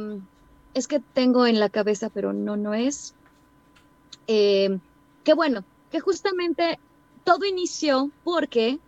es 0.74 0.88
que 0.88 1.00
tengo 1.00 1.46
en 1.46 1.60
la 1.60 1.70
cabeza, 1.70 2.10
pero 2.10 2.34
no, 2.34 2.58
no 2.58 2.74
es. 2.74 3.14
Eh, 4.28 4.80
que 5.24 5.34
bueno, 5.34 5.64
que 5.92 6.00
justamente 6.00 6.80
todo 7.24 7.46
inició 7.46 8.10
porque 8.24 8.80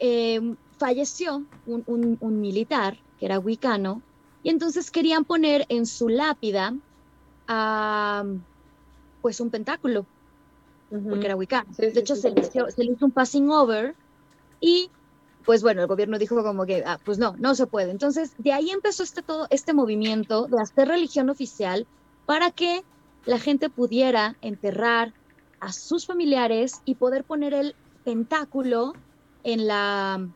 Em, 0.00 0.56
falleció 0.78 1.44
un, 1.66 2.40
militar 2.40 2.98
que 3.18 3.26
era 3.26 3.38
wicano 3.38 4.00
y 4.42 4.50
entonces 4.50 4.90
querían 4.90 5.24
poner 5.24 5.66
en 5.68 5.86
su 5.86 6.08
lápida 6.08 6.74
pues 9.20 9.40
un 9.40 9.50
pentáculo 9.50 10.06
porque 10.90 11.26
era 11.26 11.36
wicano. 11.36 11.68
de 11.76 11.88
hecho, 11.88 12.16
se, 12.16 12.30
le 12.30 12.40
hizo, 12.40 13.04
un 13.04 13.10
passing 13.10 13.50
over 13.50 13.94
y 14.60 14.90
pues 15.44 15.62
bueno, 15.62 15.80
el 15.80 15.86
gobierno 15.86 16.18
dijo 16.18 16.42
como 16.42 16.66
que, 16.66 16.82
ah, 16.86 16.98
pues 17.04 17.18
no, 17.18 17.34
no 17.38 17.54
se 17.54 17.66
puede. 17.66 17.90
Entonces, 17.90 18.32
de 18.36 18.52
ahí 18.52 18.70
empezó 18.70 19.02
este, 19.02 19.22
todo 19.22 19.46
este 19.50 19.72
movimiento 19.72 20.46
de 20.46 20.60
hacer 20.60 20.88
religión 20.88 21.30
oficial 21.30 21.86
para 22.26 22.50
que 22.50 22.84
la 23.24 23.38
gente 23.38 23.70
pudiera 23.70 24.36
enterrar 24.42 25.14
a 25.60 25.72
sus 25.72 26.06
familiares 26.06 26.82
y 26.84 26.96
poder 26.96 27.24
poner 27.24 27.54
el 27.54 27.74
pentáculo 28.04 28.92
en 29.42 29.66
la, 29.66 30.28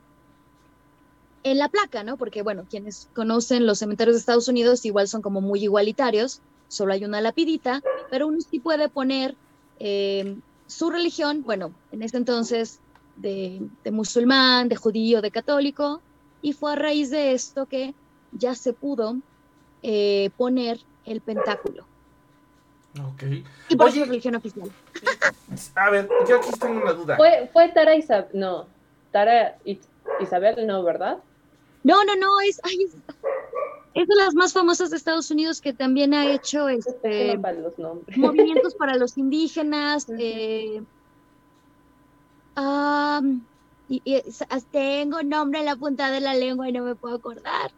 en 1.42 1.58
la 1.58 1.68
placa, 1.68 2.04
¿no? 2.04 2.16
Porque, 2.16 2.42
bueno, 2.42 2.64
quienes 2.68 3.08
conocen 3.14 3.66
los 3.66 3.80
cementerios 3.80 4.16
de 4.16 4.20
Estados 4.20 4.48
Unidos 4.48 4.84
igual 4.86 5.08
son 5.08 5.20
como 5.20 5.42
muy 5.42 5.62
igualitarios, 5.62 6.40
solo 6.72 6.94
hay 6.94 7.04
una 7.04 7.20
lapidita, 7.20 7.82
pero 8.10 8.26
uno 8.26 8.38
sí 8.40 8.58
puede 8.58 8.88
poner 8.88 9.34
eh, 9.78 10.36
su 10.66 10.88
religión, 10.88 11.42
bueno, 11.42 11.72
en 11.92 12.02
ese 12.02 12.16
entonces 12.16 12.80
de, 13.16 13.60
musulmán, 13.90 14.70
de 14.70 14.76
judío, 14.76 15.20
de 15.20 15.30
católico, 15.30 16.00
y 16.40 16.54
fue 16.54 16.72
a 16.72 16.76
raíz 16.76 17.10
de 17.10 17.32
esto 17.32 17.66
que 17.66 17.94
ya 18.32 18.54
se 18.54 18.72
pudo 18.72 19.16
eh, 19.82 20.30
poner 20.38 20.80
el 21.04 21.20
pentáculo. 21.20 21.84
Ok. 22.98 23.22
Y 23.68 23.76
por 23.76 23.92
su 23.92 24.04
religión 24.06 24.34
oficial. 24.34 24.70
A 25.74 25.90
ver, 25.90 26.08
yo 26.26 26.38
aquí 26.38 26.50
tengo 26.58 26.80
una 26.80 26.92
duda. 26.94 27.16
Fue, 27.18 27.50
fue 27.52 27.68
Tara 27.68 27.94
Isab, 27.94 28.28
no, 28.32 28.66
Tara 29.10 29.58
Isabel, 30.20 30.66
no, 30.66 30.82
¿verdad? 30.82 31.18
No, 31.84 32.02
no, 32.04 32.16
no, 32.16 32.40
es, 32.40 32.60
es 32.64 32.96
de 33.94 34.14
las 34.16 34.34
más 34.34 34.52
famosas 34.52 34.90
de 34.90 34.96
Estados 34.96 35.30
Unidos 35.30 35.60
que 35.60 35.72
también 35.72 36.14
ha 36.14 36.30
hecho 36.30 36.68
este, 36.68 37.38
movimientos 38.16 38.74
para 38.74 38.96
los 38.96 39.18
indígenas. 39.18 40.06
Eh, 40.18 40.82
y, 43.88 44.22
tengo 44.70 45.22
nombre 45.22 45.60
en 45.60 45.66
la 45.66 45.76
punta 45.76 46.10
de 46.10 46.20
la 46.20 46.34
lengua 46.34 46.68
y 46.68 46.72
no 46.72 46.84
me 46.84 46.94
puedo 46.94 47.16
acordar. 47.16 47.70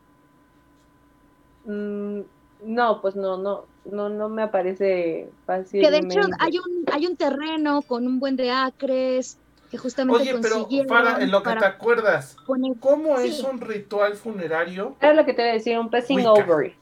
Mm, 1.64 2.20
no, 2.64 3.00
pues 3.00 3.16
no, 3.16 3.36
no, 3.36 3.64
no, 3.84 4.08
no 4.08 4.28
me 4.28 4.42
aparece 4.42 5.28
fácil. 5.46 5.82
Que 5.82 5.90
de 5.90 5.98
hecho 5.98 6.20
hay 6.38 6.58
un, 6.58 6.84
hay 6.92 7.06
un 7.06 7.16
terreno 7.16 7.82
con 7.82 8.06
un 8.06 8.20
buen 8.20 8.36
de 8.36 8.50
acres, 8.50 9.38
justamente 9.76 10.22
Oye, 10.22 10.38
pero 10.40 10.68
para, 10.86 11.22
en 11.22 11.30
lo 11.30 11.42
que 11.42 11.54
te 11.54 11.64
acuerdas, 11.64 12.36
¿cómo 12.80 13.18
es 13.18 13.40
un 13.40 13.60
ritual 13.60 14.14
funerario? 14.14 14.96
Es 15.00 15.14
lo 15.14 15.24
que 15.24 15.34
te 15.34 15.42
voy 15.42 15.50
a 15.50 15.54
decir, 15.54 15.78
un 15.78 15.90
passing 15.90 16.26
over. 16.26 16.74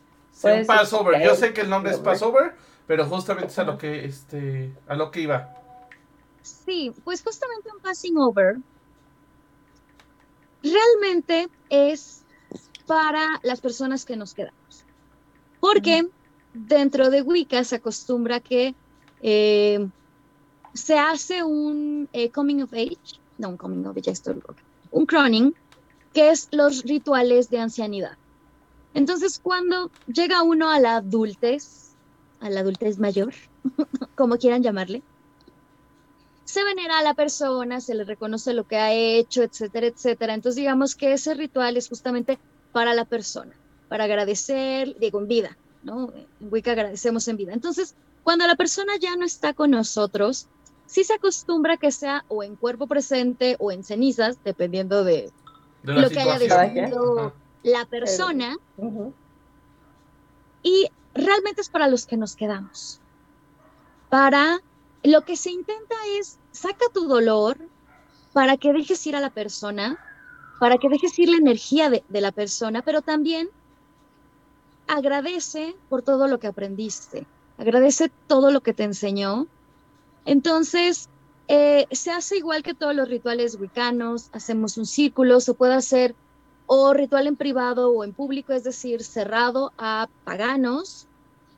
un 0.43 0.66
passover. 0.66 1.22
Yo 1.22 1.34
sé 1.34 1.53
que 1.53 1.62
el 1.62 1.70
nombre 1.70 1.93
es 1.93 1.99
passover, 1.99 2.55
pero 2.86 3.07
justamente 3.07 3.53
es 3.53 3.59
a 3.59 3.64
lo 3.64 3.78
que 3.78 4.05
este 4.05 4.72
a 4.86 4.95
lo 4.95 5.11
que 5.11 5.20
iba. 5.20 5.55
Sí, 6.43 6.93
pues 7.05 7.22
justamente 7.22 7.70
un 7.72 7.80
passing 7.80 8.18
over 8.18 8.57
realmente 10.62 11.49
es 11.70 12.24
para 12.86 13.40
las 13.43 13.61
personas 13.61 14.05
que 14.05 14.16
nos 14.16 14.34
quedamos. 14.34 14.84
Porque 15.61 16.09
dentro 16.53 17.11
de 17.11 17.22
Wicca 17.22 17.64
se 17.64 17.76
acostumbra 17.76 18.40
que 18.40 18.74
eh, 19.22 19.88
se 20.74 20.98
hace 20.98 21.42
un 21.42 22.08
eh, 22.12 22.30
coming 22.30 22.62
of 22.62 22.72
age, 22.72 23.18
no 23.38 23.50
un 23.50 23.56
coming 23.56 23.84
of 23.86 23.96
age, 23.96 24.10
esto, 24.10 24.34
un 24.90 25.06
croning, 25.06 25.54
que 26.12 26.30
es 26.30 26.48
los 26.52 26.82
rituales 26.82 27.50
de 27.50 27.58
ancianidad. 27.58 28.16
Entonces, 28.94 29.40
cuando 29.42 29.90
llega 30.06 30.42
uno 30.42 30.70
a 30.70 30.78
la 30.78 30.96
adultez, 30.96 31.94
a 32.40 32.50
la 32.50 32.60
adultez 32.60 32.98
mayor, 32.98 33.32
como 34.14 34.36
quieran 34.36 34.62
llamarle, 34.62 35.02
se 36.44 36.64
venera 36.64 36.98
a 36.98 37.02
la 37.02 37.14
persona, 37.14 37.80
se 37.80 37.94
le 37.94 38.04
reconoce 38.04 38.52
lo 38.52 38.64
que 38.64 38.76
ha 38.76 38.92
hecho, 38.92 39.42
etcétera, 39.42 39.86
etcétera. 39.86 40.34
Entonces 40.34 40.56
digamos 40.56 40.94
que 40.94 41.14
ese 41.14 41.32
ritual 41.32 41.76
es 41.78 41.88
justamente 41.88 42.38
para 42.72 42.92
la 42.92 43.06
persona, 43.06 43.54
para 43.88 44.04
agradecer, 44.04 44.98
digo, 44.98 45.20
en 45.20 45.28
vida, 45.28 45.56
¿no? 45.82 46.12
En 46.12 46.52
Wicca 46.52 46.72
agradecemos 46.72 47.26
en 47.28 47.38
vida. 47.38 47.54
Entonces, 47.54 47.94
cuando 48.22 48.46
la 48.46 48.56
persona 48.56 48.92
ya 49.00 49.16
no 49.16 49.24
está 49.24 49.54
con 49.54 49.70
nosotros, 49.70 50.48
sí 50.93 51.05
se 51.05 51.14
acostumbra 51.14 51.78
que 51.78 51.90
sea 51.90 52.22
o 52.28 52.43
en 52.43 52.55
cuerpo 52.55 52.86
presente 52.86 53.57
o 53.59 53.72
en 53.72 53.82
cenizas, 53.82 54.36
dependiendo 54.45 55.05
de, 55.05 55.32
lo 55.84 56.11
que 56.11 56.20
haya 56.20 56.38
decidido 56.38 57.32
la 57.62 57.86
persona. 57.86 58.59
Y 60.62 60.88
realmente 61.14 61.62
es 61.62 61.70
para 61.70 61.88
los 61.88 62.05
que 62.05 62.18
nos 62.18 62.36
quedamos. 62.36 63.01
Para 64.11 64.61
lo 65.03 65.22
que 65.22 65.36
se 65.36 65.51
intenta 65.51 65.95
es 66.18 66.38
saca 66.51 66.84
tu 66.93 67.09
dolor 67.09 67.57
para 68.34 68.59
que 68.59 68.74
dejes 68.74 69.07
ir 69.07 69.16
a 69.16 69.20
la 69.20 69.30
persona, 69.30 69.99
para 70.61 70.76
que 70.76 70.90
dejes 70.90 71.18
ir 71.18 71.30
la 71.30 71.38
energía 71.38 71.88
de, 71.88 72.05
de 72.07 72.20
la 72.20 72.32
persona, 72.32 72.82
pero 72.82 73.01
también 73.01 73.49
agradece 74.88 75.74
por 75.88 76.03
todo 76.03 76.28
lo 76.28 76.38
que 76.38 76.49
aprendiste, 76.49 77.26
agradece 77.57 78.11
todo 78.26 78.51
lo 78.51 78.61
que 78.61 78.74
te 78.74 78.84
enseñó. 78.84 79.47
Entonces, 80.24 81.08
eh, 81.48 81.86
se 81.90 82.10
hace 82.10 82.36
igual 82.36 82.62
que 82.62 82.74
todos 82.74 82.94
los 82.94 83.08
rituales 83.08 83.58
wiccanos, 83.60 84.30
hacemos 84.32 84.76
un 84.76 84.86
círculo, 84.86 85.40
se 85.40 85.54
puede 85.54 85.74
hacer 85.74 86.14
o 86.66 86.94
ritual 86.94 87.26
en 87.26 87.36
privado 87.36 87.90
o 87.90 88.04
en 88.04 88.12
público, 88.12 88.52
es 88.52 88.64
decir, 88.64 89.02
cerrado 89.02 89.72
a 89.76 90.08
paganos 90.24 91.06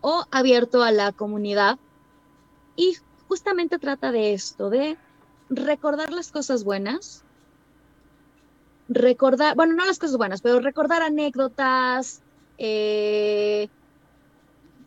o 0.01 0.25
abierto 0.31 0.83
a 0.83 0.91
la 0.91 1.13
comunidad. 1.13 1.79
Y 2.77 2.97
justamente 3.29 3.79
trata 3.79 4.11
de 4.11 4.35
esto, 4.35 4.71
de 4.71 4.99
recordar 5.49 6.13
las 6.13 6.33
cosas 6.33 6.65
buenas, 6.65 7.23
recordar, 8.89 9.55
bueno, 9.55 9.75
no 9.75 9.85
las 9.85 9.99
cosas 9.99 10.17
buenas, 10.17 10.41
pero 10.41 10.61
recordar 10.61 11.03
anécdotas, 11.03 12.23
eh, 12.59 13.69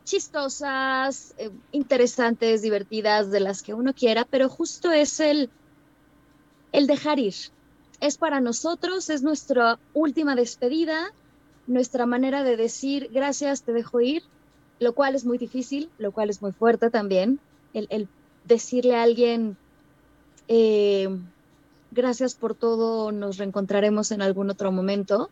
chistosas, 0.07 1.35
eh, 1.37 1.51
interesantes, 1.73 2.61
divertidas, 2.61 3.29
de 3.29 3.41
las 3.41 3.61
que 3.61 3.73
uno 3.73 3.93
quiera, 3.93 4.25
pero 4.25 4.47
justo 4.47 4.91
es 4.91 5.19
el, 5.19 5.49
el 6.71 6.87
dejar 6.87 7.19
ir. 7.19 7.35
Es 7.99 8.17
para 8.17 8.39
nosotros, 8.39 9.09
es 9.09 9.21
nuestra 9.21 9.79
última 9.93 10.35
despedida, 10.35 11.11
nuestra 11.67 12.05
manera 12.05 12.43
de 12.43 12.55
decir 12.55 13.09
gracias, 13.11 13.63
te 13.63 13.73
dejo 13.73 13.99
ir, 13.99 14.23
lo 14.79 14.93
cual 14.93 15.13
es 15.13 15.25
muy 15.25 15.37
difícil, 15.37 15.89
lo 15.97 16.11
cual 16.13 16.29
es 16.29 16.41
muy 16.41 16.53
fuerte 16.53 16.89
también, 16.89 17.39
el, 17.73 18.07
decirle 18.45 18.95
a 18.95 19.03
alguien, 19.03 19.57
eh, 20.47 21.09
gracias 21.91 22.33
por 22.33 22.55
todo, 22.55 23.11
nos 23.11 23.37
reencontraremos 23.37 24.11
en 24.11 24.21
algún 24.21 24.49
otro 24.49 24.71
momento 24.71 25.29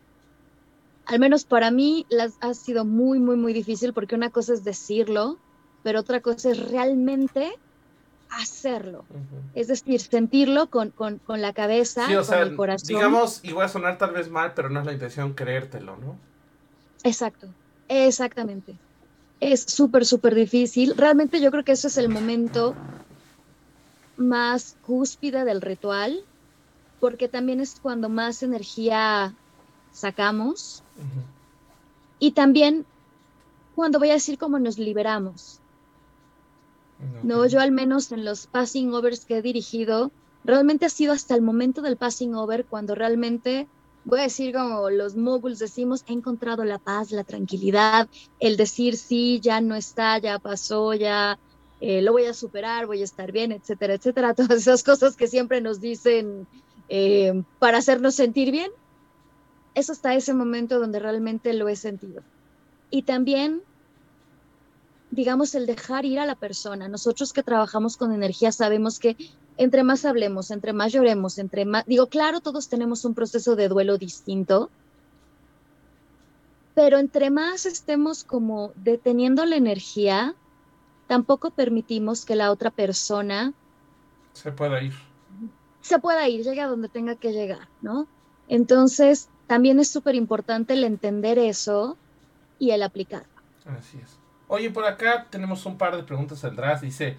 al 1.06 1.18
menos 1.20 1.44
para 1.44 1.70
mí 1.70 2.04
las, 2.08 2.34
ha 2.40 2.52
sido 2.54 2.84
muy, 2.84 3.18
muy, 3.18 3.36
muy 3.36 3.52
difícil 3.52 3.92
porque 3.92 4.14
una 4.14 4.30
cosa 4.30 4.52
es 4.52 4.64
decirlo, 4.64 5.38
pero 5.82 6.00
otra 6.00 6.20
cosa 6.20 6.50
es 6.50 6.70
realmente 6.70 7.52
hacerlo. 8.28 9.04
Es 9.54 9.68
decir, 9.68 10.00
sentirlo 10.00 10.68
con, 10.68 10.90
con, 10.90 11.18
con 11.18 11.40
la 11.40 11.52
cabeza, 11.52 12.06
con 12.06 12.38
el 12.38 12.56
corazón. 12.56 12.88
Digamos, 12.88 13.40
y 13.44 13.52
voy 13.52 13.64
a 13.64 13.68
sonar 13.68 13.98
tal 13.98 14.10
vez 14.12 14.28
mal, 14.28 14.52
pero 14.54 14.68
no 14.68 14.80
es 14.80 14.86
la 14.86 14.92
intención 14.92 15.32
creértelo, 15.34 15.96
¿no? 15.96 16.18
Exacto, 17.04 17.46
exactamente. 17.88 18.76
Es 19.38 19.62
súper, 19.62 20.04
súper 20.04 20.34
difícil. 20.34 20.94
Realmente 20.96 21.40
yo 21.40 21.52
creo 21.52 21.62
que 21.62 21.72
ese 21.72 21.86
es 21.86 21.98
el 21.98 22.08
momento 22.08 22.74
más 24.16 24.76
cúspide 24.84 25.44
del 25.44 25.60
ritual, 25.60 26.20
porque 26.98 27.28
también 27.28 27.60
es 27.60 27.78
cuando 27.80 28.08
más 28.08 28.42
energía 28.42 29.34
sacamos 29.92 30.82
y 32.18 32.32
también 32.32 32.86
cuando 33.74 33.98
voy 33.98 34.10
a 34.10 34.14
decir 34.14 34.38
cómo 34.38 34.58
nos 34.58 34.78
liberamos. 34.78 35.60
No, 37.22 37.46
yo 37.46 37.60
al 37.60 37.72
menos 37.72 38.10
en 38.10 38.24
los 38.24 38.46
passing 38.46 38.94
overs 38.94 39.26
que 39.26 39.36
he 39.36 39.42
dirigido, 39.42 40.10
realmente 40.44 40.86
ha 40.86 40.88
sido 40.88 41.12
hasta 41.12 41.34
el 41.34 41.42
momento 41.42 41.82
del 41.82 41.98
passing 41.98 42.34
over 42.34 42.64
cuando 42.64 42.94
realmente, 42.94 43.66
voy 44.06 44.20
a 44.20 44.24
decir 44.24 44.54
como 44.54 44.88
los 44.88 45.14
moguls 45.14 45.58
decimos, 45.58 46.04
he 46.08 46.14
encontrado 46.14 46.64
la 46.64 46.78
paz, 46.78 47.10
la 47.10 47.24
tranquilidad, 47.24 48.08
el 48.40 48.56
decir 48.56 48.96
sí, 48.96 49.40
ya 49.40 49.60
no 49.60 49.74
está, 49.74 50.18
ya 50.18 50.38
pasó, 50.38 50.94
ya 50.94 51.38
eh, 51.82 52.00
lo 52.00 52.12
voy 52.12 52.24
a 52.24 52.32
superar, 52.32 52.86
voy 52.86 53.02
a 53.02 53.04
estar 53.04 53.30
bien, 53.30 53.52
etcétera, 53.52 53.94
etcétera. 53.94 54.32
Todas 54.34 54.62
esas 54.62 54.82
cosas 54.82 55.16
que 55.16 55.26
siempre 55.26 55.60
nos 55.60 55.82
dicen 55.82 56.46
eh, 56.88 57.42
para 57.58 57.78
hacernos 57.78 58.14
sentir 58.14 58.52
bien 58.52 58.70
es 59.76 59.90
hasta 59.90 60.14
ese 60.14 60.32
momento 60.32 60.80
donde 60.80 60.98
realmente 60.98 61.52
lo 61.52 61.68
he 61.68 61.76
sentido. 61.76 62.22
Y 62.90 63.02
también, 63.02 63.60
digamos, 65.10 65.54
el 65.54 65.66
dejar 65.66 66.06
ir 66.06 66.18
a 66.18 66.24
la 66.24 66.34
persona. 66.34 66.88
Nosotros 66.88 67.34
que 67.34 67.42
trabajamos 67.42 67.98
con 67.98 68.12
energía 68.12 68.52
sabemos 68.52 68.98
que 68.98 69.16
entre 69.58 69.84
más 69.84 70.06
hablemos, 70.06 70.50
entre 70.50 70.72
más 70.72 70.92
lloremos, 70.92 71.38
entre 71.38 71.66
más, 71.66 71.84
digo, 71.84 72.06
claro, 72.06 72.40
todos 72.40 72.68
tenemos 72.68 73.04
un 73.04 73.14
proceso 73.14 73.54
de 73.54 73.68
duelo 73.68 73.98
distinto, 73.98 74.70
pero 76.74 76.96
entre 76.98 77.30
más 77.30 77.66
estemos 77.66 78.24
como 78.24 78.72
deteniendo 78.76 79.44
la 79.44 79.56
energía, 79.56 80.34
tampoco 81.06 81.50
permitimos 81.50 82.24
que 82.24 82.34
la 82.34 82.50
otra 82.50 82.70
persona 82.70 83.52
se 84.32 84.52
pueda 84.52 84.82
ir. 84.82 84.94
Se 85.82 85.98
pueda 85.98 86.26
ir, 86.28 86.44
llegue 86.44 86.62
a 86.62 86.66
donde 86.66 86.88
tenga 86.88 87.14
que 87.16 87.32
llegar, 87.32 87.68
¿no? 87.82 88.06
Entonces, 88.48 89.28
también 89.46 89.78
es 89.80 89.88
súper 89.88 90.14
importante 90.14 90.74
el 90.74 90.84
entender 90.84 91.38
eso 91.38 91.96
y 92.58 92.70
el 92.70 92.82
aplicar. 92.82 93.24
Así 93.66 93.98
es. 94.02 94.18
Oye, 94.48 94.70
por 94.70 94.84
acá 94.84 95.26
tenemos 95.30 95.66
un 95.66 95.76
par 95.76 95.96
de 95.96 96.02
preguntas 96.02 96.44
atrás. 96.44 96.80
Dice, 96.80 97.16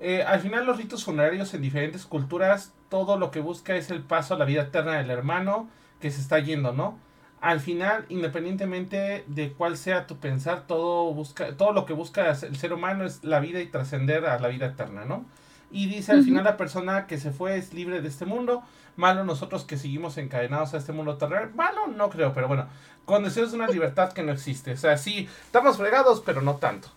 eh, 0.00 0.22
al 0.22 0.40
final 0.40 0.66
los 0.66 0.76
ritos 0.76 1.04
funerarios 1.04 1.54
en 1.54 1.62
diferentes 1.62 2.04
culturas, 2.04 2.72
todo 2.88 3.16
lo 3.16 3.30
que 3.30 3.40
busca 3.40 3.76
es 3.76 3.90
el 3.90 4.02
paso 4.02 4.34
a 4.34 4.38
la 4.38 4.44
vida 4.44 4.62
eterna 4.62 4.98
del 4.98 5.10
hermano 5.10 5.68
que 6.00 6.10
se 6.10 6.20
está 6.20 6.38
yendo, 6.38 6.72
¿no? 6.72 6.98
Al 7.40 7.60
final, 7.60 8.06
independientemente 8.08 9.24
de 9.26 9.52
cuál 9.52 9.76
sea 9.76 10.06
tu 10.06 10.16
pensar, 10.16 10.66
todo, 10.66 11.12
busca, 11.12 11.56
todo 11.56 11.72
lo 11.72 11.84
que 11.84 11.92
busca 11.92 12.30
el 12.30 12.56
ser 12.56 12.72
humano 12.72 13.04
es 13.04 13.22
la 13.22 13.38
vida 13.38 13.60
y 13.60 13.66
trascender 13.66 14.24
a 14.26 14.38
la 14.40 14.48
vida 14.48 14.66
eterna, 14.66 15.04
¿no? 15.04 15.24
Y 15.70 15.86
dice, 15.86 16.12
al 16.12 16.22
final 16.22 16.44
la 16.44 16.56
persona 16.56 17.06
que 17.06 17.18
se 17.18 17.32
fue 17.32 17.56
es 17.56 17.74
libre 17.74 18.00
de 18.00 18.08
este 18.08 18.24
mundo 18.24 18.62
Malo 18.96 19.24
nosotros 19.24 19.64
que 19.64 19.76
seguimos 19.76 20.16
encadenados 20.18 20.74
a 20.74 20.78
este 20.78 20.92
mundo 20.92 21.16
terrenal. 21.16 21.52
Malo 21.54 21.86
no 21.88 22.10
creo, 22.10 22.32
pero 22.32 22.48
bueno. 22.48 22.68
Con 23.04 23.24
deseos 23.24 23.50
de 23.50 23.56
una 23.56 23.68
libertad 23.68 24.12
que 24.12 24.22
no 24.22 24.32
existe. 24.32 24.72
O 24.72 24.76
sea, 24.76 24.96
sí, 24.96 25.28
estamos 25.44 25.76
fregados, 25.76 26.22
pero 26.24 26.40
no 26.40 26.56
tanto. 26.56 26.88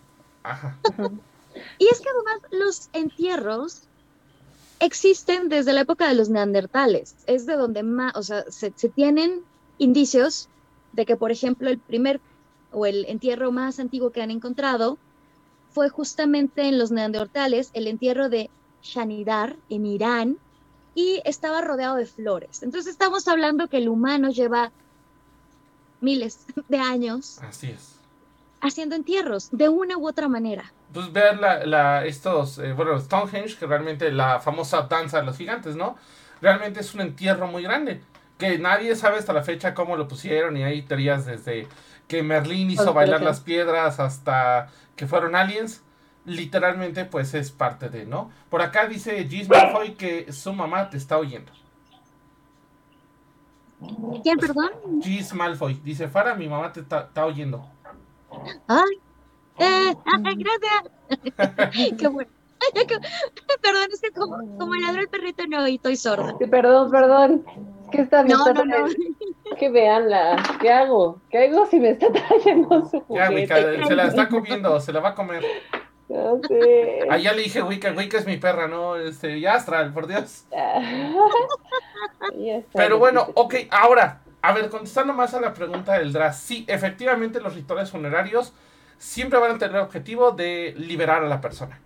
Ajá. 0.42 0.76
Y 1.78 1.88
es 1.90 2.00
que 2.00 2.08
además 2.08 2.50
los 2.50 2.88
entierros 2.92 3.82
existen 4.80 5.48
desde 5.48 5.72
la 5.72 5.80
época 5.80 6.08
de 6.08 6.14
los 6.14 6.28
neandertales. 6.28 7.16
Es 7.26 7.46
de 7.46 7.56
donde 7.56 7.82
más, 7.82 8.14
o 8.16 8.22
sea, 8.22 8.44
se, 8.48 8.72
se 8.76 8.88
tienen 8.88 9.42
indicios 9.78 10.48
de 10.92 11.04
que, 11.04 11.16
por 11.16 11.30
ejemplo, 11.30 11.68
el 11.68 11.78
primer 11.78 12.20
o 12.72 12.86
el 12.86 13.04
entierro 13.06 13.50
más 13.50 13.78
antiguo 13.78 14.10
que 14.10 14.22
han 14.22 14.30
encontrado 14.30 14.98
fue 15.70 15.88
justamente 15.88 16.68
en 16.68 16.78
los 16.78 16.90
neandertales, 16.90 17.70
el 17.74 17.86
entierro 17.86 18.28
de 18.28 18.50
Shanidar 18.82 19.56
en 19.68 19.86
Irán, 19.86 20.38
y 20.98 21.22
estaba 21.24 21.60
rodeado 21.60 21.94
de 21.94 22.06
flores. 22.06 22.64
Entonces 22.64 22.90
estamos 22.90 23.28
hablando 23.28 23.68
que 23.68 23.76
el 23.76 23.88
humano 23.88 24.30
lleva 24.30 24.72
miles 26.00 26.44
de 26.68 26.78
años. 26.78 27.38
Así 27.40 27.70
es. 27.70 28.00
Haciendo 28.60 28.96
entierros, 28.96 29.48
de 29.52 29.68
una 29.68 29.96
u 29.96 30.08
otra 30.08 30.26
manera. 30.26 30.72
Pues 30.92 31.12
ver 31.12 31.38
la, 31.38 32.04
estos, 32.04 32.58
eh, 32.58 32.72
bueno, 32.72 32.98
Stonehenge, 32.98 33.56
que 33.56 33.66
realmente 33.66 34.10
la 34.10 34.40
famosa 34.40 34.88
danza 34.90 35.20
de 35.20 35.26
los 35.26 35.36
gigantes, 35.36 35.76
¿no? 35.76 35.96
Realmente 36.42 36.80
es 36.80 36.92
un 36.92 37.02
entierro 37.02 37.46
muy 37.46 37.62
grande, 37.62 38.00
que 38.36 38.58
nadie 38.58 38.96
sabe 38.96 39.18
hasta 39.18 39.32
la 39.32 39.44
fecha 39.44 39.74
cómo 39.74 39.96
lo 39.96 40.08
pusieron 40.08 40.56
y 40.56 40.64
hay 40.64 40.82
teorías 40.82 41.26
desde 41.26 41.68
que 42.08 42.24
Merlín 42.24 42.72
hizo 42.72 42.92
bailar 42.92 43.22
las 43.22 43.38
piedras 43.38 44.00
hasta 44.00 44.68
que 44.96 45.06
fueron 45.06 45.36
aliens 45.36 45.80
literalmente 46.24 47.04
pues 47.04 47.34
es 47.34 47.50
parte 47.50 47.88
de, 47.88 48.06
¿no? 48.06 48.30
Por 48.50 48.62
acá 48.62 48.86
dice 48.86 49.26
Gis 49.28 49.48
Malfoy 49.48 49.94
que 49.94 50.32
su 50.32 50.52
mamá 50.52 50.90
te 50.90 50.96
está 50.96 51.18
oyendo. 51.18 51.52
¿Quién, 54.22 54.38
perdón? 54.38 54.70
Gis 55.02 55.32
Malfoy. 55.32 55.74
Dice, 55.84 56.08
Fara, 56.08 56.34
mi 56.34 56.48
mamá 56.48 56.72
te 56.72 56.80
está, 56.80 57.24
oyendo. 57.24 57.64
Ay, 58.66 59.00
eh, 59.58 59.94
gracias. 60.36 61.96
Qué 61.98 62.08
bueno. 62.08 62.30
perdón, 63.62 63.88
es 63.92 64.00
que 64.00 64.10
como, 64.10 64.58
como 64.58 64.74
ladró 64.74 65.00
el 65.00 65.08
perrito 65.08 65.46
no, 65.46 65.66
y 65.68 65.76
estoy 65.76 65.96
sorda. 65.96 66.36
perdón, 66.50 66.90
perdón. 66.90 67.44
Es 67.84 67.90
que 67.90 68.02
está, 68.02 68.24
no, 68.24 68.52
no, 68.52 68.64
no. 68.64 68.86
Que 69.58 69.70
veanla. 69.70 70.36
¿Qué 70.60 70.70
hago? 70.70 71.20
¿Qué 71.30 71.46
hago 71.46 71.66
si 71.66 71.78
me 71.80 71.90
está 71.90 72.08
trayendo 72.12 72.84
su 72.88 73.00
juguete? 73.00 73.46
Ya, 73.46 73.86
se 73.86 73.94
la 73.94 74.06
está 74.06 74.28
comiendo, 74.28 74.80
se 74.80 74.92
la 74.92 75.00
va 75.00 75.10
a 75.10 75.14
comer. 75.14 75.44
No 76.08 76.40
sé. 76.46 77.00
Ah, 77.10 77.18
ya 77.18 77.32
le 77.32 77.42
dije 77.42 77.62
Wicca, 77.62 77.92
Wicca 77.92 78.18
es 78.18 78.26
mi 78.26 78.38
perra, 78.38 78.66
¿no? 78.66 78.96
Este, 78.96 79.40
ya 79.40 79.54
Astral, 79.54 79.92
por 79.92 80.06
Dios. 80.06 80.44
Pero 82.72 82.98
bueno, 82.98 83.28
ok, 83.34 83.54
ahora, 83.70 84.20
a 84.40 84.52
ver, 84.52 84.70
contestando 84.70 85.12
más 85.12 85.34
a 85.34 85.40
la 85.40 85.52
pregunta 85.52 85.98
del 85.98 86.12
Dras, 86.12 86.40
sí, 86.40 86.64
efectivamente 86.68 87.40
los 87.40 87.54
rituales 87.54 87.90
funerarios 87.90 88.54
siempre 88.98 89.38
van 89.38 89.52
a 89.52 89.58
tener 89.58 89.76
el 89.76 89.82
objetivo 89.82 90.32
de 90.32 90.74
liberar 90.76 91.22
a 91.22 91.28
la 91.28 91.40
persona, 91.40 91.80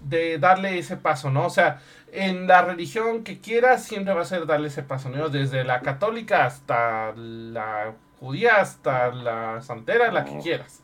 de 0.00 0.38
darle 0.38 0.78
ese 0.78 0.96
paso, 0.96 1.30
¿no? 1.30 1.46
O 1.46 1.50
sea, 1.50 1.80
en 2.12 2.46
la 2.46 2.62
religión 2.62 3.24
que 3.24 3.40
quieras, 3.40 3.84
siempre 3.84 4.14
va 4.14 4.22
a 4.22 4.26
ser 4.26 4.46
darle 4.46 4.68
ese 4.68 4.82
paso, 4.82 5.08
¿no? 5.08 5.28
Desde 5.28 5.64
la 5.64 5.80
católica 5.80 6.46
hasta 6.46 7.12
la 7.14 7.94
judía, 8.18 8.60
hasta 8.60 9.12
la 9.12 9.60
santera, 9.62 10.10
la 10.10 10.24
que 10.24 10.38
quieras. 10.38 10.82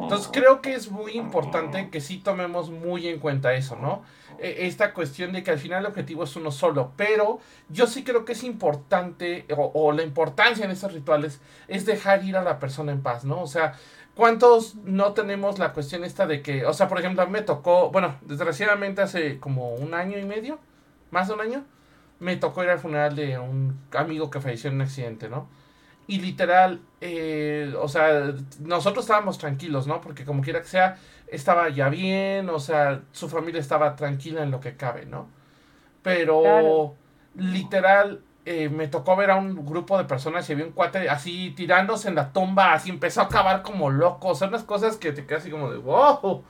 Entonces 0.00 0.28
creo 0.32 0.60
que 0.60 0.74
es 0.74 0.90
muy 0.90 1.12
importante 1.12 1.88
que 1.90 2.00
sí 2.00 2.18
tomemos 2.18 2.70
muy 2.70 3.08
en 3.08 3.18
cuenta 3.20 3.54
eso, 3.54 3.76
¿no? 3.76 4.02
E- 4.38 4.66
Esta 4.66 4.92
cuestión 4.94 5.32
de 5.32 5.42
que 5.42 5.50
al 5.52 5.58
final 5.58 5.80
el 5.80 5.86
objetivo 5.86 6.24
es 6.24 6.36
uno 6.36 6.50
solo, 6.50 6.92
pero 6.96 7.38
yo 7.68 7.86
sí 7.86 8.04
creo 8.04 8.24
que 8.24 8.32
es 8.32 8.42
importante, 8.44 9.46
o, 9.56 9.92
la 9.92 10.02
importancia 10.02 10.64
en 10.64 10.70
estos 10.70 10.92
rituales, 10.92 11.40
es 11.68 11.86
dejar 11.86 12.24
ir 12.24 12.36
a 12.36 12.42
la 12.42 12.58
persona 12.58 12.92
en 12.92 13.02
paz, 13.02 13.24
¿no? 13.24 13.40
O 13.42 13.46
sea, 13.46 13.74
¿cuántos 14.14 14.74
no 14.76 15.12
tenemos 15.14 15.58
la 15.58 15.72
cuestión 15.72 16.04
esta 16.04 16.26
de 16.26 16.42
que, 16.42 16.66
o 16.66 16.72
sea, 16.74 16.88
por 16.88 16.98
ejemplo, 16.98 17.22
a 17.22 17.26
mí 17.26 17.32
me 17.32 17.42
tocó, 17.42 17.90
bueno, 17.90 18.16
desgraciadamente 18.22 19.02
hace 19.02 19.38
como 19.40 19.74
un 19.74 19.94
año 19.94 20.18
y 20.18 20.24
medio, 20.24 20.58
más 21.10 21.28
de 21.28 21.34
un 21.34 21.40
año, 21.40 21.64
me 22.20 22.36
tocó 22.36 22.62
ir 22.64 22.70
al 22.70 22.78
funeral 22.78 23.16
de 23.16 23.38
un 23.38 23.78
amigo 23.94 24.30
que 24.30 24.40
falleció 24.40 24.68
en 24.70 24.76
un 24.76 24.82
accidente, 24.82 25.28
¿no? 25.28 25.48
Y 26.12 26.18
literal, 26.20 26.80
eh, 27.00 27.74
o 27.80 27.88
sea, 27.88 28.34
nosotros 28.60 29.04
estábamos 29.04 29.38
tranquilos, 29.38 29.86
¿no? 29.86 30.00
Porque 30.00 30.24
como 30.24 30.42
quiera 30.42 30.60
que 30.60 30.68
sea, 30.68 30.98
estaba 31.26 31.68
ya 31.70 31.88
bien, 31.88 32.48
o 32.50 32.58
sea, 32.60 33.02
su 33.12 33.28
familia 33.28 33.60
estaba 33.60 33.96
tranquila 33.96 34.42
en 34.42 34.50
lo 34.50 34.60
que 34.60 34.76
cabe, 34.76 35.06
¿no? 35.06 35.28
Pero 36.02 36.40
Claro. 36.40 36.96
literal, 37.34 38.22
eh, 38.44 38.68
me 38.68 38.88
tocó 38.88 39.16
ver 39.16 39.30
a 39.30 39.36
un 39.36 39.64
grupo 39.66 39.98
de 39.98 40.04
personas 40.04 40.48
y 40.48 40.52
había 40.54 40.66
un 40.66 40.72
cuate 40.72 41.08
así 41.08 41.52
tirándose 41.56 42.08
en 42.08 42.16
la 42.16 42.32
tumba, 42.32 42.74
así 42.74 42.90
empezó 42.90 43.20
a 43.22 43.24
acabar 43.24 43.62
como 43.62 43.90
loco, 43.90 44.28
o 44.28 44.34
sea, 44.34 44.48
unas 44.48 44.64
cosas 44.64 44.96
que 44.96 45.12
te 45.12 45.26
quedas 45.26 45.42
así 45.42 45.50
como 45.50 45.70
de 45.70 45.78
wow, 45.78 46.44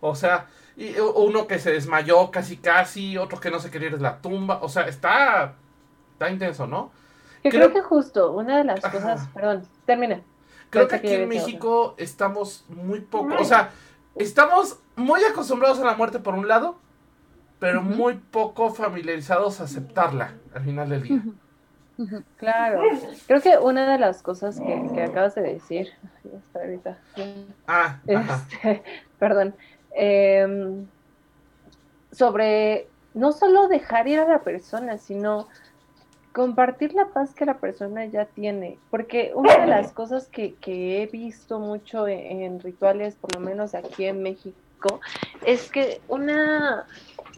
o 0.00 0.14
sea, 0.14 0.46
y 0.76 0.94
uno 0.98 1.46
que 1.46 1.58
se 1.58 1.72
desmayó 1.72 2.30
casi 2.30 2.56
casi, 2.58 3.16
otro 3.18 3.40
que 3.40 3.50
no 3.50 3.60
se 3.60 3.70
quería 3.70 3.88
ir 3.88 3.96
de 3.96 4.02
la 4.02 4.20
tumba, 4.22 4.60
o 4.62 4.68
sea, 4.68 4.84
está, 4.88 5.54
está 6.12 6.30
intenso, 6.30 6.66
¿no? 6.66 6.92
Que 7.44 7.50
creo- 7.50 7.70
creo 7.70 7.72
que 7.74 7.88
justo 7.88 8.32
una 8.32 8.58
de 8.58 8.64
las 8.64 8.84
Ajá. 8.84 8.90
cosas, 8.96 9.28
perdón, 9.32 9.62
termina. 9.86 10.22
Creo 10.70 10.88
que 10.88 10.96
aquí 10.96 11.12
en 11.12 11.28
México 11.28 11.94
estamos 11.98 12.64
muy 12.68 13.00
poco, 13.00 13.34
o 13.38 13.44
sea, 13.44 13.70
estamos 14.16 14.80
muy 14.96 15.22
acostumbrados 15.22 15.78
a 15.78 15.84
la 15.84 15.94
muerte 15.94 16.18
por 16.18 16.34
un 16.34 16.48
lado, 16.48 16.78
pero 17.60 17.80
muy 17.82 18.14
poco 18.14 18.70
familiarizados 18.70 19.60
a 19.60 19.64
aceptarla 19.64 20.32
al 20.52 20.64
final 20.64 20.88
del 20.88 21.02
día. 21.02 21.22
Claro, 22.38 22.82
creo 23.28 23.40
que 23.40 23.56
una 23.58 23.92
de 23.92 23.98
las 24.00 24.20
cosas 24.22 24.58
que, 24.58 24.90
que 24.94 25.02
acabas 25.04 25.36
de 25.36 25.42
decir, 25.42 25.90
ya 26.24 26.38
está 26.38 26.58
ahorita, 26.58 26.98
Ah, 27.68 28.00
este, 28.06 28.82
perdón, 29.20 29.54
em, 29.92 30.86
sobre 32.10 32.88
no 33.14 33.30
solo 33.32 33.68
dejar 33.68 34.08
ir 34.08 34.18
a 34.18 34.26
la 34.26 34.40
persona, 34.40 34.98
sino 34.98 35.46
compartir 36.34 36.94
la 36.94 37.06
paz 37.06 37.32
que 37.32 37.46
la 37.46 37.58
persona 37.58 38.04
ya 38.06 38.26
tiene, 38.26 38.76
porque 38.90 39.32
una 39.34 39.56
de 39.56 39.66
las 39.68 39.92
cosas 39.92 40.26
que, 40.26 40.54
que 40.54 41.00
he 41.02 41.06
visto 41.06 41.60
mucho 41.60 42.08
en, 42.08 42.42
en 42.42 42.60
rituales, 42.60 43.14
por 43.14 43.34
lo 43.36 43.40
menos 43.40 43.74
aquí 43.74 44.04
en 44.04 44.20
México, 44.20 45.00
es 45.46 45.70
que 45.70 46.00
una 46.08 46.86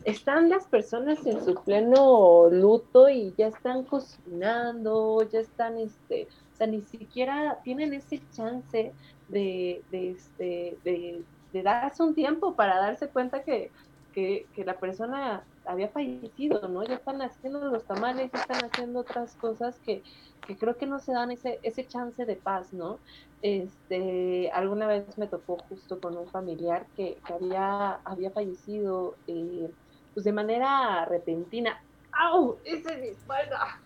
están 0.05 0.49
las 0.49 0.67
personas 0.67 1.25
en 1.27 1.45
su 1.45 1.55
pleno 1.57 2.49
luto 2.51 3.09
y 3.09 3.35
ya 3.37 3.49
están 3.49 3.85
cocinando, 3.85 5.29
ya 5.31 5.41
están, 5.41 5.77
este, 5.79 6.29
o 6.55 6.57
sea, 6.57 6.67
ni 6.67 6.81
siquiera 6.81 7.59
tienen 7.65 7.93
ese 7.93 8.21
chance 8.33 8.93
de, 9.29 9.83
este, 9.93 10.79
de 10.83 11.63
darse 11.63 12.03
un 12.03 12.15
tiempo 12.15 12.55
para 12.55 12.79
darse 12.79 13.09
cuenta 13.09 13.43
que, 13.43 13.71
que, 14.17 14.47
que 14.55 14.65
la 14.65 14.79
persona 14.79 15.45
había 15.67 15.89
fallecido, 15.89 16.67
¿no? 16.69 16.83
Ya 16.85 16.95
están 16.95 17.21
haciendo 17.21 17.61
los 17.61 17.85
tamales, 17.85 18.33
ya 18.33 18.41
están 18.41 18.65
haciendo 18.65 19.01
otras 19.01 19.35
cosas 19.35 19.79
que, 19.85 20.03
que 20.47 20.57
creo 20.57 20.79
que 20.79 20.87
no 20.87 21.01
se 21.01 21.13
dan 21.13 21.33
ese, 21.33 21.61
ese 21.63 21.87
chance 21.87 22.25
de 22.25 22.35
paz, 22.35 22.73
¿no? 22.73 22.99
Este, 23.43 24.51
alguna 24.53 24.87
vez 24.87 25.19
me 25.19 25.27
tocó 25.27 25.59
justo 25.69 26.01
con 26.01 26.17
un 26.17 26.27
familiar 26.29 26.87
que, 26.97 27.19
que 27.27 27.33
había, 27.35 28.01
había 28.07 28.31
fallecido 28.31 29.17
eh, 29.27 29.69
pues 30.15 30.25
de 30.25 30.33
manera 30.33 31.05
repentina. 31.05 31.79
¡Au! 32.13 32.57
¡Ese 32.65 32.95
es 32.95 33.01
mi 33.03 33.09
espalda! 33.09 33.79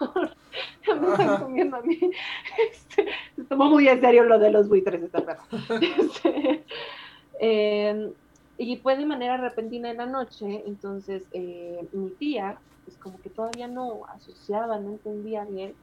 me 1.00 1.12
están 1.12 1.42
comiendo 1.44 1.78
a 1.78 1.80
mí. 1.80 1.98
Este, 2.70 3.06
se 3.36 3.44
tomó 3.44 3.70
muy 3.70 3.88
en 3.88 4.02
serio 4.02 4.24
lo 4.24 4.38
de 4.38 4.50
los 4.50 4.68
buitres 4.68 5.02
esta 5.02 5.24
perra. 5.24 5.44
Este, 5.80 6.62
eh, 7.40 8.12
y 8.60 8.76
fue 8.82 8.96
de 8.96 9.06
manera 9.06 9.36
repentina 9.38 9.90
en 9.90 9.98
la 9.98 10.06
noche, 10.06 10.46
entonces 10.66 11.28
eh, 11.32 11.88
mi 11.92 12.14
tía, 12.16 12.60
pues 12.84 12.98
como 12.98 13.20
que 13.20 13.30
todavía 13.30 13.68
no 13.68 14.02
asociaba, 14.14 14.78
no 14.80 14.92
entendía 14.92 15.44
bien, 15.46 15.78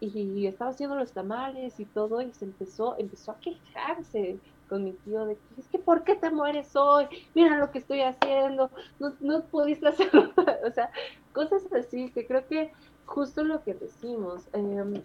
y 0.00 0.46
estaba 0.46 0.70
haciendo 0.70 0.96
los 0.96 1.12
tamales 1.12 1.78
y 1.78 1.86
todo, 1.86 2.22
y 2.22 2.32
se 2.32 2.46
empezó, 2.46 2.96
empezó 2.98 3.32
a 3.32 3.40
quejarse 3.40 4.40
con 4.66 4.84
mi 4.84 4.94
tío 4.98 5.26
de 5.26 5.36
que 5.38 5.60
es 5.60 5.68
que 5.68 5.78
¿por 5.78 6.04
qué 6.04 6.16
te 6.16 6.30
mueres 6.30 6.74
hoy? 6.76 7.06
Mira 7.34 7.58
lo 7.58 7.70
que 7.70 7.78
estoy 7.80 8.00
haciendo, 8.02 8.70
no, 8.98 9.16
no 9.20 9.48
pudiste 9.50 9.88
hacerlo, 9.88 10.32
o 10.66 10.70
sea, 10.72 10.90
cosas 11.32 11.62
así 11.72 12.12
que 12.12 12.26
creo 12.26 12.46
que 12.48 12.72
justo 13.04 13.44
lo 13.44 13.62
que 13.62 13.74
decimos, 13.74 14.48
eh, 14.54 15.04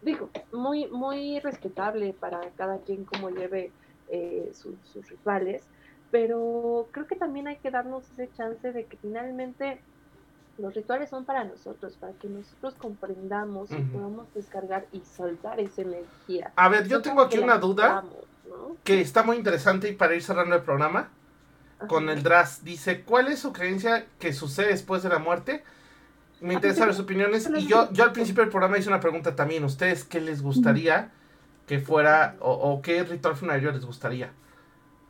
digo, 0.00 0.30
muy, 0.52 0.88
muy 0.90 1.40
respetable 1.40 2.14
para 2.14 2.52
cada 2.54 2.82
quien 2.82 3.04
como 3.04 3.30
lleve 3.30 3.74
eh, 4.06 4.50
sus, 4.52 4.86
sus 4.88 5.08
rituales, 5.08 5.68
pero 6.14 6.86
creo 6.92 7.08
que 7.08 7.16
también 7.16 7.48
hay 7.48 7.56
que 7.56 7.72
darnos 7.72 8.04
ese 8.12 8.30
chance 8.36 8.70
de 8.70 8.84
que 8.84 8.96
finalmente 8.98 9.80
los 10.58 10.72
rituales 10.72 11.10
son 11.10 11.24
para 11.24 11.42
nosotros, 11.42 11.96
para 11.98 12.12
que 12.12 12.28
nosotros 12.28 12.74
comprendamos 12.78 13.72
y 13.72 13.82
podamos 13.82 14.32
descargar 14.32 14.86
y 14.92 15.00
soltar 15.00 15.58
esa 15.58 15.82
energía. 15.82 16.52
A 16.54 16.68
ver, 16.68 16.86
yo 16.86 17.02
tengo 17.02 17.20
aquí 17.20 17.38
una 17.38 17.58
duda 17.58 18.04
que 18.84 19.00
está 19.00 19.24
muy 19.24 19.38
interesante 19.38 19.88
y 19.88 19.94
para 19.94 20.14
ir 20.14 20.22
cerrando 20.22 20.54
el 20.54 20.62
programa 20.62 21.08
con 21.88 22.08
el 22.08 22.22
DRAS. 22.22 22.62
Dice, 22.62 23.02
¿cuál 23.02 23.26
es 23.26 23.40
su 23.40 23.52
creencia 23.52 24.06
que 24.20 24.32
sucede 24.32 24.68
después 24.68 25.02
de 25.02 25.08
la 25.08 25.18
muerte? 25.18 25.64
Me 26.40 26.54
interesa 26.54 26.78
saber 26.78 26.94
sus 26.94 27.06
opiniones. 27.06 27.50
Y 27.56 27.66
yo, 27.66 27.92
yo 27.92 28.04
al 28.04 28.12
principio 28.12 28.44
del 28.44 28.52
programa 28.52 28.78
hice 28.78 28.88
una 28.88 29.00
pregunta 29.00 29.34
también. 29.34 29.64
¿Ustedes 29.64 30.04
qué 30.04 30.20
les 30.20 30.42
gustaría 30.42 31.10
que 31.66 31.80
fuera 31.80 32.36
o, 32.38 32.52
o 32.52 32.82
qué 32.82 33.02
ritual 33.02 33.34
funerario 33.34 33.72
les 33.72 33.84
gustaría? 33.84 34.30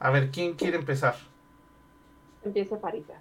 A 0.04 0.10
ver, 0.10 0.30
¿quién 0.30 0.52
quiere 0.52 0.76
empezar? 0.76 1.16
Empieza 2.44 2.78
Parita. 2.78 3.18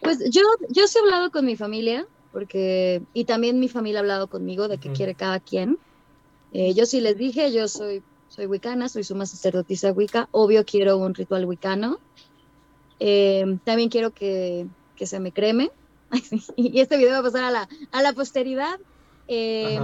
Pues 0.00 0.20
yo, 0.30 0.42
yo 0.68 0.86
sí 0.86 0.96
he 0.96 1.00
hablado 1.00 1.32
con 1.32 1.44
mi 1.44 1.56
familia, 1.56 2.06
porque, 2.30 3.02
y 3.12 3.24
también 3.24 3.58
mi 3.58 3.68
familia 3.68 3.98
ha 3.98 4.02
hablado 4.02 4.28
conmigo 4.28 4.68
de 4.68 4.78
qué 4.78 4.92
quiere 4.92 5.16
cada 5.16 5.40
quien. 5.40 5.76
Eh, 6.52 6.72
yo 6.74 6.86
sí 6.86 7.00
les 7.00 7.18
dije, 7.18 7.52
yo 7.52 7.66
soy, 7.66 8.04
soy 8.28 8.46
wicana, 8.46 8.88
soy 8.88 9.02
suma 9.02 9.26
sacerdotisa 9.26 9.90
wicca, 9.90 10.28
obvio 10.30 10.64
quiero 10.64 10.98
un 10.98 11.12
ritual 11.14 11.46
wicano. 11.46 11.98
Eh, 13.00 13.44
también 13.64 13.88
quiero 13.88 14.12
que, 14.12 14.68
que 14.94 15.06
se 15.08 15.18
me 15.18 15.32
creme. 15.32 15.68
y 16.56 16.78
este 16.78 16.96
video 16.96 17.10
va 17.10 17.18
a 17.18 17.22
pasar 17.24 17.42
a 17.42 17.50
la, 17.50 17.68
a 17.90 18.02
la 18.02 18.12
posteridad. 18.12 18.78
Eh, 19.26 19.80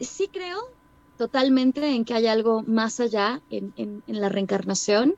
sí 0.00 0.28
creo 0.32 0.79
totalmente 1.20 1.86
en 1.94 2.06
que 2.06 2.14
hay 2.14 2.26
algo 2.26 2.62
más 2.66 2.98
allá 2.98 3.42
en, 3.50 3.74
en- 3.76 4.02
en 4.06 4.20
la 4.22 4.30
reencarnación. 4.30 5.14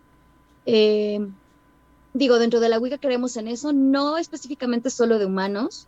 Eh, 0.66 1.20
digo, 2.12 2.40
dentro 2.40 2.58
de 2.58 2.68
la 2.68 2.80
Wicca 2.80 2.98
creemos 2.98 3.36
en 3.36 3.46
eso, 3.46 3.72
no 3.72 4.18
específicamente 4.18 4.90
solo 4.90 5.20
de 5.20 5.26
humanos. 5.26 5.86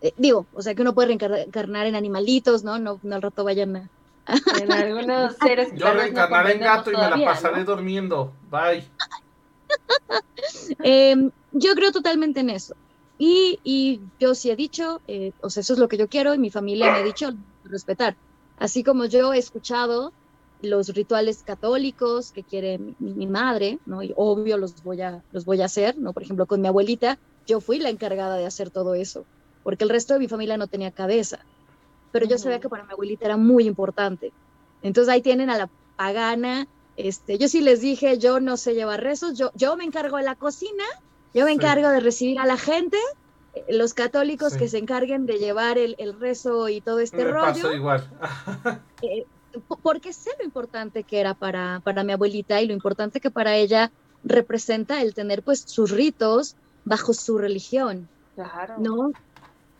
Eh, 0.00 0.12
digo, 0.16 0.46
o 0.52 0.62
sea, 0.62 0.74
que 0.74 0.82
uno 0.82 0.94
puede 0.94 1.16
reencarnar 1.16 1.86
en 1.86 1.94
animalitos, 1.94 2.64
¿no? 2.64 2.80
No, 2.80 2.98
no 3.04 3.14
al 3.14 3.22
rato 3.22 3.44
vayan 3.44 3.76
a... 3.76 3.88
En 4.64 4.72
algunos 4.72 5.36
seres 5.40 5.70
que 5.70 5.78
Yo 5.78 5.92
reencarnaré 5.94 6.54
en 6.54 6.60
gato 6.60 6.90
y 6.90 6.94
me 6.94 6.98
la 7.02 7.06
todavía, 7.10 7.26
¿no? 7.26 7.32
pasaré 7.32 7.62
durmiendo. 7.64 8.32
Bye. 8.50 8.82
Eh, 10.84 11.14
yo 11.52 11.74
creo 11.74 11.92
totalmente 11.92 12.40
en 12.40 12.50
eso. 12.50 12.74
Y, 13.16 13.60
y 13.62 14.00
yo 14.18 14.34
sí 14.34 14.50
he 14.50 14.56
dicho, 14.56 15.00
eh, 15.06 15.30
o 15.40 15.48
sea, 15.50 15.60
eso 15.60 15.74
es 15.74 15.78
lo 15.78 15.86
que 15.86 15.96
yo 15.96 16.08
quiero 16.08 16.34
y 16.34 16.38
mi 16.38 16.50
familia 16.50 16.90
me 16.92 16.98
ha 16.98 17.02
dicho 17.04 17.30
respetar. 17.62 18.16
Así 18.64 18.82
como 18.84 19.06
yo 19.06 19.32
he 19.34 19.38
escuchado 19.38 20.14
los 20.60 20.88
rituales 20.90 21.42
católicos 21.44 22.30
que 22.32 22.44
quiere 22.44 22.78
mi, 22.78 22.96
mi 22.98 23.26
madre, 23.26 23.80
¿no? 23.84 24.02
Y 24.02 24.12
obvio 24.16 24.56
los 24.58 24.82
voy 24.82 25.00
a, 25.02 25.22
los 25.30 25.44
voy 25.44 25.60
a 25.62 25.66
hacer, 25.66 25.98
¿no? 25.98 26.12
Por 26.14 26.22
ejemplo, 26.22 26.46
con 26.46 26.60
mi 26.60 26.68
abuelita, 26.68 27.18
yo 27.46 27.60
fui 27.60 27.78
la 27.78 27.90
encargada 27.90 28.36
de 28.36 28.46
hacer 28.46 28.70
todo 28.70 28.94
eso, 28.94 29.26
porque 29.62 29.84
el 29.84 29.90
resto 29.90 30.14
de 30.14 30.20
mi 30.20 30.28
familia 30.28 30.56
no 30.58 30.68
tenía 30.68 30.92
cabeza. 30.92 31.38
Pero 32.12 32.26
yo 32.26 32.38
sabía 32.38 32.60
que 32.60 32.68
para 32.68 32.84
mi 32.84 32.92
abuelita 32.92 33.26
era 33.26 33.36
muy 33.36 33.66
importante. 33.66 34.34
Entonces 34.82 35.12
ahí 35.12 35.22
tienen 35.22 35.50
a 35.50 35.58
la 35.58 35.70
pagana 35.96 36.66
Este, 36.96 37.38
yo 37.38 37.48
sí 37.48 37.60
les 37.62 37.80
dije, 37.80 38.18
yo 38.18 38.40
no 38.40 38.56
sé 38.58 38.74
llevar 38.74 39.02
rezos, 39.02 39.36
yo, 39.38 39.50
yo 39.54 39.76
me 39.76 39.84
encargo 39.84 40.18
de 40.18 40.24
la 40.24 40.36
cocina, 40.36 40.84
yo 41.32 41.46
me 41.46 41.52
Sí. 41.56 41.62
encargo 41.62 41.88
de 41.90 42.00
recibir 42.00 42.38
a 42.40 42.46
la 42.46 42.58
gente, 42.58 42.98
los 43.68 43.94
católicos 43.94 44.54
Sí. 44.54 44.58
que 44.60 44.68
se 44.68 44.78
encarguen 44.78 45.26
de 45.26 45.38
llevar 45.38 45.78
el, 45.78 45.94
el 45.98 46.18
rezo 46.18 46.68
y 46.68 46.80
todo 46.80 47.00
este 47.00 47.18
Me 47.18 47.30
rollo. 47.30 47.46
pasó 47.52 47.72
igual. 47.72 48.08
eh, 49.02 49.24
po- 49.68 49.76
porque 49.82 50.12
sé 50.12 50.30
lo 50.38 50.44
importante 50.44 51.04
que 51.04 51.20
era 51.20 51.34
para, 51.34 51.80
para 51.84 52.02
mi 52.04 52.12
abuelita 52.12 52.60
y 52.62 52.66
lo 52.66 52.72
importante 52.72 53.20
que 53.20 53.30
para 53.30 53.56
ella 53.56 53.90
representa 54.24 55.02
el 55.02 55.14
tener 55.14 55.42
pues 55.42 55.60
sus 55.66 55.90
ritos 55.90 56.56
bajo 56.84 57.12
su 57.12 57.38
religión, 57.38 58.08
Claro. 58.34 58.74
¿no? 58.78 59.12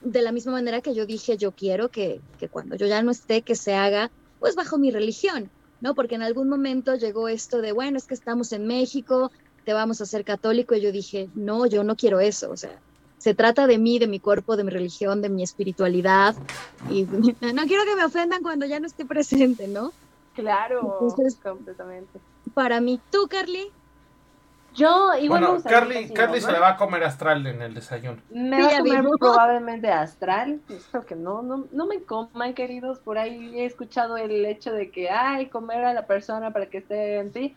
De 0.02 0.20
la 0.20 0.32
misma 0.32 0.52
manera 0.52 0.80
que 0.80 0.94
yo 0.94 1.06
dije, 1.06 1.36
yo 1.36 1.52
quiero 1.52 1.88
que, 1.88 2.20
que 2.38 2.48
cuando 2.48 2.76
yo 2.76 2.86
ya 2.86 3.02
no 3.02 3.10
esté, 3.10 3.42
que 3.42 3.54
se 3.54 3.74
haga 3.74 4.10
pues 4.40 4.56
bajo 4.56 4.76
mi 4.76 4.90
religión, 4.90 5.48
¿no? 5.80 5.94
Porque 5.94 6.16
en 6.16 6.22
algún 6.22 6.48
momento 6.48 6.96
llegó 6.96 7.28
esto 7.28 7.60
de, 7.62 7.70
bueno, 7.72 7.96
es 7.96 8.06
que 8.06 8.14
estamos 8.14 8.52
en 8.52 8.66
México, 8.66 9.30
te 9.64 9.72
vamos 9.72 10.00
a 10.00 10.06
ser 10.06 10.24
católico, 10.24 10.74
y 10.74 10.80
yo 10.80 10.90
dije, 10.90 11.28
no, 11.36 11.66
yo 11.66 11.84
no 11.84 11.94
quiero 11.94 12.18
eso, 12.18 12.50
o 12.50 12.56
sea, 12.56 12.76
se 13.22 13.34
trata 13.34 13.68
de 13.68 13.78
mí, 13.78 14.00
de 14.00 14.08
mi 14.08 14.18
cuerpo, 14.18 14.56
de 14.56 14.64
mi 14.64 14.70
religión, 14.72 15.22
de 15.22 15.28
mi 15.28 15.44
espiritualidad, 15.44 16.34
y 16.90 17.04
no 17.54 17.62
quiero 17.68 17.84
que 17.84 17.94
me 17.94 18.04
ofendan 18.04 18.42
cuando 18.42 18.66
ya 18.66 18.80
no 18.80 18.86
esté 18.88 19.04
presente, 19.04 19.68
¿no? 19.68 19.92
Claro, 20.34 20.98
Entonces- 21.00 21.38
completamente. 21.40 22.18
Para 22.52 22.80
mí, 22.80 23.00
tú, 23.12 23.28
Carly, 23.30 23.70
Yo 24.74 25.14
igual 25.20 25.42
me 25.42 25.46
Bueno, 25.46 25.62
Carly, 25.62 26.10
Carly 26.12 26.40
no, 26.40 26.46
se 26.46 26.52
la 26.52 26.58
va 26.58 26.68
a 26.70 26.76
comer 26.76 27.04
astral 27.04 27.46
en 27.46 27.62
el 27.62 27.74
desayuno. 27.74 28.20
Me 28.30 28.56
Sí, 28.56 28.62
va 28.62 28.68
a 28.74 28.78
comer 28.78 29.04
probablemente 29.20 29.88
astral. 29.88 30.60
Espero 30.68 31.06
que 31.06 31.14
no, 31.14 31.42
no, 31.42 31.66
no 31.70 31.86
me 31.86 32.02
coman, 32.02 32.54
queridos. 32.54 32.98
Por 32.98 33.18
ahí 33.18 33.60
he 33.60 33.66
escuchado 33.66 34.16
el 34.16 34.44
hecho 34.46 34.72
de 34.72 34.90
que, 34.90 35.10
ay, 35.10 35.46
comer 35.46 35.84
a 35.84 35.92
la 35.94 36.06
persona 36.06 36.52
para 36.52 36.66
que 36.66 36.78
esté 36.78 37.18
en 37.18 37.30
ti. 37.30 37.56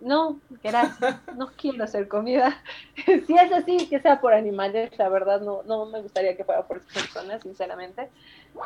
No, 0.00 0.40
gracias. 0.62 1.22
No 1.36 1.48
quiero 1.56 1.84
hacer 1.84 2.08
comida. 2.08 2.62
si 3.26 3.34
es 3.34 3.52
así, 3.52 3.88
que 3.88 4.00
sea 4.00 4.20
por 4.20 4.32
animales, 4.34 4.90
la 4.98 5.08
verdad 5.08 5.40
no, 5.40 5.62
no 5.64 5.86
me 5.86 6.00
gustaría 6.00 6.36
que 6.36 6.44
fuera 6.44 6.66
por 6.66 6.82
personas, 6.86 7.42
sinceramente. 7.42 8.10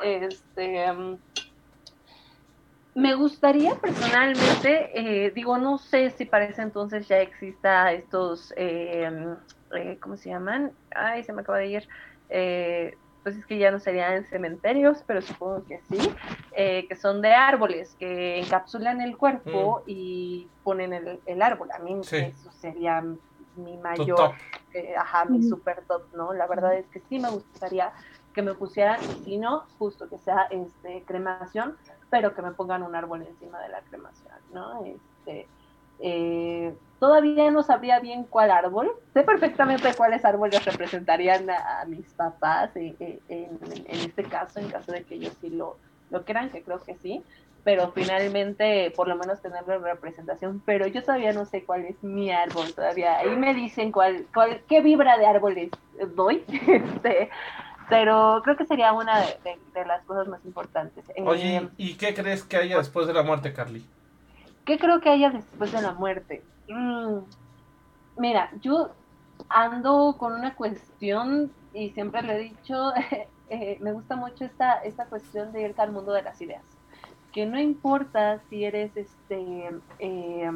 Este, 0.03 0.93
mm, 0.93 1.18
me 2.95 3.14
gustaría 3.14 3.74
personalmente, 3.76 4.91
eh, 5.26 5.30
digo, 5.30 5.57
no 5.57 5.78
sé 5.78 6.11
si 6.11 6.26
para 6.26 6.45
ese 6.45 6.62
entonces 6.62 7.09
ya 7.09 7.20
exista 7.20 7.93
estos, 7.93 8.53
eh, 8.57 9.11
eh, 9.74 9.99
¿cómo 10.01 10.16
se 10.16 10.28
llaman? 10.28 10.76
Ay, 10.95 11.24
se 11.24 11.33
me 11.33 11.41
acaba 11.41 11.59
de 11.59 11.66
ir. 11.66 11.89
Pues 13.22 13.36
es 13.36 13.46
que 13.46 13.58
ya 13.58 13.70
no 13.70 13.78
serían 13.78 14.24
cementerios, 14.26 15.04
pero 15.06 15.22
supongo 15.22 15.64
que 15.64 15.80
sí, 15.82 15.98
eh, 16.56 16.86
que 16.88 16.96
son 16.96 17.22
de 17.22 17.32
árboles, 17.32 17.94
que 17.98 18.40
encapsulan 18.40 19.00
el 19.00 19.16
cuerpo 19.16 19.82
y 19.86 20.50
ponen 20.64 20.92
el, 20.92 21.22
el 21.24 21.42
árbol. 21.42 21.68
A 21.72 21.78
mí 21.78 22.02
Sí. 22.02 22.16
eso 22.16 22.50
sería 22.50 23.00
mi 23.54 23.78
mayor 23.78 24.16
top. 24.16 24.32
eh, 24.74 24.94
ajá, 24.96 25.24
mi 25.26 25.42
super 25.42 25.84
top, 25.86 26.02
¿no? 26.14 26.32
La 26.32 26.46
verdad 26.46 26.74
es 26.76 26.88
que 26.88 27.00
sí 27.00 27.18
me 27.20 27.30
gustaría 27.30 27.92
que 28.34 28.42
me 28.42 28.54
pusieran, 28.54 28.98
y 29.04 29.24
si 29.24 29.38
no, 29.38 29.66
justo 29.78 30.08
que 30.08 30.18
sea 30.18 30.48
este 30.50 31.04
cremación, 31.06 31.76
pero 32.10 32.34
que 32.34 32.42
me 32.42 32.52
pongan 32.52 32.82
un 32.82 32.96
árbol 32.96 33.22
encima 33.22 33.60
de 33.60 33.68
la 33.68 33.82
cremación, 33.82 34.34
¿no? 34.48 34.84
Este, 34.86 35.48
eh, 36.03 36.74
todavía 36.98 37.50
no 37.50 37.62
sabría 37.62 38.00
bien 38.00 38.24
cuál 38.24 38.50
árbol, 38.50 38.90
sé 39.14 39.22
perfectamente 39.24 39.94
cuáles 39.96 40.24
árboles 40.24 40.64
representarían 40.64 41.50
a, 41.50 41.82
a 41.82 41.86
mis 41.86 42.14
papás 42.14 42.76
eh, 42.76 42.96
eh, 43.00 43.22
en, 43.28 43.59
en 43.86 44.00
este 44.09 44.24
caso, 44.24 44.61
en 44.61 44.68
caso 44.70 44.92
de 44.92 45.05
que 45.05 45.16
ellos 45.16 45.36
sí 45.40 45.50
lo, 45.50 45.80
lo 46.11 46.24
crean, 46.24 46.50
que 46.50 46.62
creo 46.64 46.80
que 46.80 46.96
sí, 46.96 47.24
pero 47.64 47.92
finalmente 47.92 48.92
por 48.96 49.09
lo 49.09 49.16
menos 49.16 49.40
tener 49.40 49.66
la 49.66 49.78
representación, 49.78 50.62
pero 50.66 50.86
yo 50.88 51.03
todavía 51.03 51.32
no 51.32 51.46
sé 51.46 51.64
cuál 51.64 51.84
es 51.86 52.03
mi 52.03 52.30
árbol 52.32 52.74
todavía, 52.74 53.18
ahí 53.18 53.36
me 53.36 53.55
dicen 53.55 53.92
cuál, 53.92 54.28
cuál 54.34 54.64
qué 54.68 54.80
vibra 54.80 55.16
de 55.18 55.26
árboles 55.26 55.70
doy, 56.16 56.44
este, 56.48 57.30
pero 57.88 58.40
creo 58.44 58.57
que 58.57 58.66
sería 58.66 58.92
una 58.92 59.20
de, 59.20 59.26
de- 59.44 59.61
de 59.80 59.86
las 59.86 60.05
cosas 60.05 60.28
más 60.28 60.44
importantes. 60.44 61.05
Eh, 61.16 61.22
Oye, 61.24 61.70
¿y 61.76 61.96
qué 61.96 62.14
crees 62.14 62.44
que 62.44 62.57
haya 62.57 62.78
después 62.78 63.07
de 63.09 63.12
la 63.14 63.22
muerte, 63.24 63.53
Carly? 63.53 63.92
¿Qué 64.64 64.78
creo 64.78 65.00
que 65.00 65.10
haya 65.10 65.30
después 65.30 65.72
de 65.72 65.82
la 65.82 65.92
muerte? 65.92 66.42
Mm, 66.68 67.18
mira, 68.16 68.50
yo 68.60 68.90
ando 69.48 70.16
con 70.18 70.34
una 70.34 70.54
cuestión 70.54 71.50
y 71.72 71.90
siempre 71.90 72.22
le 72.22 72.36
he 72.36 72.42
dicho, 72.50 72.92
eh, 73.50 73.78
me 73.80 73.92
gusta 73.92 74.14
mucho 74.14 74.44
esta, 74.44 74.74
esta 74.74 75.06
cuestión 75.06 75.52
de 75.52 75.62
irte 75.62 75.82
al 75.82 75.92
mundo 75.92 76.12
de 76.12 76.22
las 76.22 76.40
ideas. 76.40 76.62
Que 77.32 77.46
no 77.46 77.58
importa 77.58 78.40
si 78.48 78.64
eres 78.64 78.96
este 78.96 79.70
eh, 79.98 80.50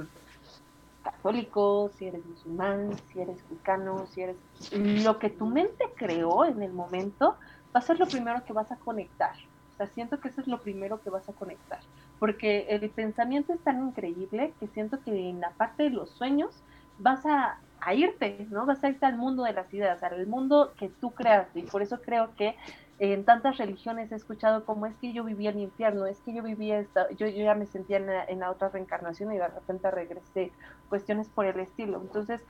católico, 1.03 1.91
si 1.97 2.07
eres 2.07 2.25
musulmán, 2.25 2.91
si 3.09 3.21
eres 3.21 3.43
mexicano, 3.45 4.07
si 4.07 4.23
eres 4.23 4.37
lo 4.73 5.19
que 5.19 5.31
tu 5.31 5.47
mente 5.47 5.85
creó 5.97 6.45
en 6.45 6.63
el 6.63 6.73
momento, 6.73 7.37
va 7.75 7.81
a 7.81 7.83
ser 7.83 7.99
lo 7.99 8.07
primero 8.07 8.45
que 8.45 8.53
vas 8.53 8.71
a 8.71 8.77
conectar. 8.77 9.35
O 9.73 9.77
sea, 9.79 9.87
siento 9.89 10.21
que 10.21 10.29
eso 10.29 10.43
es 10.43 10.47
lo 10.47 10.61
primero 10.61 11.03
que 11.03 11.11
vas 11.11 11.29
a 11.29 11.33
conectar 11.33 11.81
porque 12.19 12.67
el 12.69 12.89
pensamiento 12.91 13.53
es 13.53 13.61
tan 13.61 13.87
increíble 13.89 14.53
que 14.59 14.69
siento 14.69 15.01
que 15.03 15.31
en 15.31 15.41
la 15.41 15.51
parte 15.51 15.85
de 15.85 15.91
los 15.91 16.11
sueños 16.11 16.63
vas 16.99 17.25
a, 17.27 17.59
irte, 17.95 18.47
¿no? 18.51 18.67
Vas 18.67 18.83
a 18.83 18.89
irte 18.89 19.07
al 19.07 19.17
mundo 19.17 19.45
de 19.45 19.53
las 19.53 19.73
ideas, 19.73 20.03
al 20.03 20.27
mundo 20.27 20.73
que 20.77 20.89
tú 20.89 21.13
creaste. 21.13 21.61
Y 21.61 21.63
por 21.63 21.83
eso 21.83 22.01
creo 22.01 22.35
que 22.35 22.57
en 22.99 23.25
tantas 23.25 23.59
religiones 23.59 24.11
he 24.11 24.17
escuchado 24.17 24.65
como 24.65 24.87
es 24.87 24.97
que 24.97 25.13
yo 25.13 25.23
vivía 25.23 25.51
el 25.51 25.61
infierno, 25.61 26.07
es 26.07 26.19
que 26.21 26.35
yo 26.35 26.43
vivía 26.43 26.81
esta, 26.81 27.09
yo, 27.11 27.29
yo 27.29 27.45
ya 27.45 27.55
me 27.55 27.67
sentía 27.67 27.99
en 27.99 28.07
la, 28.07 28.25
en 28.25 28.41
la 28.41 28.51
otra 28.51 28.71
reencarnación 28.71 29.33
y 29.33 29.37
de 29.37 29.47
repente 29.47 29.91
regresé, 29.91 30.53
cuestiones 30.89 31.29
por 31.29 31.47
el 31.47 31.61
estilo. 31.61 32.01
Entonces, 32.01 32.41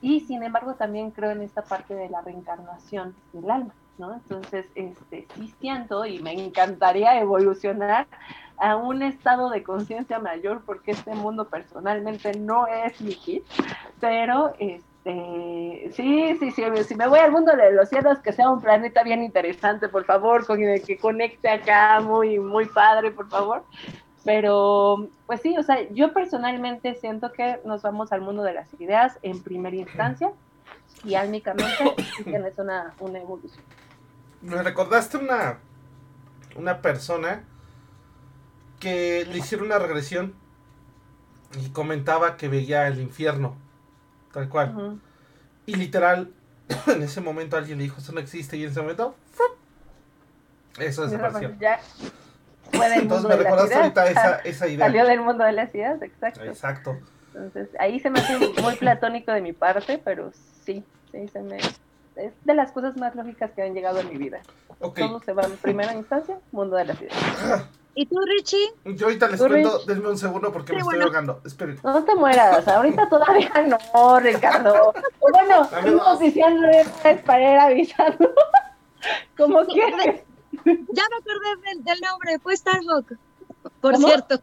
y 0.00 0.20
sin 0.20 0.42
embargo 0.42 0.74
también 0.74 1.10
creo 1.10 1.32
en 1.32 1.42
esta 1.42 1.62
parte 1.62 1.94
de 1.94 2.08
la 2.08 2.20
reencarnación 2.20 3.14
del 3.32 3.50
alma, 3.50 3.74
¿no? 3.98 4.14
Entonces, 4.14 4.66
este, 4.74 5.26
sí 5.34 5.54
siento 5.60 6.06
y 6.06 6.20
me 6.20 6.32
encantaría 6.32 7.20
evolucionar 7.20 8.06
a 8.58 8.76
un 8.76 9.02
estado 9.02 9.50
de 9.50 9.62
conciencia 9.62 10.18
mayor 10.18 10.62
porque 10.64 10.92
este 10.92 11.14
mundo 11.14 11.48
personalmente 11.48 12.36
no 12.38 12.66
es 12.66 13.00
mi 13.00 13.12
hit, 13.12 13.44
pero 14.00 14.52
este 14.58 14.88
sí, 15.92 16.36
sí, 16.38 16.50
sí, 16.50 16.64
si 16.86 16.94
me 16.94 17.08
voy 17.08 17.18
al 17.18 17.32
mundo 17.32 17.54
de 17.56 17.72
los 17.72 17.88
cielos, 17.88 18.18
que 18.18 18.32
sea 18.32 18.50
un 18.50 18.60
planeta 18.60 19.02
bien 19.02 19.22
interesante, 19.22 19.88
por 19.88 20.04
favor, 20.04 20.46
con 20.46 20.58
que 20.58 20.98
conecte 20.98 21.48
acá 21.48 22.00
muy, 22.00 22.38
muy 22.38 22.66
padre, 22.66 23.10
por 23.10 23.28
favor. 23.28 23.64
Pero, 24.24 25.08
pues 25.26 25.40
sí, 25.40 25.56
o 25.56 25.62
sea, 25.62 25.88
yo 25.90 26.12
personalmente 26.12 26.94
siento 26.96 27.32
que 27.32 27.60
nos 27.64 27.82
vamos 27.82 28.12
al 28.12 28.20
mundo 28.20 28.42
de 28.42 28.52
las 28.52 28.68
ideas 28.78 29.18
en 29.22 29.42
primera 29.42 29.76
instancia 29.76 30.32
y 31.04 31.14
álmicamente 31.14 31.94
sí 32.16 32.24
tienes 32.24 32.58
una, 32.58 32.92
una 32.98 33.20
evolución. 33.20 33.64
Me 34.42 34.62
recordaste 34.62 35.16
una, 35.16 35.58
una 36.56 36.80
persona 36.80 37.44
que 38.80 39.26
le 39.30 39.38
hicieron 39.38 39.66
una 39.66 39.78
regresión 39.78 40.34
y 41.60 41.70
comentaba 41.70 42.36
que 42.36 42.48
veía 42.48 42.86
el 42.86 43.00
infierno, 43.00 43.56
tal 44.32 44.48
cual. 44.48 45.00
Y 45.66 45.74
literal, 45.74 46.32
en 46.86 47.02
ese 47.02 47.20
momento 47.20 47.56
alguien 47.56 47.78
le 47.78 47.84
dijo, 47.84 47.98
eso 48.00 48.12
no 48.12 48.20
existe, 48.20 48.56
y 48.56 48.64
en 48.64 48.70
ese 48.70 48.80
momento, 48.80 49.16
¡fup! 49.32 49.58
eso 50.80 51.06
desapareció. 51.06 51.56
Ya 51.58 51.80
fue 52.70 52.88
del 52.90 53.02
Entonces 53.02 53.22
mundo 53.24 53.28
me 53.28 53.36
de 53.36 53.42
recordaste 53.42 53.74
ahorita 53.74 54.10
esa, 54.10 54.36
esa 54.36 54.58
Salió 54.60 54.86
idea. 54.88 55.04
del 55.04 55.20
mundo 55.20 55.44
de 55.44 55.52
las 55.52 55.74
ideas, 55.74 56.00
exacto. 56.02 56.44
Exacto. 56.44 56.98
Entonces, 57.34 57.68
ahí 57.78 57.98
se 58.00 58.10
me 58.10 58.20
hace 58.20 58.38
muy 58.62 58.76
platónico 58.76 59.32
de 59.32 59.40
mi 59.40 59.52
parte, 59.52 59.98
pero 60.04 60.30
sí, 60.64 60.84
sí, 61.12 61.28
se 61.28 61.40
me... 61.42 61.58
Es 62.18 62.32
de 62.44 62.54
las 62.54 62.72
cosas 62.72 62.96
más 62.96 63.14
lógicas 63.14 63.50
que 63.52 63.62
han 63.62 63.74
llegado 63.74 64.00
en 64.00 64.08
mi 64.10 64.16
vida. 64.16 64.40
Ok, 64.80 64.98
Todo 64.98 65.20
se 65.22 65.32
va 65.32 65.44
en 65.44 65.56
primera 65.56 65.94
instancia, 65.94 66.38
mundo 66.52 66.76
de 66.76 66.84
las 66.86 67.00
ideas. 67.00 67.14
¿y 67.94 68.06
tú, 68.06 68.16
Richie? 68.20 68.72
yo 68.84 69.06
ahorita 69.06 69.28
les 69.28 69.40
cuento, 69.40 69.78
Rich. 69.78 69.86
denme 69.86 70.08
un 70.08 70.18
segundo 70.18 70.52
porque 70.52 70.68
Sí, 70.72 70.74
me 70.76 70.80
estoy 70.82 71.00
ahogando. 71.00 71.40
Esperen. 71.44 71.78
No 71.82 72.04
te 72.04 72.14
mueras, 72.14 72.66
ahorita 72.68 73.08
todavía 73.08 73.50
no, 73.66 74.20
Ricardo. 74.20 74.92
Bueno, 75.20 75.62
estamos 75.64 75.92
dos. 76.04 76.18
diciendo 76.20 76.66
es 76.68 77.22
para 77.22 77.52
ir 77.52 77.58
avisando. 77.58 78.30
Como 79.36 79.64
Sí, 79.64 79.72
quieres. 79.72 80.22
Ya 80.64 81.02
me 81.10 81.16
acordé 81.16 81.68
del, 81.70 81.84
del 81.84 82.00
nombre, 82.00 82.38
fue 82.40 82.56
Starhawk. 82.56 83.16
Por 83.80 83.94
¿Cómo? 83.94 84.08
cierto, 84.08 84.40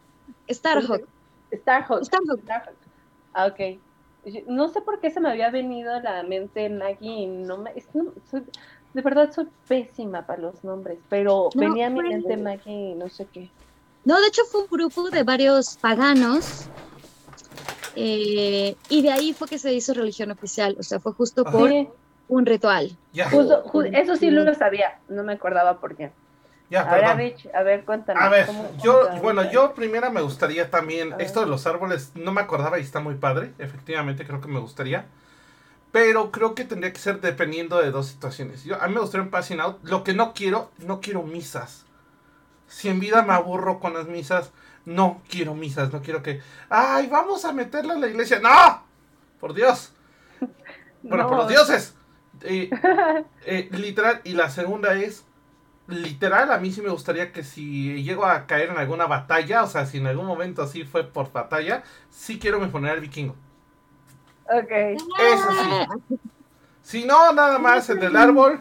Starhawk. 0.50 1.06
Starhawk. 1.52 2.04
Starhawk. 2.04 2.40
Starhawk. 2.42 2.76
Ah, 3.34 3.46
ok. 3.46 3.78
No 4.48 4.68
sé 4.68 4.80
por 4.80 5.00
qué 5.00 5.10
se 5.10 5.20
me 5.20 5.30
había 5.30 5.50
venido 5.50 5.92
a 5.94 6.00
la 6.00 6.22
mente 6.24 6.68
Maggie 6.68 7.08
y 7.22 7.26
no 7.26 7.58
me... 7.58 7.70
es- 7.76 7.88
no, 7.94 8.12
soy- 8.30 8.44
de 8.94 9.02
verdad 9.02 9.30
soy 9.32 9.46
pésima 9.68 10.26
para 10.26 10.42
los 10.42 10.64
nombres, 10.64 10.98
pero 11.08 11.50
No, 11.54 11.60
venía 11.60 11.86
a 11.86 11.90
mi 11.90 12.00
fue- 12.00 12.08
mente 12.10 12.36
Maggie 12.36 12.72
y 12.90 12.94
no 12.94 13.08
sé 13.08 13.26
qué. 13.32 13.50
No, 14.04 14.20
de 14.20 14.26
hecho 14.28 14.42
fue 14.50 14.62
un 14.62 14.68
grupo 14.70 15.10
de 15.10 15.22
varios 15.22 15.76
paganos. 15.76 16.66
eh, 17.94 18.76
y 18.90 19.02
de 19.02 19.10
ahí 19.10 19.32
fue 19.32 19.48
que 19.48 19.58
se 19.58 19.72
hizo 19.72 19.94
religión 19.94 20.30
oficial. 20.30 20.76
O 20.78 20.82
sea, 20.82 21.00
fue 21.00 21.12
justo 21.12 21.44
por 21.44 21.70
Sí, 21.70 21.88
un 22.28 22.44
ritual. 22.44 22.90
Ya. 23.12 23.30
justo- 23.30 23.64
ju- 23.64 23.88
eso 23.96 24.16
sí 24.16 24.30
lo 24.30 24.52
sabía, 24.54 25.00
no 25.08 25.22
me 25.24 25.32
acordaba 25.34 25.80
por 25.80 25.96
qué. 25.96 26.10
Ya, 26.68 26.82
A 26.82 26.96
ver. 26.96 27.16
Rich, 27.16 27.48
a 27.54 27.62
ver, 27.62 27.84
cuéntame. 27.84 28.20
A 28.20 28.28
ver, 28.28 28.46
¿cómo- 28.46 28.68
yo, 28.82 29.00
cómo 29.08 29.22
bueno, 29.22 29.50
yo 29.50 29.72
primero 29.74 30.10
me 30.10 30.20
gustaría 30.20 30.68
también, 30.70 31.14
esto 31.20 31.40
de 31.40 31.46
los 31.46 31.66
árboles, 31.66 32.10
no 32.16 32.32
me 32.32 32.40
acordaba 32.40 32.78
y 32.78 32.82
está 32.82 32.98
muy 33.00 33.14
padre, 33.14 33.52
efectivamente 33.58 34.26
creo 34.26 34.40
que 34.40 34.48
me 34.48 34.58
gustaría, 34.58 35.06
pero 35.92 36.32
creo 36.32 36.54
que 36.56 36.64
tendría 36.64 36.92
que 36.92 36.98
ser 36.98 37.20
dependiendo 37.20 37.80
de 37.80 37.90
dos 37.92 38.08
situaciones. 38.08 38.64
Yo, 38.64 38.82
a 38.82 38.88
mí 38.88 38.94
me 38.94 39.00
gustaría 39.00 39.22
un 39.24 39.30
passing 39.30 39.60
out, 39.60 39.78
lo 39.84 40.02
que 40.02 40.12
no 40.12 40.32
quiero, 40.34 40.72
no 40.78 41.00
quiero 41.00 41.22
misas. 41.22 41.84
Si 42.66 42.88
en 42.88 42.98
vida 42.98 43.22
me 43.22 43.32
aburro 43.32 43.78
con 43.78 43.94
las 43.94 44.06
misas, 44.06 44.50
no 44.84 45.22
quiero 45.30 45.54
misas, 45.54 45.92
no 45.92 46.02
quiero 46.02 46.22
que, 46.24 46.40
ay, 46.68 47.06
vamos 47.06 47.44
a 47.44 47.52
meterla 47.52 47.94
a 47.94 47.98
la 47.98 48.08
iglesia, 48.08 48.40
no, 48.40 48.82
por 49.38 49.54
Dios, 49.54 49.92
bueno, 51.02 51.28
por 51.28 51.36
los 51.36 51.48
dioses. 51.48 51.94
Eh, 52.42 52.70
eh, 53.44 53.68
literal, 53.70 54.20
y 54.24 54.32
la 54.32 54.50
segunda 54.50 54.94
es, 54.94 55.24
literal, 55.88 56.50
a 56.52 56.58
mí 56.58 56.72
sí 56.72 56.82
me 56.82 56.90
gustaría 56.90 57.32
que 57.32 57.44
si 57.44 58.02
llego 58.02 58.26
a 58.26 58.46
caer 58.46 58.70
en 58.70 58.78
alguna 58.78 59.06
batalla, 59.06 59.62
o 59.64 59.66
sea, 59.68 59.86
si 59.86 59.98
en 59.98 60.06
algún 60.06 60.26
momento 60.26 60.62
así 60.62 60.84
fue 60.84 61.04
por 61.04 61.32
batalla, 61.32 61.82
sí 62.10 62.38
quiero 62.38 62.60
mi 62.60 62.68
funeral 62.70 63.00
vikingo. 63.00 63.36
Ok. 64.48 64.70
Eso 65.18 65.48
sí. 65.62 66.18
Si 66.82 67.04
no, 67.04 67.32
nada 67.32 67.58
más 67.58 67.88
el 67.90 68.00
del 68.00 68.16
árbol. 68.16 68.60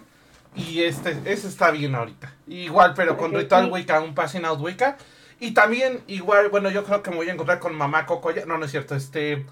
Y 0.55 0.83
este, 0.83 1.11
ese 1.25 1.47
está 1.47 1.71
bien 1.71 1.95
ahorita. 1.95 2.33
Igual, 2.47 2.93
pero 2.95 3.17
con 3.17 3.31
Ok, 3.31 3.37
ritual 3.37 3.65
sí. 3.65 3.71
Wicca, 3.71 3.99
un 4.01 4.15
passing 4.15 4.45
out 4.45 4.61
Wicca. 4.61 4.97
Y 5.39 5.53
también, 5.53 6.03
igual, 6.07 6.49
bueno, 6.49 6.69
yo 6.69 6.85
creo 6.85 7.03
que 7.03 7.09
me 7.11 7.17
voy 7.17 7.29
a 7.29 7.33
encontrar 7.33 7.59
con 7.59 7.75
mamá 7.75 8.05
Coco. 8.05 8.31
ya- 8.31 8.45
No, 8.45 8.57
no 8.57 8.65
es 8.65 8.71
cierto, 8.71 8.95
este. 8.95 9.45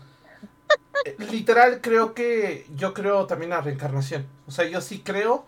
eh, 1.05 1.15
Literal, 1.31 1.81
creo 1.81 2.13
que. 2.13 2.65
Yo 2.75 2.93
creo 2.93 3.25
también 3.27 3.49
la 3.51 3.61
reencarnación. 3.61 4.25
O 4.47 4.51
sea, 4.51 4.65
yo 4.65 4.81
sí 4.81 5.01
creo 5.03 5.45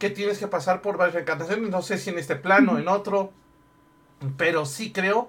que 0.00 0.10
tienes 0.10 0.38
que 0.38 0.48
pasar 0.48 0.80
por 0.80 0.96
varias 0.96 1.14
reencarnaciones. 1.14 1.70
No 1.70 1.82
sé 1.82 1.98
si 1.98 2.10
en 2.10 2.18
este 2.18 2.34
plano, 2.34 2.78
en 2.78 2.88
otro. 2.88 3.30
Pero 4.36 4.64
sí 4.66 4.92
creo 4.92 5.28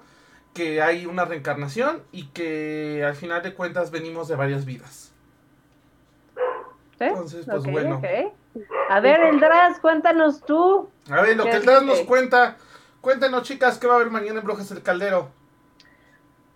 que 0.53 0.81
hay 0.81 1.05
una 1.05 1.25
reencarnación 1.25 2.01
y 2.11 2.27
que 2.27 3.03
al 3.05 3.15
final 3.15 3.43
de 3.43 3.53
cuentas 3.53 3.91
venimos 3.91 4.29
de 4.29 4.35
varias 4.37 4.65
vidas. 4.65 5.11
¿Sí? 6.97 7.03
Entonces, 7.03 7.45
pues 7.45 7.63
bueno. 7.63 8.01
A 8.89 8.99
ver, 9.01 9.19
Eldras, 9.21 9.79
cuéntanos 9.79 10.41
tú. 10.41 10.89
A 11.09 11.21
ver, 11.21 11.35
lo 11.35 11.43
¿Qué 11.43 11.51
que 11.51 11.57
el 11.57 11.85
nos 11.85 11.99
cuenta. 12.01 12.57
Cuéntenos, 13.01 13.43
chicas, 13.43 13.77
¿qué 13.77 13.87
va 13.87 13.93
a 13.93 13.95
haber 13.97 14.09
mañana 14.09 14.39
en 14.39 14.45
Brujas 14.45 14.69
del 14.69 14.83
Caldero? 14.83 15.31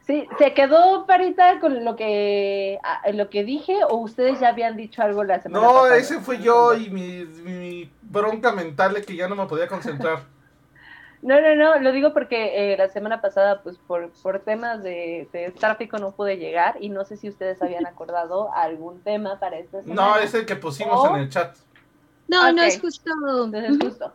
Sí, 0.05 0.27
¿se 0.37 0.53
quedó 0.53 1.05
Parita 1.07 1.59
con 1.59 1.83
lo 1.83 1.95
que 1.95 2.77
a- 2.83 3.11
lo 3.11 3.29
que 3.29 3.43
dije 3.43 3.83
o 3.89 3.95
ustedes 3.97 4.39
ya 4.39 4.49
habían 4.49 4.77
dicho 4.77 5.01
algo 5.01 5.23
la 5.23 5.41
semana 5.41 5.65
No, 5.65 5.73
pasada? 5.73 5.97
ese 5.97 6.19
fue 6.19 6.37
yo 6.39 6.75
y 6.75 6.91
mi, 6.91 7.25
mi 7.43 7.91
bronca 8.03 8.51
mental 8.51 8.93
de 8.93 9.01
que 9.01 9.15
ya 9.15 9.27
no 9.27 9.35
me 9.35 9.45
podía 9.47 9.67
concentrar. 9.67 10.19
No, 11.21 11.41
no, 11.41 11.55
no, 11.55 11.79
lo 11.79 11.91
digo 11.91 12.13
porque 12.13 12.73
eh, 12.73 12.77
la 12.77 12.87
semana 12.89 13.19
pasada, 13.19 13.63
pues 13.63 13.79
por, 13.79 14.11
por 14.21 14.41
temas 14.41 14.83
de, 14.83 15.27
de 15.33 15.49
tráfico 15.49 15.97
no 15.97 16.11
pude 16.11 16.37
llegar 16.37 16.75
y 16.79 16.89
no 16.89 17.03
sé 17.03 17.17
si 17.17 17.29
ustedes 17.29 17.59
habían 17.63 17.87
acordado 17.87 18.53
algún 18.53 19.01
tema 19.01 19.39
para 19.39 19.57
esta 19.57 19.81
semana. 19.81 19.99
No, 20.09 20.17
es 20.19 20.35
el 20.35 20.45
que 20.45 20.55
pusimos 20.55 20.99
Oh. 20.99 21.15
en 21.15 21.23
el 21.23 21.29
chat. 21.29 21.55
No, 22.27 22.51
no 22.51 22.61
es 22.61 22.79
justo. 22.79 23.09
Entonces, 23.45 23.71
Ujú. 23.71 23.85
justo. 23.87 24.13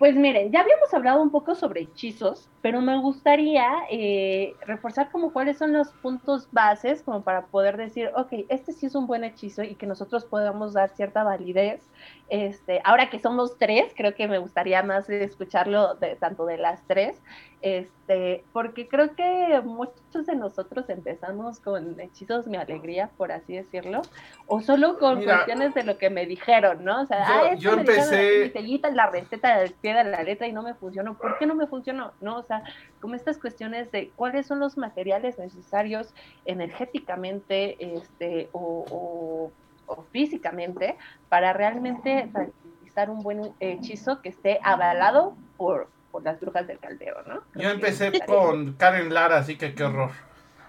Pues 0.00 0.16
miren, 0.16 0.50
ya 0.50 0.60
habíamos 0.60 0.94
hablado 0.94 1.20
un 1.20 1.30
poco 1.30 1.54
sobre 1.54 1.82
hechizos, 1.82 2.48
pero 2.62 2.80
me 2.80 2.98
gustaría 2.98 3.70
eh, 3.90 4.54
reforzar 4.62 5.10
como 5.10 5.30
cuáles 5.30 5.58
son 5.58 5.74
los 5.74 5.88
puntos 5.92 6.48
bases 6.52 7.02
como 7.02 7.22
para 7.22 7.48
poder 7.48 7.76
decir, 7.76 8.10
ok, 8.16 8.32
este 8.48 8.72
sí 8.72 8.86
es 8.86 8.94
un 8.94 9.06
buen 9.06 9.24
hechizo 9.24 9.62
y 9.62 9.74
que 9.74 9.86
nosotros 9.86 10.24
podamos 10.24 10.72
dar 10.72 10.88
cierta 10.88 11.22
validez. 11.22 11.90
Este, 12.30 12.80
ahora 12.84 13.10
que 13.10 13.18
somos 13.18 13.58
tres, 13.58 13.92
creo 13.94 14.14
que 14.14 14.26
me 14.26 14.38
gustaría 14.38 14.82
más 14.82 15.10
escucharlo 15.10 15.96
de, 15.96 16.16
tanto 16.16 16.46
de 16.46 16.56
las 16.56 16.82
tres, 16.86 17.20
este, 17.62 18.44
porque 18.52 18.88
creo 18.88 19.14
que 19.14 19.60
muchos 19.64 20.26
de 20.26 20.34
nosotros 20.34 20.88
empezamos 20.88 21.60
con 21.60 22.00
hechizos 22.00 22.46
mi 22.46 22.56
alegría, 22.56 23.10
por 23.16 23.32
así 23.32 23.54
decirlo, 23.54 24.00
o 24.46 24.60
solo 24.62 24.98
con 24.98 25.18
Mira, 25.18 25.34
cuestiones 25.36 25.74
de 25.74 25.84
lo 25.84 25.98
que 25.98 26.08
me 26.10 26.24
dijeron, 26.26 26.84
¿no? 26.84 27.02
O 27.02 27.06
sea, 27.06 27.18
yo- 27.18 27.34
ah, 27.50 27.54
yo 27.54 27.76
me 27.76 27.82
empecé- 27.82 28.52
la 28.94 29.10
receta 29.10 29.58
del 29.58 29.72
pie 29.74 29.94
de 29.94 30.04
la 30.04 30.22
letra 30.22 30.46
y 30.46 30.52
no 30.52 30.62
me 30.62 30.74
funcionó. 30.74 31.16
¿Por 31.18 31.38
qué 31.38 31.46
no 31.46 31.54
me 31.54 31.66
funcionó? 31.66 32.12
No, 32.20 32.38
o 32.38 32.42
sea, 32.42 32.62
como 33.00 33.14
estas 33.14 33.38
cuestiones 33.38 33.90
de 33.92 34.12
cuáles 34.16 34.46
son 34.46 34.58
los 34.58 34.78
materiales 34.78 35.38
necesarios 35.38 36.14
energéticamente 36.46 37.94
este, 37.94 38.48
o, 38.52 38.84
o- 38.90 39.52
o 39.86 40.02
físicamente 40.12 40.96
para 41.28 41.52
realmente 41.52 42.30
realizar 42.32 43.10
un 43.10 43.18
buen 43.22 43.52
hechizo 43.60 44.22
que 44.22 44.28
esté 44.30 44.60
avalado 44.62 45.36
por, 45.56 45.90
por 46.10 46.22
las 46.22 46.40
brujas 46.40 46.66
del 46.66 46.78
caldero, 46.78 47.22
¿no? 47.26 47.40
Creo 47.52 47.62
Yo 47.64 47.70
empecé 47.70 48.12
con 48.26 48.72
Karen 48.74 49.12
Lara, 49.12 49.38
así 49.38 49.56
que 49.56 49.74
qué 49.74 49.84
horror. 49.84 50.10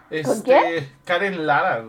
Este, 0.10 0.44
quién? 0.44 0.90
Karen 1.06 1.46
Lara. 1.48 1.86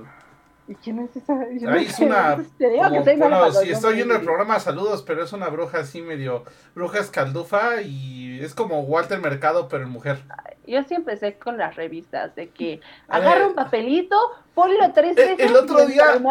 ¿Y 0.68 0.76
quién 0.76 1.00
es 1.00 1.16
esa? 1.16 1.34
Yo 1.59 1.68
Ahí 1.70 1.74
no 1.84 1.90
es 1.90 1.98
una. 1.98 2.36
te 2.59 2.70
digo 2.70 2.82
que 2.84 2.88
como- 2.90 3.05
soy 3.05 3.16
mala 3.16 3.36
bueno, 3.36 3.36
para 3.38 3.46
los 3.48 3.59
si 3.62 3.70
estoy 3.72 3.94
viendo 3.96 4.14
el 4.14 4.20
nombres. 4.20 4.26
programa, 4.36 4.61
saludos, 4.61 5.03
pero 5.03 5.24
es 5.24 5.32
una 5.32 5.48
bruja 5.48 5.78
así 5.80 6.00
medio. 6.03 6.44
Bruja 6.74 7.00
escaldufa 7.00 7.82
y 7.82 8.40
es 8.40 8.55
como 8.55 8.80
Walter 8.82 9.20
Mercado, 9.20 9.68
pero 9.68 9.82
en 9.84 9.90
mujer. 9.90 10.20
Yo 10.66 10.82
sí 10.84 10.94
empecé 10.94 11.36
con 11.36 11.59
las 11.59 11.74
revistas, 11.74 12.36
de 12.36 12.48
que 12.50 12.80
agarra 13.09 13.48
un 13.48 13.55
papelito, 13.55 14.16
ponlo 14.55 14.92
tres 14.94 15.18
Eh, 15.18 15.30
veces. 15.36 15.50
el 15.50 15.57
otro 15.57 15.84
día-. 15.86 16.22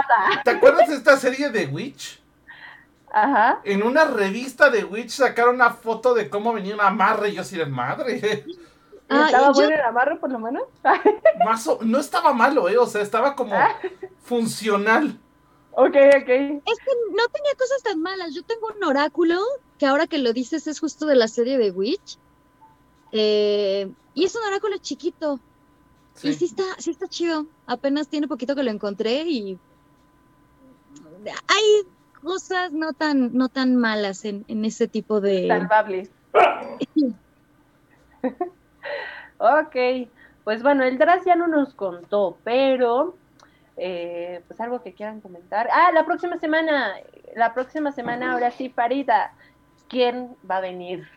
¿Te 0.45 0.51
acuerdas 0.51 0.87
de 0.87 0.95
esta 0.95 1.17
serie 1.17 1.49
de 1.49 1.65
Witch? 1.67 2.20
Ajá. 3.13 3.59
En 3.65 3.83
una 3.83 4.05
revista 4.05 4.69
de 4.69 4.85
Witch 4.85 5.09
sacaron 5.11 5.55
una 5.55 5.71
foto 5.71 6.13
de 6.13 6.29
cómo 6.29 6.53
venía 6.53 6.73
una 6.75 6.87
amarre 6.87 7.29
y 7.29 7.33
yo 7.35 7.41
así 7.41 7.57
de 7.57 7.65
madre. 7.65 8.45
¿Y 8.47 8.57
Ah, 9.13 9.25
¿Estaba 9.25 9.47
yo- 9.47 9.53
bueno 9.53 9.75
el 9.75 9.81
amarre 9.81 10.15
por 10.15 10.31
lo 10.31 10.39
menos? 10.39 10.63
Más 11.45 11.67
o- 11.67 11.79
no 11.81 11.99
estaba 11.99 12.31
malo, 12.31 12.69
eh, 12.69 12.77
o 12.77 12.85
sea, 12.87 13.01
estaba 13.01 13.35
como 13.35 13.55
Ah. 13.55 13.75
funcional. 14.23 15.19
ok, 15.73 15.87
ok. 15.87 16.29
Es 16.29 16.79
que 16.79 16.91
no 17.11 17.27
tenía 17.33 17.53
cosas 17.57 17.83
tan 17.83 18.01
malas. 18.01 18.33
Yo 18.33 18.43
tengo 18.43 18.67
un 18.75 18.83
oráculo 18.85 19.39
que 19.77 19.85
ahora 19.85 20.07
que 20.07 20.17
lo 20.17 20.31
dices 20.31 20.65
es 20.67 20.79
justo 20.79 21.05
de 21.05 21.15
la 21.15 21.27
serie 21.27 21.57
de 21.57 21.71
Witch. 21.71 22.17
Eh, 23.11 23.91
y 24.13 24.23
es 24.25 24.33
un 24.35 24.43
oráculo 24.43 24.77
chiquito. 24.77 25.39
Y 26.23 26.33
sí 26.33 26.45
está, 26.45 26.63
sí 26.77 26.91
está 26.91 27.07
chido. 27.09 27.45
Apenas 27.67 28.07
tiene 28.07 28.27
poquito 28.29 28.55
que 28.55 28.63
lo 28.63 28.71
encontré 28.71 29.23
y 29.23 29.57
hay 31.47 31.63
cosas 32.21 32.71
no 32.71 32.93
tan, 32.93 33.33
no 33.33 33.49
tan 33.49 33.75
malas 33.75 34.25
en, 34.25 34.45
en 34.47 34.65
ese 34.65 34.87
tipo 34.87 35.19
de. 35.21 35.47
Salvables. 35.47 36.09
ok. 39.37 39.75
Pues 40.43 40.63
bueno, 40.63 40.83
el 40.83 40.97
Dras 40.97 41.23
ya 41.25 41.35
no 41.35 41.47
nos 41.47 41.73
contó, 41.75 42.37
pero 42.43 43.15
eh, 43.77 44.41
pues 44.47 44.59
algo 44.59 44.81
que 44.81 44.93
quieran 44.93 45.21
comentar. 45.21 45.69
Ah, 45.71 45.91
la 45.93 46.05
próxima 46.05 46.37
semana, 46.39 46.93
la 47.35 47.53
próxima 47.53 47.91
semana, 47.91 48.33
ahora 48.33 48.49
sí, 48.51 48.69
Parita, 48.69 49.33
¿quién 49.87 50.35
va 50.49 50.57
a 50.57 50.61
venir 50.61 51.07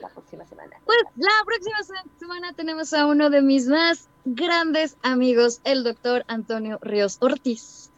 la 0.00 0.08
próxima 0.08 0.44
semana? 0.46 0.76
Pues 0.84 0.98
la 1.16 1.30
próxima 1.44 1.82
se- 1.84 2.18
semana 2.18 2.52
tenemos 2.54 2.92
a 2.92 3.06
uno 3.06 3.30
de 3.30 3.40
mis 3.40 3.68
más 3.68 4.08
grandes 4.24 4.96
amigos, 5.02 5.60
el 5.62 5.84
doctor 5.84 6.24
Antonio 6.26 6.78
Ríos 6.82 7.18
Ortiz, 7.20 7.92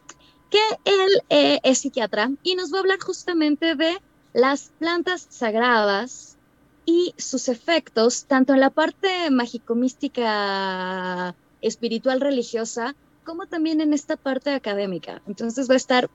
que 0.49 0.59
él 0.85 1.21
eh, 1.29 1.59
es 1.63 1.79
psiquiatra 1.79 2.31
y 2.43 2.55
nos 2.55 2.73
va 2.73 2.77
a 2.77 2.81
hablar 2.81 2.99
justamente 2.99 3.75
de 3.75 3.97
las 4.33 4.71
plantas 4.79 5.27
sagradas 5.29 6.37
y 6.85 7.13
sus 7.17 7.49
efectos, 7.49 8.25
tanto 8.25 8.53
en 8.53 8.59
la 8.59 8.71
parte 8.71 9.29
mágico-mística, 9.29 11.35
espiritual, 11.61 12.19
religiosa, 12.19 12.95
como 13.23 13.45
también 13.45 13.79
en 13.81 13.93
esta 13.93 14.17
parte 14.17 14.51
académica. 14.51 15.21
Entonces 15.27 15.69
va 15.69 15.75
a 15.75 15.77
estar 15.77 16.09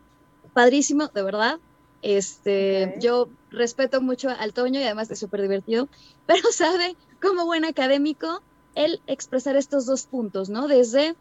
padrísimo, 0.52 1.08
de 1.08 1.22
verdad. 1.22 1.60
Este, 2.02 2.96
yo 3.00 3.28
respeto 3.50 4.00
mucho 4.00 4.30
al 4.30 4.52
Toño 4.52 4.80
y 4.80 4.84
además 4.84 5.10
es 5.10 5.20
súper 5.20 5.42
divertido, 5.42 5.88
pero 6.26 6.50
sabe 6.50 6.96
como 7.22 7.46
buen 7.46 7.64
académico 7.64 8.42
el 8.74 9.00
expresar 9.06 9.56
estos 9.56 9.86
dos 9.86 10.06
puntos, 10.06 10.48
¿no? 10.48 10.66
Desde 10.66 11.14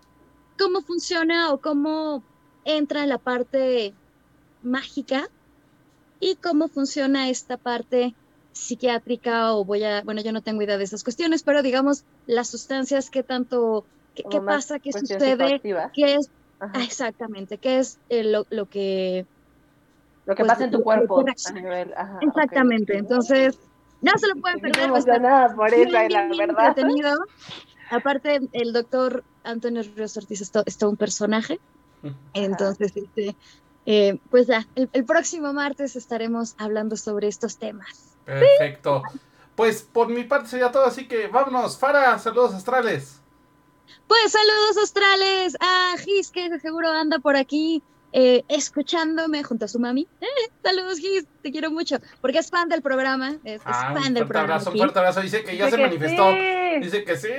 cómo 0.57 0.81
funciona 0.81 1.53
o 1.53 1.61
cómo 1.61 2.23
entra 2.65 3.03
en 3.03 3.09
la 3.09 3.17
parte 3.17 3.95
mágica 4.61 5.27
y 6.19 6.35
cómo 6.37 6.67
funciona 6.69 7.29
esta 7.29 7.57
parte 7.57 8.15
psiquiátrica 8.53 9.53
o 9.53 9.65
voy 9.65 9.83
a, 9.83 10.03
bueno, 10.03 10.21
yo 10.21 10.31
no 10.31 10.41
tengo 10.41 10.61
idea 10.61 10.77
de 10.77 10.83
esas 10.83 11.03
cuestiones, 11.03 11.43
pero 11.43 11.61
digamos 11.63 12.05
las 12.25 12.49
sustancias, 12.49 13.09
qué 13.09 13.23
tanto, 13.23 13.87
qué, 14.13 14.23
pasa, 14.45 14.79
qué 14.79 14.93
sucede, 14.93 15.59
qué 15.93 16.15
es, 16.15 16.29
ah, 16.59 16.71
exactamente, 16.83 17.57
qué 17.57 17.79
es 17.79 17.99
eh, 18.09 18.23
lo, 18.23 18.45
lo 18.49 18.67
que 18.67 19.25
Lo 20.25 20.35
que 20.35 20.43
pues, 20.43 20.51
pasa 20.51 20.65
en 20.65 20.71
tu 20.71 20.77
lo 20.79 20.83
cuerpo. 20.83 21.19
a 21.19 21.51
nivel- 21.51 21.93
ajá. 21.97 22.19
Exactamente, 22.21 22.95
entonces 22.97 23.59
no 24.01 24.11
se 24.17 24.27
lo 24.27 24.35
pueden 24.35 24.59
perder. 24.59 24.85
emocionada 24.85 25.55
por 25.55 25.73
eso, 25.73 25.89
la 25.89 26.07
bien, 26.07 26.29
verdad. 26.37 26.67
entretenido. 26.67 27.17
Aparte, 27.89 28.39
el 28.53 28.71
doctor 28.73 29.25
Antonio 29.43 29.83
Ríos 29.83 30.15
Ortiz 30.15 30.41
es, 30.41 30.51
to- 30.51 30.63
es 30.65 30.77
todo 30.77 30.89
un 30.91 30.97
personaje, 30.97 31.59
entonces, 32.33 32.91
este, 32.95 33.35
eh, 33.85 34.17
pues 34.29 34.47
ya, 34.47 34.67
el, 34.75 34.89
el 34.93 35.05
próximo 35.05 35.53
martes 35.53 35.95
estaremos 35.95 36.55
hablando 36.57 36.95
sobre 36.97 37.27
estos 37.27 37.57
temas. 37.57 38.15
Perfecto. 38.25 39.03
pues 39.55 39.81
por 39.83 40.07
mi 40.09 40.23
parte 40.23 40.47
sería 40.49 40.71
todo, 40.71 40.85
así 40.85 41.07
que 41.07 41.27
vámonos. 41.27 41.77
Fara, 41.77 42.17
saludos 42.19 42.53
astrales. 42.53 43.19
Pues 44.07 44.31
saludos 44.31 44.77
astrales 44.83 45.55
a 45.59 45.95
Gis, 45.97 46.29
que 46.31 46.59
seguro 46.59 46.89
anda 46.91 47.19
por 47.19 47.35
aquí 47.35 47.83
eh, 48.13 48.43
escuchándome 48.47 49.43
junto 49.43 49.65
a 49.65 49.67
su 49.67 49.79
mami. 49.79 50.07
saludos 50.63 50.99
Gis, 50.99 51.25
te 51.41 51.51
quiero 51.51 51.69
mucho, 51.71 51.97
porque 52.21 52.39
es 52.39 52.49
fan 52.49 52.69
del 52.69 52.81
programa. 52.81 53.35
Es, 53.43 53.61
Ah, 53.65 53.91
fan 53.93 54.07
un 54.09 54.13
del 54.13 54.23
programa. 54.27 54.53
abrazo, 54.55 54.71
un 54.71 54.77
fuerte 54.77 54.99
abrazo. 54.99 55.21
Dice 55.21 55.43
que 55.43 55.57
ya 55.57 55.65
Dice 55.65 55.77
se 55.77 55.83
que 55.83 55.87
manifestó. 55.89 56.31
sí. 56.31 56.79
Dice 56.81 57.03
que 57.03 57.17
sí. 57.17 57.29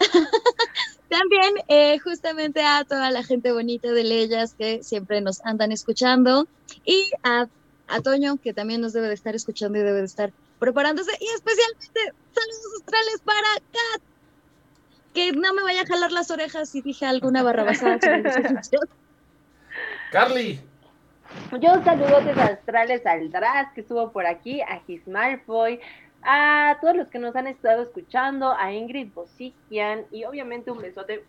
También 1.14 1.54
eh, 1.68 2.00
justamente 2.00 2.60
a 2.64 2.82
toda 2.82 3.12
la 3.12 3.22
gente 3.22 3.52
bonita 3.52 3.92
de 3.92 4.02
Leyas 4.02 4.54
que 4.54 4.82
siempre 4.82 5.20
nos 5.20 5.40
andan 5.46 5.70
escuchando 5.70 6.48
y 6.84 7.08
a, 7.22 7.46
a 7.86 8.00
Toño 8.00 8.36
que 8.38 8.52
también 8.52 8.80
nos 8.80 8.94
debe 8.94 9.06
de 9.06 9.14
estar 9.14 9.32
escuchando 9.36 9.78
y 9.78 9.82
debe 9.82 10.00
de 10.00 10.06
estar 10.06 10.32
preparándose 10.58 11.12
y 11.20 11.26
especialmente 11.26 12.00
saludos 12.32 12.80
astrales 12.80 13.20
para 13.24 13.48
Kat 13.70 14.02
que 15.14 15.30
no 15.30 15.54
me 15.54 15.62
vaya 15.62 15.82
a 15.82 15.86
jalar 15.86 16.10
las 16.10 16.32
orejas 16.32 16.68
si 16.70 16.82
dije 16.82 17.06
alguna 17.06 17.44
barrabasada 17.44 18.00
sobre 18.00 18.22
los 18.22 18.36
egipcios. 18.36 18.82
Carly. 20.10 20.60
Yo 21.60 21.80
saludos 21.84 22.24
astrales 22.36 23.06
al 23.06 23.30
Draz 23.30 23.72
que 23.72 23.82
estuvo 23.82 24.10
por 24.10 24.26
aquí, 24.26 24.62
a 24.62 24.82
His 24.84 25.06
Malfoy, 25.06 25.80
a 26.24 26.78
todos 26.80 26.96
los 26.96 27.08
que 27.08 27.18
nos 27.18 27.36
han 27.36 27.46
estado 27.46 27.82
escuchando, 27.82 28.52
a 28.52 28.72
Ingrid 28.72 29.12
Bosikian 29.12 30.06
y 30.10 30.24
obviamente 30.24 30.70
un 30.70 30.78
besote 30.78 31.24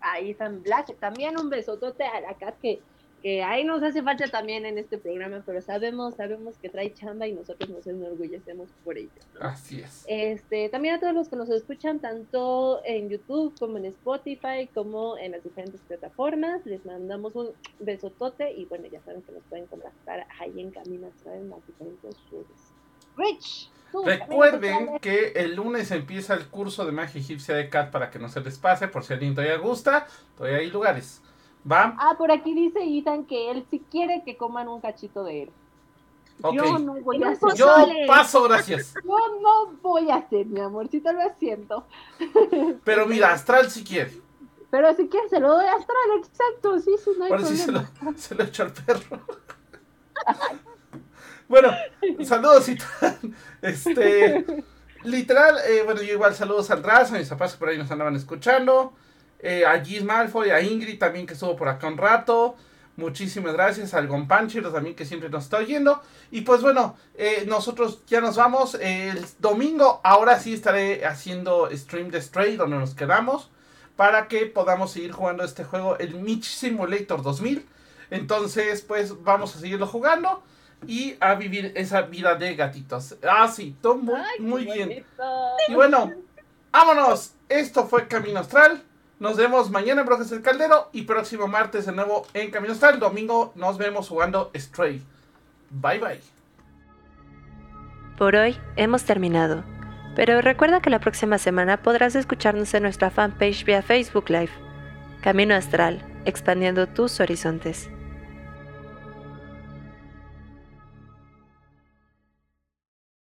a 0.00 0.18
Ethan 0.18 0.62
Black. 0.62 0.96
También 0.98 1.38
un 1.38 1.50
besotote 1.50 2.04
a 2.04 2.20
la 2.20 2.34
Kat 2.34 2.58
que, 2.60 2.80
que 3.22 3.44
ahí 3.44 3.64
nos 3.64 3.82
hace 3.82 4.02
falta 4.02 4.26
también 4.28 4.66
en 4.66 4.78
este 4.78 4.98
programa, 4.98 5.42
pero 5.46 5.60
sabemos, 5.60 6.14
sabemos 6.16 6.56
que 6.58 6.68
trae 6.68 6.92
chamba 6.92 7.28
y 7.28 7.32
nosotros 7.32 7.70
nos 7.70 7.86
enorgullecemos 7.86 8.70
por 8.84 8.98
ello. 8.98 9.10
¿no? 9.34 9.46
Así 9.46 9.80
es. 9.80 10.04
Este, 10.08 10.68
también 10.68 10.94
a 10.94 11.00
todos 11.00 11.14
los 11.14 11.28
que 11.28 11.36
nos 11.36 11.48
escuchan 11.50 12.00
tanto 12.00 12.80
en 12.84 13.08
YouTube 13.08 13.54
como 13.58 13.78
en 13.78 13.84
Spotify 13.86 14.68
como 14.74 15.16
en 15.16 15.32
las 15.32 15.44
diferentes 15.44 15.80
plataformas, 15.82 16.66
les 16.66 16.84
mandamos 16.84 17.36
un 17.36 17.50
besotote 17.78 18.52
y 18.52 18.64
bueno, 18.64 18.86
ya 18.88 19.00
saben 19.02 19.22
que 19.22 19.32
nos 19.32 19.44
pueden 19.44 19.66
contactar 19.66 20.26
ahí 20.40 20.60
en 20.60 20.70
Camino 20.70 21.06
Astral 21.06 21.36
en 21.36 21.50
las 21.50 21.66
diferentes 21.66 22.16
redes. 22.30 22.72
Rich, 23.16 23.70
Recuerden 24.04 24.98
que 25.00 25.32
el 25.36 25.56
lunes 25.56 25.90
empieza 25.90 26.34
el 26.34 26.46
curso 26.46 26.84
de 26.84 26.92
magia 26.92 27.20
egipcia 27.20 27.54
de 27.54 27.68
Cat 27.68 27.90
para 27.90 28.10
que 28.10 28.18
no 28.18 28.28
se 28.28 28.40
les 28.40 28.58
pase, 28.58 28.88
por 28.88 29.04
si 29.04 29.12
alguien 29.12 29.34
todavía 29.34 29.58
gusta, 29.58 30.06
todavía 30.36 30.58
hay 30.58 30.70
lugares. 30.70 31.20
¿Va? 31.70 31.94
Ah, 31.98 32.14
por 32.16 32.32
aquí 32.32 32.54
dice 32.54 32.80
Ethan 32.82 33.24
que 33.24 33.50
él 33.50 33.66
sí 33.70 33.84
quiere 33.90 34.22
que 34.24 34.36
coman 34.36 34.68
un 34.68 34.80
cachito 34.80 35.24
de 35.24 35.42
él. 35.42 35.50
Yo 36.54 36.78
no 36.78 36.94
voy 37.02 37.22
a 37.22 37.30
hacer. 37.30 37.54
Yo 37.54 37.66
paso, 38.06 38.42
gracias. 38.44 38.94
Yo 39.04 39.40
no 39.42 39.72
voy 39.82 40.10
a 40.10 40.16
hacer, 40.16 40.46
mi 40.46 40.60
amorcito, 40.60 41.12
lo 41.12 41.20
siento. 41.38 41.84
Pero 42.84 43.06
mira, 43.06 43.32
Astral 43.32 43.70
si 43.70 43.84
quiere. 43.84 44.12
Pero 44.70 44.94
si 44.94 45.08
quieres 45.08 45.30
se 45.30 45.40
lo 45.40 45.48
doy 45.48 45.66
a 45.66 45.74
Astral, 45.74 45.96
exacto, 46.18 46.78
sí, 46.78 46.92
sí, 47.04 47.10
no 47.18 47.24
hay 47.24 47.32
Ahora 47.32 47.44
sí 47.44 47.56
se 47.56 47.64
problema. 47.64 47.90
lo, 48.02 48.12
se 48.16 48.34
lo 48.34 48.44
echo 48.44 48.62
al 48.62 48.72
perro. 48.72 49.20
bueno, 51.50 51.72
saludos 52.24 52.68
y. 52.68 52.78
Este, 53.62 54.46
literal, 55.02 55.58
eh, 55.68 55.82
bueno, 55.84 56.00
yo 56.00 56.14
igual 56.14 56.34
saludos 56.34 56.70
al 56.70 56.88
a 56.88 57.04
mis 57.10 57.28
papás 57.28 57.56
por 57.56 57.68
ahí 57.68 57.76
nos 57.76 57.90
andaban 57.90 58.14
escuchando. 58.16 58.94
eh, 59.40 59.66
a 59.66 59.84
Gis 59.84 60.04
Malfoy, 60.04 60.50
a 60.50 60.62
Ingrid 60.62 60.98
también 60.98 61.26
que 61.26 61.34
estuvo 61.34 61.56
por 61.56 61.68
acá 61.68 61.88
un 61.88 61.98
rato. 61.98 62.56
Muchísimas 62.96 63.52
gracias 63.54 63.94
al 63.94 64.06
Gonpanchero 64.06 64.70
también 64.70 64.94
que 64.94 65.04
siempre 65.04 65.28
nos 65.28 65.44
está 65.44 65.58
oyendo. 65.58 66.00
Y 66.30 66.42
pues 66.42 66.62
bueno, 66.62 66.96
eh, 67.14 67.44
nosotros 67.48 68.02
ya 68.06 68.20
nos 68.20 68.36
vamos. 68.36 68.76
El 68.76 69.26
domingo 69.40 70.00
ahora 70.04 70.38
sí 70.38 70.54
estaré 70.54 71.04
haciendo 71.04 71.68
stream 71.72 72.10
de 72.10 72.22
Stray 72.22 72.56
donde 72.56 72.78
nos 72.78 72.94
quedamos. 72.94 73.50
Para 73.96 74.28
que 74.28 74.46
podamos 74.46 74.92
seguir 74.92 75.12
jugando 75.12 75.42
este 75.42 75.64
juego, 75.64 75.98
el 75.98 76.14
Mitch 76.14 76.44
Simulator 76.44 77.22
2000. 77.22 77.66
Entonces, 78.10 78.82
pues 78.82 79.22
vamos 79.24 79.56
a 79.56 79.58
seguirlo 79.58 79.86
jugando 79.86 80.42
y 80.86 81.16
a 81.20 81.34
vivir 81.34 81.72
esa 81.76 82.02
vida 82.02 82.34
de 82.34 82.54
gatitos. 82.56 83.16
Ah, 83.28 83.48
sí, 83.48 83.76
todo 83.80 83.96
muy, 83.96 84.14
Ay, 84.14 84.40
muy 84.40 84.66
qué 84.66 84.72
bien. 84.72 84.88
bonito. 84.88 85.56
Y 85.68 85.74
bueno, 85.74 86.12
vámonos. 86.72 87.34
Esto 87.48 87.86
fue 87.86 88.06
Camino 88.08 88.40
Astral. 88.40 88.82
Nos 89.18 89.36
vemos 89.36 89.70
mañana 89.70 90.00
en 90.00 90.06
Brojes 90.06 90.30
del 90.30 90.40
Caldero 90.40 90.88
y 90.92 91.02
próximo 91.02 91.46
martes 91.46 91.84
de 91.86 91.92
nuevo 91.92 92.26
en 92.32 92.50
Camino 92.50 92.72
Astral. 92.72 92.98
Domingo 92.98 93.52
nos 93.54 93.76
vemos 93.76 94.08
jugando 94.08 94.50
Stray. 94.56 95.02
Bye 95.70 95.98
bye. 95.98 96.20
Por 98.16 98.36
hoy 98.36 98.56
hemos 98.76 99.04
terminado, 99.04 99.64
pero 100.16 100.40
recuerda 100.40 100.80
que 100.80 100.90
la 100.90 101.00
próxima 101.00 101.38
semana 101.38 101.82
podrás 101.82 102.14
escucharnos 102.14 102.72
en 102.74 102.82
nuestra 102.82 103.10
fanpage 103.10 103.64
vía 103.64 103.82
Facebook 103.82 104.28
Live. 104.30 104.50
Camino 105.22 105.54
Astral, 105.54 106.02
expandiendo 106.24 106.86
tus 106.86 107.20
horizontes. 107.20 107.90